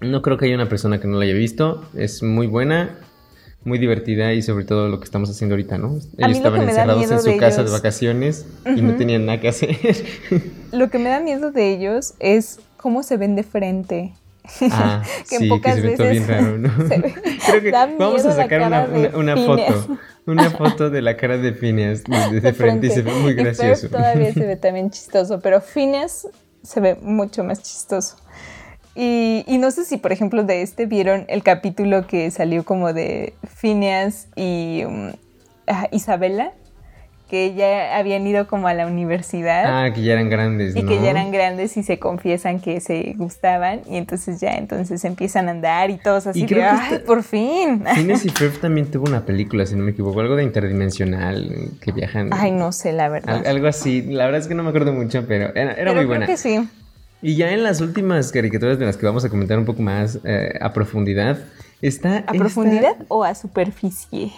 no 0.00 0.22
creo 0.22 0.36
que 0.38 0.46
haya 0.46 0.54
una 0.54 0.68
persona 0.68 1.00
que 1.00 1.08
no 1.08 1.18
la 1.18 1.24
haya 1.24 1.34
visto. 1.34 1.84
Es 1.96 2.22
muy 2.22 2.46
buena, 2.46 2.98
muy 3.64 3.78
divertida 3.78 4.32
y 4.32 4.42
sobre 4.42 4.64
todo 4.64 4.88
lo 4.88 4.98
que 4.98 5.04
estamos 5.04 5.30
haciendo 5.30 5.54
ahorita, 5.54 5.78
¿no? 5.78 5.88
Ellos 5.94 6.08
lo 6.18 6.26
estaban 6.28 6.62
encerrados 6.68 7.10
en 7.10 7.20
su 7.20 7.30
de 7.30 7.36
casa 7.36 7.56
de 7.58 7.62
ellos- 7.68 7.72
vacaciones 7.72 8.46
y 8.66 8.82
no 8.82 8.94
tenían 8.96 9.26
nada 9.26 9.40
que 9.40 9.48
hacer. 9.48 9.76
Lo 10.72 10.88
que 10.90 10.98
me 10.98 11.10
da 11.10 11.20
miedo 11.20 11.50
de 11.52 11.70
ellos 11.72 12.14
es 12.18 12.58
cómo 12.78 13.02
se 13.02 13.16
ven 13.18 13.36
de 13.36 13.42
frente. 13.42 14.14
Ah, 14.72 15.02
Que 15.30 15.36
sí, 15.38 15.48
pocas 15.48 15.76
que 15.76 15.82
se 15.82 15.86
ve 15.88 15.96
todo 15.96 16.08
bien 16.10 16.26
veces 16.26 16.42
raro, 16.42 16.58
¿no? 16.58 16.88
se 16.88 16.98
ve- 16.98 17.14
Creo 17.46 17.62
que 17.62 17.70
vamos 17.98 18.24
a 18.24 18.32
sacar 18.32 18.62
una, 18.62 18.86
de 18.86 19.08
una- 19.08 19.16
una 19.34 19.36
foto. 19.36 19.98
Una 20.26 20.50
foto 20.50 20.88
de 20.90 21.02
la 21.02 21.16
cara 21.16 21.36
de 21.36 21.52
Phineas 21.52 22.04
de, 22.04 22.40
de 22.40 22.52
frente 22.52 22.86
y 22.86 22.90
se 22.90 23.02
ve 23.02 23.12
muy 23.12 23.32
Y 23.32 23.34
gracioso. 23.34 23.88
todavía 23.88 24.32
se 24.32 24.46
ve 24.46 24.56
también 24.60 24.90
chistoso, 24.90 25.40
pero 25.40 25.60
Phineas 25.60 26.28
se 26.62 26.80
ve 26.80 26.96
mucho 27.02 27.42
más 27.42 27.60
chistoso. 27.62 28.16
Y, 28.94 29.44
y 29.48 29.58
no 29.58 29.70
sé 29.70 29.84
si, 29.84 29.96
por 29.96 30.12
ejemplo, 30.12 30.44
de 30.44 30.62
este 30.62 30.86
vieron 30.86 31.24
el 31.28 31.42
capítulo 31.42 32.06
que 32.06 32.30
salió 32.30 32.64
como 32.64 32.92
de 32.92 33.34
Phineas 33.56 34.28
y 34.36 34.84
um, 34.84 35.12
Isabela, 35.90 36.52
que 37.32 37.54
ya 37.54 37.96
habían 37.96 38.26
ido 38.26 38.46
como 38.46 38.68
a 38.68 38.74
la 38.74 38.86
universidad. 38.86 39.64
Ah, 39.86 39.90
que 39.94 40.02
ya 40.02 40.12
eran 40.12 40.28
grandes, 40.28 40.76
Y 40.76 40.82
¿no? 40.82 40.88
que 40.90 41.00
ya 41.00 41.08
eran 41.12 41.30
grandes 41.32 41.74
y 41.78 41.82
se 41.82 41.98
confiesan 41.98 42.60
que 42.60 42.78
se 42.82 43.14
gustaban 43.16 43.80
y 43.88 43.96
entonces 43.96 44.38
ya 44.38 44.50
entonces 44.50 45.02
empiezan 45.06 45.48
a 45.48 45.52
andar 45.52 45.88
y 45.88 45.96
todos 45.96 46.26
así 46.26 46.40
Y 46.40 46.42
de 46.42 46.48
creo 46.48 46.64
que 46.64 46.94
¡ay, 46.96 46.98
por 47.06 47.22
fin! 47.22 47.84
Phineas 47.94 48.26
y 48.26 48.28
Ferb 48.28 48.60
también 48.60 48.90
tuvo 48.90 49.06
una 49.08 49.24
película, 49.24 49.64
si 49.64 49.74
no 49.76 49.82
me 49.82 49.92
equivoco, 49.92 50.20
algo 50.20 50.36
de 50.36 50.42
interdimensional, 50.44 51.70
que 51.80 51.92
viajan. 51.92 52.28
Ay, 52.32 52.50
no 52.50 52.70
sé, 52.70 52.92
la 52.92 53.08
verdad. 53.08 53.36
Al- 53.38 53.46
algo 53.46 53.66
así, 53.66 54.02
la 54.02 54.26
verdad 54.26 54.42
es 54.42 54.46
que 54.46 54.54
no 54.54 54.62
me 54.62 54.68
acuerdo 54.68 54.92
mucho, 54.92 55.24
pero 55.26 55.46
era, 55.54 55.72
era 55.72 55.74
Pero 55.74 55.86
muy 55.92 55.96
creo 56.00 56.08
buena. 56.08 56.26
que 56.26 56.36
sí. 56.36 56.68
Y 57.22 57.36
ya 57.36 57.50
en 57.52 57.62
las 57.62 57.80
últimas 57.80 58.30
caricaturas 58.30 58.78
de 58.78 58.84
las 58.84 58.98
que 58.98 59.06
vamos 59.06 59.24
a 59.24 59.30
comentar 59.30 59.58
un 59.58 59.64
poco 59.64 59.80
más 59.80 60.18
eh, 60.24 60.58
a 60.60 60.74
profundidad, 60.74 61.38
está... 61.80 62.10
¿A 62.10 62.18
esta- 62.18 62.32
profundidad 62.34 62.96
o 63.08 63.24
a 63.24 63.34
superficie? 63.34 64.32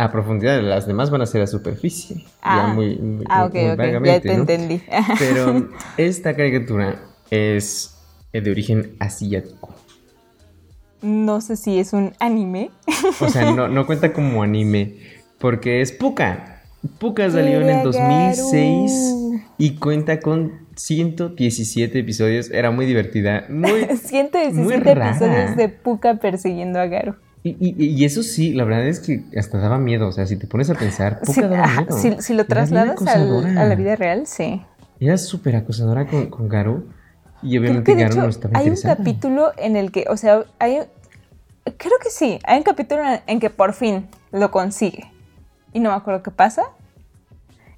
A 0.00 0.10
profundidad, 0.10 0.62
las 0.62 0.86
demás 0.86 1.10
van 1.10 1.20
a 1.20 1.26
ser 1.26 1.42
a 1.42 1.46
superficie. 1.46 2.24
Ah, 2.40 2.68
ya 2.68 2.72
muy, 2.72 2.96
muy, 2.96 3.24
ah, 3.28 3.44
ok, 3.44 3.54
muy 3.54 3.70
ok, 3.70 4.04
ya 4.06 4.20
te 4.20 4.28
¿no? 4.28 4.34
entendí. 4.40 4.80
Pero 5.18 5.68
esta 5.98 6.34
caricatura 6.34 7.02
es 7.30 7.98
eh, 8.32 8.40
de 8.40 8.50
origen 8.50 8.96
asiático. 8.98 9.74
No 11.02 11.42
sé 11.42 11.56
si 11.56 11.78
es 11.78 11.92
un 11.92 12.14
anime. 12.18 12.70
O 13.20 13.28
sea, 13.28 13.52
no, 13.52 13.68
no 13.74 13.84
cuenta 13.84 14.14
como 14.14 14.42
anime, 14.42 14.96
porque 15.38 15.82
es 15.82 15.92
Puka. 15.92 16.62
Puka 16.98 17.28
salió 17.28 17.60
en 17.60 17.68
el 17.68 17.82
2006 17.82 18.92
Garu. 18.92 19.40
y 19.58 19.76
cuenta 19.76 20.18
con 20.20 20.66
117 20.76 21.98
episodios. 21.98 22.50
Era 22.50 22.70
muy 22.70 22.86
divertida, 22.86 23.44
muy... 23.50 23.84
117 24.02 24.52
Muy 24.54 24.76
rara. 24.76 25.10
episodios 25.10 25.56
de 25.56 25.68
Puka 25.68 26.14
persiguiendo 26.14 26.80
a 26.80 26.86
Garu. 26.86 27.16
Y, 27.42 27.56
y- 27.58 27.74
y 27.86 28.04
eso 28.04 28.22
sí, 28.22 28.52
la 28.52 28.64
verdad 28.64 28.86
es 28.86 29.00
que 29.00 29.24
hasta 29.38 29.58
daba 29.58 29.78
miedo. 29.78 30.08
O 30.08 30.12
sea, 30.12 30.26
si 30.26 30.36
te 30.36 30.46
pones 30.46 30.68
a 30.70 30.74
pensar, 30.74 31.20
Puka 31.20 31.32
Sí, 31.32 31.40
daba 31.42 31.66
miedo. 31.66 31.96
si, 31.96 32.20
si 32.20 32.34
lo 32.34 32.44
trasladas 32.44 33.00
al- 33.06 33.58
a 33.58 33.64
la 33.64 33.74
vida 33.74 33.96
real, 33.96 34.26
sí. 34.26 34.62
Era 34.98 35.16
súper 35.16 35.56
acosadora 35.56 36.06
con, 36.06 36.28
con 36.28 36.48
Garu. 36.48 36.84
Y 37.42 37.56
obviamente 37.56 37.94
Garu 37.94 38.12
hecho 38.12 38.22
no 38.22 38.28
estaba 38.28 38.58
hay 38.58 38.68
un 38.68 38.76
capítulo 38.82 39.52
en 39.56 39.76
el 39.76 39.90
que, 39.90 40.04
o 40.10 40.16
sea, 40.18 40.44
hay, 40.58 40.80
creo 41.78 41.98
que 42.02 42.10
sí, 42.10 42.38
hay 42.44 42.58
un 42.58 42.64
capítulo 42.64 43.02
en- 43.06 43.20
en 43.26 43.40
que 43.40 43.48
por 43.48 43.72
fin 43.72 44.08
lo 44.32 44.50
consigue. 44.50 45.10
Y 45.72 45.80
no 45.80 45.88
me 45.90 45.96
acuerdo 45.96 46.22
qué 46.22 46.30
pasa. 46.30 46.64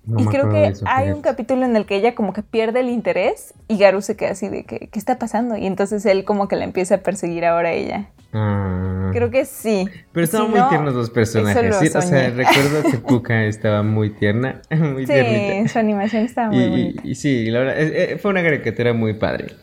No 0.04 0.20
y 0.20 0.26
creo 0.26 0.50
que 0.50 0.66
eso, 0.66 0.84
hay 0.88 1.10
un 1.10 1.22
capítulo 1.22 1.64
en 1.64 1.76
el 1.76 1.86
que 1.86 1.94
ella 1.96 2.14
como 2.16 2.32
que 2.32 2.42
pierde 2.42 2.80
el 2.80 2.88
interés 2.88 3.54
y 3.68 3.78
Garu 3.78 4.02
se 4.02 4.16
queda 4.16 4.30
así 4.32 4.48
de 4.48 4.64
que, 4.64 4.88
¿qué 4.88 4.98
está 4.98 5.16
pasando? 5.18 5.56
Y 5.56 5.66
entonces 5.66 6.04
él 6.06 6.24
como 6.24 6.48
que 6.48 6.56
la 6.56 6.64
empieza 6.64 6.96
a 6.96 6.98
perseguir 6.98 7.44
ahora 7.44 7.68
a 7.68 7.72
ella. 7.72 8.06
Ah. 8.32 9.10
Creo 9.12 9.30
que 9.30 9.44
sí. 9.44 9.86
Pero 10.10 10.24
estaban 10.24 10.46
si 10.48 10.50
muy 10.52 10.60
no, 10.60 10.68
tiernos 10.70 10.94
los 10.94 11.10
personajes. 11.10 11.94
O 11.94 12.02
sea, 12.02 12.30
recuerdo 12.30 12.90
que 12.90 12.96
Puka 13.06 13.44
estaba 13.44 13.82
muy 13.84 14.10
tierna, 14.10 14.60
muy 14.70 15.06
Sí, 15.06 15.12
tiernita. 15.12 15.68
su 15.72 15.78
animación 15.78 16.24
estaba 16.24 16.48
muy 16.48 16.58
Y, 16.58 16.64
y- 16.64 16.70
bonita. 16.70 17.02
y 17.04 17.14
sí, 17.14 17.46
la 17.50 17.58
verdad, 17.60 17.78
es- 17.78 17.92
eh, 17.94 18.18
fue 18.18 18.30
una 18.32 18.42
caricatura 18.42 18.92
muy 18.94 19.14
padre. 19.14 19.54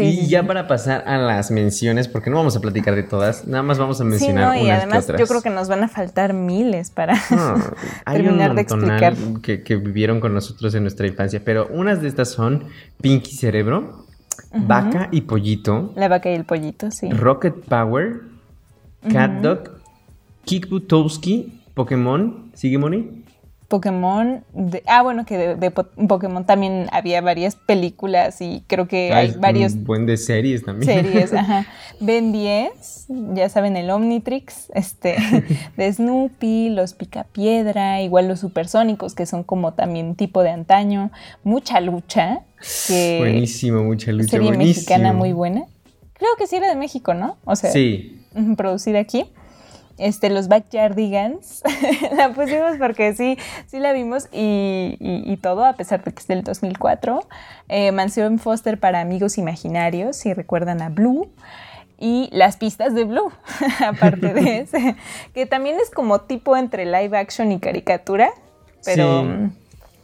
Sí, 0.00 0.08
y 0.08 0.16
sí, 0.24 0.28
ya 0.28 0.40
sí. 0.42 0.46
para 0.46 0.66
pasar 0.68 1.04
a 1.06 1.16
las 1.18 1.50
menciones, 1.50 2.08
porque 2.08 2.30
no 2.30 2.36
vamos 2.36 2.56
a 2.56 2.60
platicar 2.60 2.94
de 2.94 3.02
todas, 3.02 3.46
nada 3.46 3.62
más 3.62 3.78
vamos 3.78 4.00
a 4.00 4.04
Sí, 4.04 4.10
mencionar 4.10 4.48
no, 4.48 4.56
y 4.56 4.64
unas 4.66 4.78
además 4.78 4.98
que 5.06 5.12
otras. 5.12 5.20
yo 5.20 5.26
creo 5.26 5.42
que 5.42 5.50
nos 5.50 5.68
van 5.68 5.82
a 5.82 5.88
faltar 5.88 6.32
miles 6.32 6.90
para... 6.90 7.14
No, 7.30 7.54
terminar 8.06 8.54
de 8.54 8.62
explicar. 8.62 9.14
que, 9.42 9.62
que 9.62 9.76
vivieron 9.76 10.20
con 10.20 10.34
nosotros 10.34 10.74
en 10.74 10.82
nuestra 10.82 11.06
infancia, 11.06 11.40
pero 11.44 11.68
unas 11.70 12.02
de 12.02 12.08
estas 12.08 12.30
son 12.30 12.64
Pinky 13.00 13.32
Cerebro, 13.36 14.06
Vaca 14.52 15.08
y 15.12 15.20
Pollito, 15.22 15.92
La 15.96 16.08
vaca 16.08 16.30
y 16.30 16.34
el 16.34 16.44
pollito, 16.44 16.90
sí. 16.90 17.10
Rocket 17.10 17.54
Power, 17.66 18.22
Cat 19.12 19.30
Dog, 19.42 19.70
Kick 20.44 20.68
Butowski, 20.68 21.60
Pokémon, 21.74 22.50
¿sigue 22.54 22.76
Moni? 22.78 23.19
Pokémon. 23.70 24.44
de- 24.52 24.82
ah, 24.86 25.02
bueno, 25.02 25.24
que 25.24 25.38
de, 25.38 25.54
de 25.54 25.70
Po- 25.70 25.86
Pokémon 26.08 26.44
también 26.44 26.88
había 26.92 27.20
varias 27.22 27.54
películas 27.54 28.40
y 28.42 28.62
creo 28.66 28.88
que 28.88 29.12
hay 29.14 29.28
Hay 29.28 29.34
varios 29.38 29.72
un 29.74 29.84
buen 29.84 30.04
de 30.06 30.16
series 30.18 30.64
también. 30.64 31.02
series. 31.02 31.32
Ajá. 31.32 31.64
Ben 32.02 32.32
10, 32.32 33.06
ya 33.34 33.48
saben, 33.50 33.76
el 33.76 33.90
Omnitrix, 33.90 34.70
este, 34.74 35.16
de 35.76 35.92
Snoopy, 35.92 36.70
los 36.70 36.94
Picapiedra, 36.94 38.00
igual 38.02 38.26
los 38.26 38.40
Supersónicos, 38.40 39.14
que 39.14 39.26
son 39.26 39.44
como 39.44 39.74
también 39.74 40.14
tipo 40.16 40.42
de 40.42 40.48
antaño. 40.50 41.10
Mucha 41.44 41.78
lucha, 41.80 42.40
que 42.88 43.18
Buenísimo, 43.20 43.82
mucha 43.84 44.12
lucha. 44.12 44.30
serie 44.30 44.48
buenísimo. 44.48 44.74
mexicana 44.76 45.12
muy 45.12 45.32
buena. 45.32 45.64
Creo 46.14 46.30
que 46.38 46.46
sí 46.46 46.56
era 46.56 46.68
de 46.68 46.76
México, 46.76 47.12
¿no? 47.14 47.36
O 47.44 47.54
sea, 47.54 47.70
Sí, 47.70 48.22
producida 48.56 48.98
aquí. 48.98 49.26
Este, 50.00 50.30
los 50.30 50.48
Backyardigans. 50.48 51.62
la 52.16 52.30
pusimos 52.32 52.76
porque 52.78 53.14
sí, 53.14 53.36
sí 53.66 53.78
la 53.78 53.92
vimos 53.92 54.28
y, 54.32 54.96
y- 54.98 55.30
y 55.30 55.36
todo, 55.36 55.64
a 55.64 55.74
pesar 55.74 56.02
de 56.02 56.12
que 56.12 56.20
es 56.20 56.26
del 56.26 56.42
2004. 56.42 57.20
Eh, 57.68 57.92
Mansión 57.92 58.38
Foster 58.38 58.80
para 58.80 59.00
Amigos 59.00 59.36
Imaginarios, 59.38 60.16
si 60.16 60.32
recuerdan 60.32 60.80
a 60.82 60.88
Blue. 60.88 61.28
y 61.98 62.30
las 62.32 62.56
pistas 62.56 62.94
de 62.94 63.04
Blue, 63.04 63.30
aparte 63.86 64.32
de 64.32 64.58
ese, 64.60 64.96
que 65.34 65.44
también 65.44 65.76
es 65.82 65.90
como 65.90 66.22
tipo 66.22 66.56
entre 66.56 66.86
live 66.86 67.16
action 67.18 67.52
y 67.52 67.60
caricatura, 67.60 68.30
pero 68.86 69.22
sí, 69.22 69.52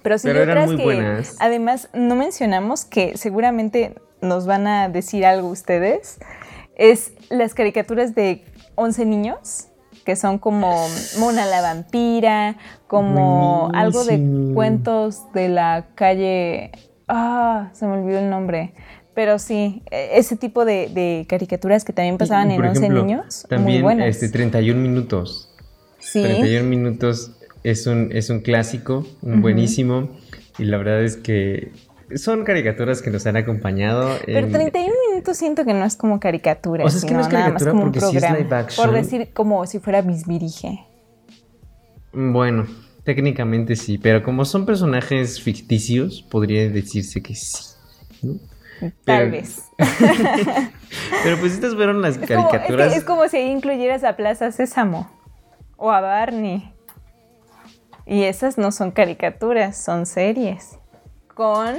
pero 0.02 0.18
sí 0.18 0.28
otras 0.28 0.70
que 0.72 1.22
además 1.40 1.88
no 1.94 2.14
mencionamos 2.16 2.84
que 2.84 3.16
seguramente 3.16 3.94
nos 4.20 4.46
van 4.46 4.66
a 4.66 4.90
decir 4.90 5.24
algo 5.24 5.48
ustedes, 5.48 6.18
es 6.76 7.12
las 7.30 7.54
caricaturas 7.54 8.14
de 8.14 8.44
11 8.74 9.06
niños 9.06 9.68
que 10.06 10.14
son 10.14 10.38
como 10.38 10.86
Mona 11.18 11.44
la 11.46 11.60
vampira, 11.60 12.56
como 12.86 13.70
algo 13.74 14.04
de 14.04 14.52
cuentos 14.54 15.24
de 15.34 15.48
la 15.48 15.88
calle. 15.96 16.70
Ah, 17.08 17.70
se 17.74 17.86
me 17.86 17.94
olvidó 17.94 18.20
el 18.20 18.30
nombre. 18.30 18.72
Pero 19.14 19.40
sí, 19.40 19.82
e, 19.90 20.10
ese 20.14 20.36
tipo 20.36 20.64
de, 20.64 21.26
caricaturas 21.28 21.84
que 21.84 21.92
también 21.92 22.18
pasaban 22.18 22.52
en 22.52 22.64
11 22.64 22.88
niños. 22.88 23.46
También 23.48 23.78
muy 23.78 23.82
buenas. 23.82 24.06
Este, 24.06 24.28
31 24.28 24.80
minutos. 24.80 25.52
Sí. 25.98 26.22
31 26.22 26.68
minutos 26.68 27.32
es 27.64 27.88
un, 27.88 28.10
es 28.12 28.30
un 28.30 28.40
clásico, 28.40 29.04
buenísimo. 29.22 30.08
Y 30.56 30.66
la 30.66 30.78
verdad 30.78 31.02
es 31.02 31.16
que 31.16 31.72
son 32.14 32.44
caricaturas 32.44 33.02
que 33.02 33.10
nos 33.10 33.26
han 33.26 33.36
acompañado. 33.36 34.18
Pero 34.24 34.48
31 34.48 34.94
minutos 35.10 35.36
siento 35.36 35.64
que 35.64 35.74
no 35.74 35.84
es 35.84 35.96
como 35.96 36.20
caricatura. 36.20 36.84
O 36.84 36.88
sea, 36.88 36.98
es 36.98 37.04
que 37.04 37.14
no 37.14 37.20
es 37.20 37.28
caricatura 37.28 37.72
porque 37.72 38.00
sí 38.00 38.16
es 38.16 38.22
live 38.22 38.54
action. 38.54 38.86
Por 38.86 38.94
decir 38.94 39.32
como 39.32 39.66
si 39.66 39.80
fuera 39.80 40.02
Bisbirige. 40.02 40.86
Bueno, 42.12 42.66
técnicamente 43.04 43.76
sí, 43.76 43.98
pero 43.98 44.22
como 44.22 44.44
son 44.44 44.64
personajes 44.66 45.40
ficticios, 45.40 46.22
podría 46.22 46.68
decirse 46.68 47.22
que 47.22 47.34
sí. 47.34 47.62
Tal 49.04 49.30
vez. 49.30 49.62
pero 51.24 51.38
pues 51.38 51.52
estas 51.52 51.74
fueron 51.74 52.02
las 52.02 52.18
caricaturas. 52.18 52.94
es, 52.94 53.04
como 53.04 53.28
si 53.28 53.38
incluyeras 53.38 54.04
a 54.04 54.16
Plaza 54.16 54.52
Sésamo 54.52 55.10
o 55.76 55.90
a 55.90 56.00
Barney. 56.00 56.72
Y 58.06 58.22
esas 58.22 58.56
no 58.56 58.70
son 58.70 58.92
caricaturas, 58.92 59.76
son 59.82 60.06
series 60.06 60.78
con 61.36 61.74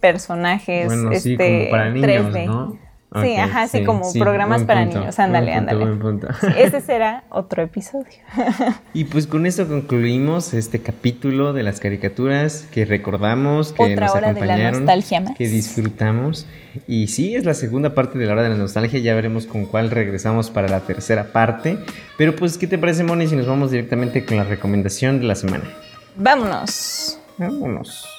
personajes 0.00 0.86
bueno, 0.86 1.10
sí, 1.10 1.32
este, 1.32 1.68
como 1.68 1.70
para 1.70 1.90
niños, 1.90 2.34
3D. 2.34 2.46
¿no? 2.46 2.78
Sí, 3.22 3.36
ajá, 3.36 3.68
sí, 3.68 3.84
como 3.84 4.12
programas 4.14 4.64
para 4.64 4.86
niños. 4.86 5.18
Ándale, 5.20 5.52
ándale. 5.52 5.86
ese 6.56 6.80
será 6.80 7.24
otro 7.28 7.62
episodio. 7.62 8.18
y 8.94 9.04
pues 9.04 9.28
con 9.28 9.46
esto 9.46 9.68
concluimos 9.68 10.52
este 10.52 10.80
capítulo 10.80 11.52
de 11.52 11.62
las 11.62 11.78
caricaturas 11.80 12.66
que 12.72 12.84
recordamos, 12.86 13.72
que 13.72 13.94
nos 13.94 14.16
acompañaron, 14.16 14.86
que 15.36 15.46
disfrutamos. 15.46 16.48
Y 16.88 17.06
sí, 17.06 17.36
es 17.36 17.44
la 17.44 17.54
segunda 17.54 17.94
parte 17.94 18.18
de 18.18 18.26
la 18.26 18.32
hora 18.32 18.42
de 18.42 18.48
la 18.48 18.56
nostalgia. 18.56 18.98
Ya 18.98 19.14
veremos 19.14 19.46
con 19.46 19.66
cuál 19.66 19.90
regresamos 19.90 20.50
para 20.50 20.66
la 20.66 20.80
tercera 20.80 21.30
parte. 21.30 21.78
Pero 22.18 22.34
pues, 22.34 22.58
¿qué 22.58 22.66
te 22.66 22.78
parece, 22.78 23.04
Moni, 23.04 23.28
si 23.28 23.36
nos 23.36 23.46
vamos 23.46 23.70
directamente 23.70 24.24
con 24.24 24.38
la 24.38 24.44
recomendación 24.44 25.20
de 25.20 25.26
la 25.26 25.34
semana? 25.36 25.64
Vámonos. 26.16 27.20
Vámonos. 27.38 28.13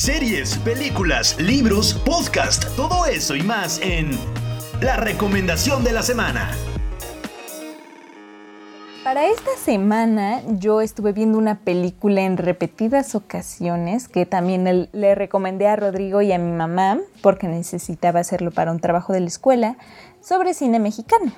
Series, 0.00 0.56
películas, 0.56 1.38
libros, 1.38 1.92
podcast, 1.92 2.74
todo 2.74 3.04
eso 3.04 3.36
y 3.36 3.42
más 3.42 3.78
en 3.82 4.12
La 4.80 4.96
Recomendación 4.96 5.84
de 5.84 5.92
la 5.92 6.00
Semana. 6.00 6.52
Para 9.04 9.26
esta 9.26 9.54
semana 9.62 10.40
yo 10.52 10.80
estuve 10.80 11.12
viendo 11.12 11.36
una 11.36 11.58
película 11.58 12.22
en 12.22 12.38
repetidas 12.38 13.14
ocasiones 13.14 14.08
que 14.08 14.24
también 14.24 14.88
le 14.90 15.14
recomendé 15.14 15.68
a 15.68 15.76
Rodrigo 15.76 16.22
y 16.22 16.32
a 16.32 16.38
mi 16.38 16.50
mamá 16.50 16.98
porque 17.20 17.46
necesitaba 17.46 18.20
hacerlo 18.20 18.52
para 18.52 18.72
un 18.72 18.80
trabajo 18.80 19.12
de 19.12 19.20
la 19.20 19.26
escuela 19.26 19.76
sobre 20.22 20.54
cine 20.54 20.78
mexicano. 20.78 21.30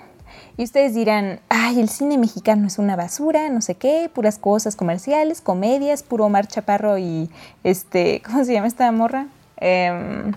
Y 0.56 0.64
ustedes 0.64 0.94
dirán, 0.94 1.40
ay, 1.48 1.80
el 1.80 1.88
cine 1.88 2.18
mexicano 2.18 2.66
es 2.66 2.78
una 2.78 2.96
basura, 2.96 3.48
no 3.48 3.60
sé 3.60 3.74
qué, 3.74 4.10
puras 4.12 4.38
cosas 4.38 4.76
comerciales, 4.76 5.40
comedias, 5.40 6.02
puro 6.02 6.26
Omar 6.26 6.46
Chaparro 6.46 6.98
y 6.98 7.30
este, 7.64 8.22
¿cómo 8.26 8.44
se 8.44 8.52
llama 8.52 8.66
esta 8.66 8.90
morra? 8.92 9.26
Em, 9.56 10.32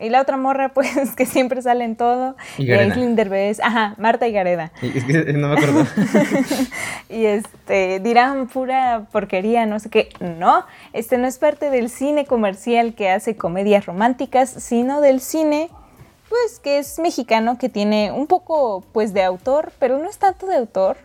y 0.00 0.08
la 0.08 0.22
otra 0.22 0.38
morra, 0.38 0.68
pues, 0.74 1.14
que 1.14 1.26
siempre 1.26 1.60
sale 1.60 1.84
en 1.84 1.94
todo. 1.94 2.36
Y 2.56 2.66
Gareda. 2.66 2.94
Ajá, 3.62 3.94
Marta 3.98 4.26
y 4.26 4.32
Gareda. 4.32 4.72
Es 4.80 5.04
que 5.04 5.32
no 5.34 5.48
me 5.48 5.54
acuerdo. 5.54 5.86
y 7.10 7.26
este, 7.26 8.00
dirán 8.00 8.48
pura 8.48 9.06
porquería, 9.12 9.66
no 9.66 9.78
sé 9.78 9.90
qué. 9.90 10.08
No, 10.20 10.64
este 10.94 11.18
no 11.18 11.26
es 11.26 11.38
parte 11.38 11.70
del 11.70 11.90
cine 11.90 12.24
comercial 12.24 12.94
que 12.94 13.10
hace 13.10 13.36
comedias 13.36 13.84
románticas, 13.84 14.48
sino 14.48 15.02
del 15.02 15.20
cine 15.20 15.68
pues 16.30 16.60
que 16.60 16.78
es 16.78 17.00
mexicano, 17.00 17.58
que 17.58 17.68
tiene 17.68 18.12
un 18.12 18.28
poco 18.28 18.84
pues 18.92 19.12
de 19.12 19.24
autor, 19.24 19.72
pero 19.80 19.98
no 19.98 20.08
es 20.08 20.16
tanto 20.16 20.46
de 20.46 20.56
autor, 20.56 20.96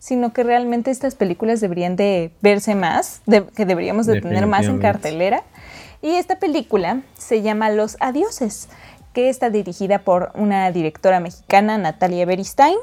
sino 0.00 0.32
que 0.32 0.42
realmente 0.42 0.90
estas 0.90 1.14
películas 1.14 1.60
deberían 1.60 1.94
de 1.94 2.32
verse 2.42 2.74
más, 2.74 3.22
que 3.54 3.64
deberíamos 3.64 4.04
de 4.06 4.20
tener 4.20 4.46
más 4.46 4.66
en 4.66 4.80
cartelera. 4.80 5.44
Y 6.02 6.16
esta 6.16 6.40
película 6.40 7.02
se 7.16 7.40
llama 7.40 7.70
Los 7.70 7.96
Adioses, 8.00 8.68
que 9.12 9.28
está 9.28 9.48
dirigida 9.48 10.00
por 10.00 10.32
una 10.34 10.70
directora 10.72 11.20
mexicana, 11.20 11.78
Natalia 11.78 12.26
Beristain. 12.26 12.76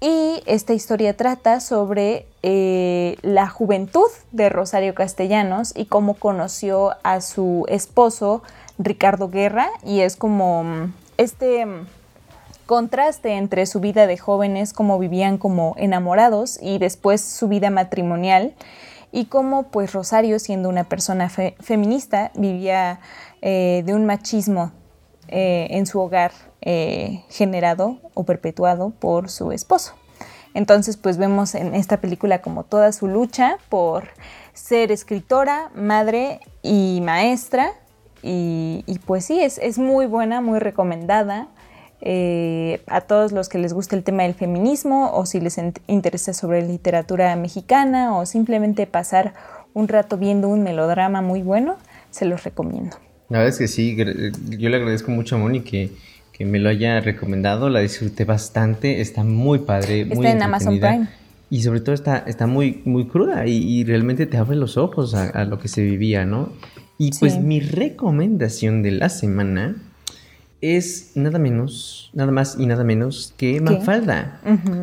Y 0.00 0.42
esta 0.44 0.74
historia 0.74 1.16
trata 1.16 1.60
sobre 1.60 2.26
eh, 2.42 3.16
la 3.22 3.48
juventud 3.48 4.10
de 4.32 4.48
Rosario 4.48 4.94
Castellanos 4.94 5.72
y 5.74 5.86
cómo 5.86 6.14
conoció 6.14 6.96
a 7.04 7.20
su 7.20 7.64
esposo 7.68 8.42
Ricardo 8.78 9.28
Guerra 9.28 9.68
y 9.84 10.00
es 10.00 10.16
como 10.16 10.64
mm, 10.64 10.94
este 11.16 11.64
mm, 11.66 11.86
contraste 12.66 13.32
entre 13.32 13.64
su 13.66 13.80
vida 13.80 14.06
de 14.06 14.18
jóvenes, 14.18 14.72
cómo 14.72 14.98
vivían 14.98 15.38
como 15.38 15.74
enamorados 15.78 16.58
y 16.60 16.78
después 16.78 17.20
su 17.22 17.48
vida 17.48 17.70
matrimonial 17.70 18.54
y 19.12 19.26
cómo 19.26 19.70
pues 19.70 19.92
Rosario 19.92 20.38
siendo 20.38 20.68
una 20.68 20.84
persona 20.84 21.28
feminista 21.28 22.32
vivía 22.34 23.00
eh, 23.40 23.82
de 23.86 23.94
un 23.94 24.04
machismo 24.04 24.72
eh, 25.28 25.68
en 25.70 25.86
su 25.86 26.00
hogar 26.00 26.32
eh, 26.60 27.24
generado 27.30 27.98
o 28.14 28.24
perpetuado 28.24 28.90
por 28.90 29.30
su 29.30 29.52
esposo. 29.52 29.94
Entonces 30.54 30.96
pues 30.96 31.18
vemos 31.18 31.54
en 31.54 31.74
esta 31.74 32.00
película 32.00 32.42
como 32.42 32.64
toda 32.64 32.92
su 32.92 33.06
lucha 33.06 33.58
por 33.68 34.08
ser 34.54 34.90
escritora, 34.90 35.70
madre 35.74 36.40
y 36.62 37.00
maestra 37.02 37.72
y, 38.26 38.98
pues 39.04 39.24
sí, 39.24 39.40
es, 39.40 39.58
es, 39.58 39.78
muy 39.78 40.06
buena, 40.06 40.40
muy 40.40 40.58
recomendada. 40.58 41.48
Eh, 42.02 42.82
a 42.88 43.00
todos 43.00 43.32
los 43.32 43.48
que 43.48 43.56
les 43.56 43.72
guste 43.72 43.96
el 43.96 44.02
tema 44.02 44.24
del 44.24 44.34
feminismo 44.34 45.12
o 45.14 45.24
si 45.24 45.40
les 45.40 45.58
interesa 45.86 46.34
sobre 46.34 46.60
literatura 46.66 47.34
mexicana 47.36 48.16
o 48.18 48.26
simplemente 48.26 48.86
pasar 48.86 49.32
un 49.72 49.88
rato 49.88 50.18
viendo 50.18 50.48
un 50.48 50.62
melodrama 50.62 51.22
muy 51.22 51.42
bueno, 51.42 51.76
se 52.10 52.26
los 52.26 52.44
recomiendo. 52.44 52.96
La 53.28 53.38
verdad 53.38 53.48
es 53.48 53.58
que 53.58 53.68
sí, 53.68 53.96
yo 53.96 54.68
le 54.68 54.76
agradezco 54.76 55.10
mucho 55.10 55.36
a 55.36 55.38
Moni 55.38 55.62
que, 55.62 55.90
que 56.32 56.44
me 56.44 56.58
lo 56.58 56.68
haya 56.68 57.00
recomendado, 57.00 57.70
la 57.70 57.80
disfruté 57.80 58.24
bastante, 58.24 59.00
está 59.00 59.24
muy 59.24 59.60
padre. 59.60 60.02
Está 60.02 60.30
en 60.30 60.42
Amazon 60.42 60.78
Prime. 60.78 61.08
Y 61.48 61.62
sobre 61.62 61.80
todo 61.80 61.94
está, 61.94 62.18
está 62.26 62.46
muy, 62.46 62.82
muy 62.84 63.06
cruda 63.06 63.46
y, 63.46 63.84
realmente 63.84 64.26
te 64.26 64.36
abre 64.36 64.56
los 64.56 64.76
ojos 64.76 65.14
a, 65.14 65.28
a, 65.28 65.44
lo 65.44 65.58
que 65.58 65.68
se 65.68 65.82
vivía, 65.82 66.26
¿no? 66.26 66.50
Y 66.98 67.10
pues 67.18 67.38
mi 67.38 67.60
recomendación 67.60 68.82
de 68.82 68.92
la 68.92 69.08
semana 69.08 69.76
es 70.60 71.12
nada 71.14 71.38
menos, 71.38 72.10
nada 72.14 72.32
más 72.32 72.56
y 72.58 72.66
nada 72.66 72.84
menos 72.84 73.34
que 73.36 73.60
Mafalda. 73.60 74.40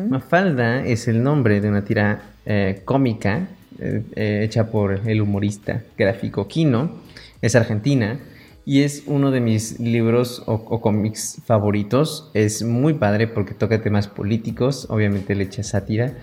Mafalda 0.08 0.84
es 0.86 1.08
el 1.08 1.22
nombre 1.22 1.60
de 1.60 1.68
una 1.68 1.84
tira 1.84 2.22
eh, 2.46 2.82
cómica 2.84 3.48
eh, 3.80 4.02
eh, 4.14 4.40
hecha 4.44 4.70
por 4.70 5.08
el 5.08 5.20
humorista 5.20 5.82
gráfico 5.98 6.46
Kino. 6.46 7.02
Es 7.42 7.56
argentina 7.56 8.20
y 8.64 8.82
es 8.82 9.02
uno 9.06 9.30
de 9.30 9.40
mis 9.40 9.80
libros 9.80 10.42
o, 10.46 10.80
cómics 10.80 11.42
favoritos. 11.44 12.30
Es 12.32 12.62
muy 12.62 12.94
padre 12.94 13.26
porque 13.26 13.54
toca 13.54 13.82
temas 13.82 14.06
políticos, 14.06 14.86
obviamente 14.88 15.34
le 15.34 15.44
echa 15.44 15.64
sátira 15.64 16.14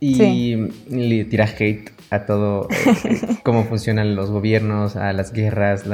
y 0.00 0.54
le 0.88 1.24
tira 1.24 1.44
hate 1.44 1.90
a 2.10 2.26
todo, 2.26 2.68
eh, 2.70 3.20
cómo 3.42 3.64
funcionan 3.64 4.14
los 4.14 4.30
gobiernos, 4.30 4.96
a 4.96 5.12
las 5.12 5.32
guerras. 5.32 5.84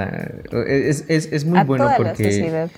es, 0.66 1.04
es, 1.08 1.32
es, 1.32 1.44
muy 1.44 1.62
bueno 1.64 1.90
porque 1.96 2.68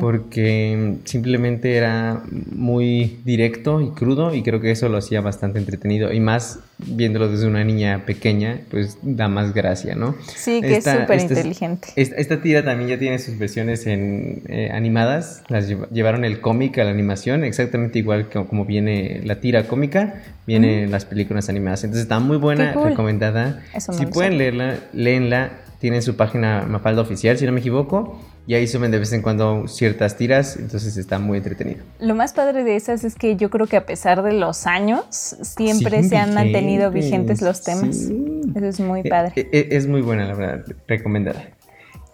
porque 0.00 0.96
simplemente 1.04 1.76
era 1.76 2.22
muy 2.50 3.20
directo 3.24 3.80
y 3.80 3.90
crudo 3.90 4.34
y 4.34 4.42
creo 4.42 4.60
que 4.60 4.70
eso 4.70 4.88
lo 4.88 4.98
hacía 4.98 5.20
bastante 5.20 5.58
entretenido. 5.58 6.12
Y 6.12 6.20
más 6.20 6.60
viéndolo 6.78 7.28
desde 7.28 7.46
una 7.46 7.64
niña 7.64 8.04
pequeña, 8.06 8.60
pues 8.70 8.98
da 9.02 9.28
más 9.28 9.52
gracia, 9.52 9.94
¿no? 9.94 10.14
Sí, 10.34 10.60
que 10.60 10.76
es 10.76 10.84
súper 10.84 11.20
inteligente. 11.20 11.88
Esta, 11.96 12.40
tira 12.40 12.64
también 12.64 12.90
ya 12.90 12.98
tiene 12.98 13.18
sus 13.18 13.38
versiones 13.38 13.86
en, 13.86 14.42
eh, 14.48 14.70
animadas, 14.72 15.42
las 15.48 15.68
llevaron 15.68 16.24
el 16.24 16.40
cómic 16.40 16.78
a 16.78 16.84
la 16.84 16.90
animación, 16.90 17.44
exactamente 17.44 17.98
igual 17.98 18.28
que 18.28 18.44
como 18.44 18.64
viene 18.64 19.22
la 19.24 19.40
tira 19.40 19.64
cómica, 19.66 20.22
vienen 20.46 20.90
las 20.90 21.04
películas 21.04 21.48
animadas, 21.48 21.84
entonces 21.84 22.04
está 22.04 22.20
muy 22.20 22.36
buena, 22.36 22.72
recomendada. 22.72 23.62
si 23.78 24.06
pueden 24.06 24.38
leerla, 24.38 24.78
léenla. 24.92 25.50
Tienen 25.78 26.02
su 26.02 26.16
página 26.16 26.66
Mafalda 26.68 27.02
Oficial, 27.02 27.38
si 27.38 27.46
no 27.46 27.52
me 27.52 27.60
equivoco, 27.60 28.20
y 28.48 28.54
ahí 28.54 28.66
suben 28.66 28.90
de 28.90 28.98
vez 28.98 29.12
en 29.12 29.20
cuando 29.20 29.68
ciertas 29.68 30.16
tiras, 30.16 30.56
entonces 30.56 30.96
está 30.96 31.18
muy 31.18 31.36
entretenido. 31.36 31.84
Lo 32.00 32.14
más 32.14 32.32
padre 32.32 32.64
de 32.64 32.76
esas 32.76 33.04
es 33.04 33.14
que 33.14 33.36
yo 33.36 33.50
creo 33.50 33.66
que 33.66 33.76
a 33.76 33.84
pesar 33.84 34.22
de 34.22 34.32
los 34.32 34.66
años, 34.66 35.04
siempre 35.42 36.02
se 36.02 36.16
han 36.16 36.32
mantenido 36.32 36.90
vigentes 36.90 37.42
los 37.42 37.62
temas. 37.62 38.08
Eso 38.54 38.66
es 38.66 38.80
muy 38.80 39.00
eh, 39.00 39.10
padre. 39.10 39.32
Eh, 39.36 39.50
eh, 39.52 39.68
es, 39.72 39.86
muy 39.86 40.00
buena, 40.00 40.24
la 40.24 40.32
verdad, 40.32 40.64
recomendada. 40.86 41.50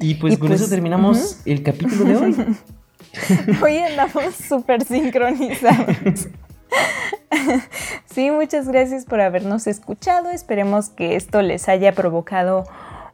Y 0.01 0.17
pues 0.17 0.37
con 0.37 0.51
eso 0.51 0.63
pues, 0.63 0.71
terminamos 0.71 1.39
el 1.45 1.63
capítulo 1.63 2.05
de 2.05 2.17
hoy. 2.17 2.37
hoy 3.63 3.79
andamos 3.79 4.35
súper 4.35 4.83
sincronizados. 4.83 6.27
sí, 8.13 8.33
muchas 8.33 8.67
gracias 8.67 9.05
por 9.05 9.21
habernos 9.21 9.69
escuchado. 9.69 10.31
Esperemos 10.31 10.89
que 10.89 11.15
esto 11.15 11.43
les 11.43 11.69
haya 11.69 11.93
provocado 11.93 12.65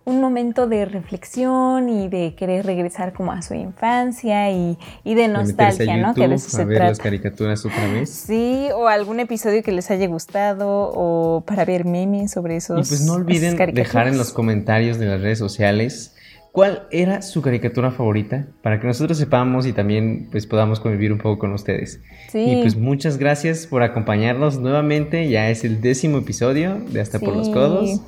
un 0.05 0.21
momento 0.21 0.67
de 0.67 0.87
reflexión 0.87 1.89
y 1.89 2.09
de 2.09 2.35
querer 2.35 2.65
regresar 2.65 3.13
como 3.13 3.33
a 3.33 3.43
su 3.43 3.55
infancia 3.55 4.51
y, 4.51 4.77
de 5.05 5.29
nostalgia, 5.29 5.97
¿no? 5.99 6.15
que 6.15 6.25
a 6.25 6.29
veces 6.29 6.53
se 6.53 6.65
ver 6.65 6.81
las 6.81 6.99
caricaturas 6.99 7.65
otra 7.65 7.87
vez. 7.89 8.11
Sí, 8.11 8.69
o 8.75 8.89
algún 8.89 9.21
episodio 9.21 9.63
que 9.63 9.73
les 9.73 9.91
haya 9.91 10.07
gustado 10.07 10.91
o 10.95 11.45
para 11.47 11.65
ver 11.65 11.85
memes 11.85 12.33
sobre 12.33 12.57
esos. 12.57 12.87
Y 12.87 12.89
pues 12.89 13.03
no 13.03 13.15
olviden 13.15 13.57
dejar 13.75 14.09
en 14.09 14.17
los 14.19 14.33
comentarios 14.33 14.99
de 14.99 15.07
las 15.07 15.21
redes 15.21 15.39
sociales 15.39 16.17
cuál 16.53 16.89
era 16.91 17.23
su 17.23 17.43
caricatura 17.43 17.93
favorita 17.93 18.49
para 18.63 18.81
que 18.81 18.87
nosotros 18.87 19.19
sepamos 19.19 19.67
y 19.67 19.73
también 19.73 20.29
pues 20.31 20.47
podamos 20.47 20.81
convivir 20.81 21.13
un 21.13 21.19
poco 21.19 21.39
con 21.39 21.53
ustedes. 21.53 22.01
Y 22.35 22.61
pues 22.63 22.77
muchas 22.77 23.19
gracias 23.19 23.67
por 23.67 23.83
acompañarnos 23.83 24.59
nuevamente, 24.59 25.29
ya 25.29 25.51
es 25.51 25.65
el 25.65 25.81
décimo 25.81 26.19
episodio 26.19 26.81
de 26.89 27.01
Hasta 27.01 27.19
por 27.21 27.37
los 27.37 27.49
Codos. 27.51 28.01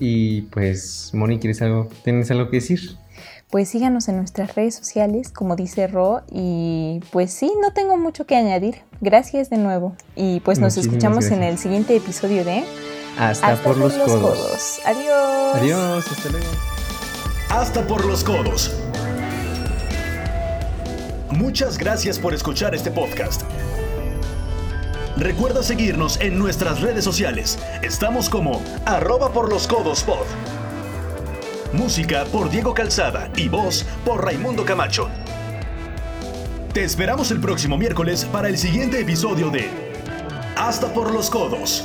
Y 0.00 0.42
pues, 0.42 1.10
Moni, 1.12 1.38
¿quieres 1.38 1.62
algo? 1.62 1.88
¿Tienes 2.02 2.30
algo 2.30 2.50
que 2.50 2.56
decir? 2.56 2.96
Pues 3.50 3.68
síganos 3.68 4.08
en 4.08 4.16
nuestras 4.16 4.54
redes 4.54 4.74
sociales, 4.76 5.30
como 5.30 5.56
dice 5.56 5.88
Ro, 5.88 6.22
y 6.30 7.00
pues 7.10 7.32
sí, 7.32 7.52
no 7.60 7.72
tengo 7.72 7.96
mucho 7.96 8.24
que 8.24 8.36
añadir. 8.36 8.76
Gracias 9.00 9.50
de 9.50 9.58
nuevo. 9.58 9.94
Y 10.14 10.40
pues 10.40 10.58
nos 10.60 10.76
escuchamos 10.76 11.26
en 11.26 11.42
el 11.42 11.58
siguiente 11.58 11.96
episodio 11.96 12.44
de 12.44 12.64
Hasta, 13.18 13.56
por, 13.56 13.76
los, 13.76 13.92
codos. 13.94 14.80
Adiós. 14.84 15.56
Adiós, 15.56 16.12
hasta 16.12 16.28
luego. 16.30 16.46
Hasta 17.50 17.86
por 17.86 18.04
los 18.04 18.24
codos. 18.24 18.72
Muchas 21.32 21.76
gracias 21.76 22.18
por 22.18 22.34
escuchar 22.34 22.74
este 22.74 22.90
podcast. 22.90 23.42
Recuerda 25.20 25.62
seguirnos 25.62 26.18
en 26.22 26.38
nuestras 26.38 26.80
redes 26.80 27.04
sociales. 27.04 27.58
Estamos 27.82 28.30
como 28.30 28.62
arroba 28.86 29.30
por 29.34 29.50
los 29.50 29.66
codos 29.66 30.02
pod. 30.02 30.24
Música 31.74 32.24
por 32.32 32.48
Diego 32.48 32.72
Calzada 32.72 33.30
y 33.36 33.50
voz 33.50 33.84
por 34.06 34.24
Raimundo 34.24 34.64
Camacho. 34.64 35.10
Te 36.72 36.84
esperamos 36.84 37.30
el 37.32 37.38
próximo 37.38 37.76
miércoles 37.76 38.24
para 38.24 38.48
el 38.48 38.56
siguiente 38.56 38.98
episodio 38.98 39.50
de 39.50 39.68
Hasta 40.56 40.90
por 40.94 41.12
los 41.12 41.28
codos. 41.28 41.84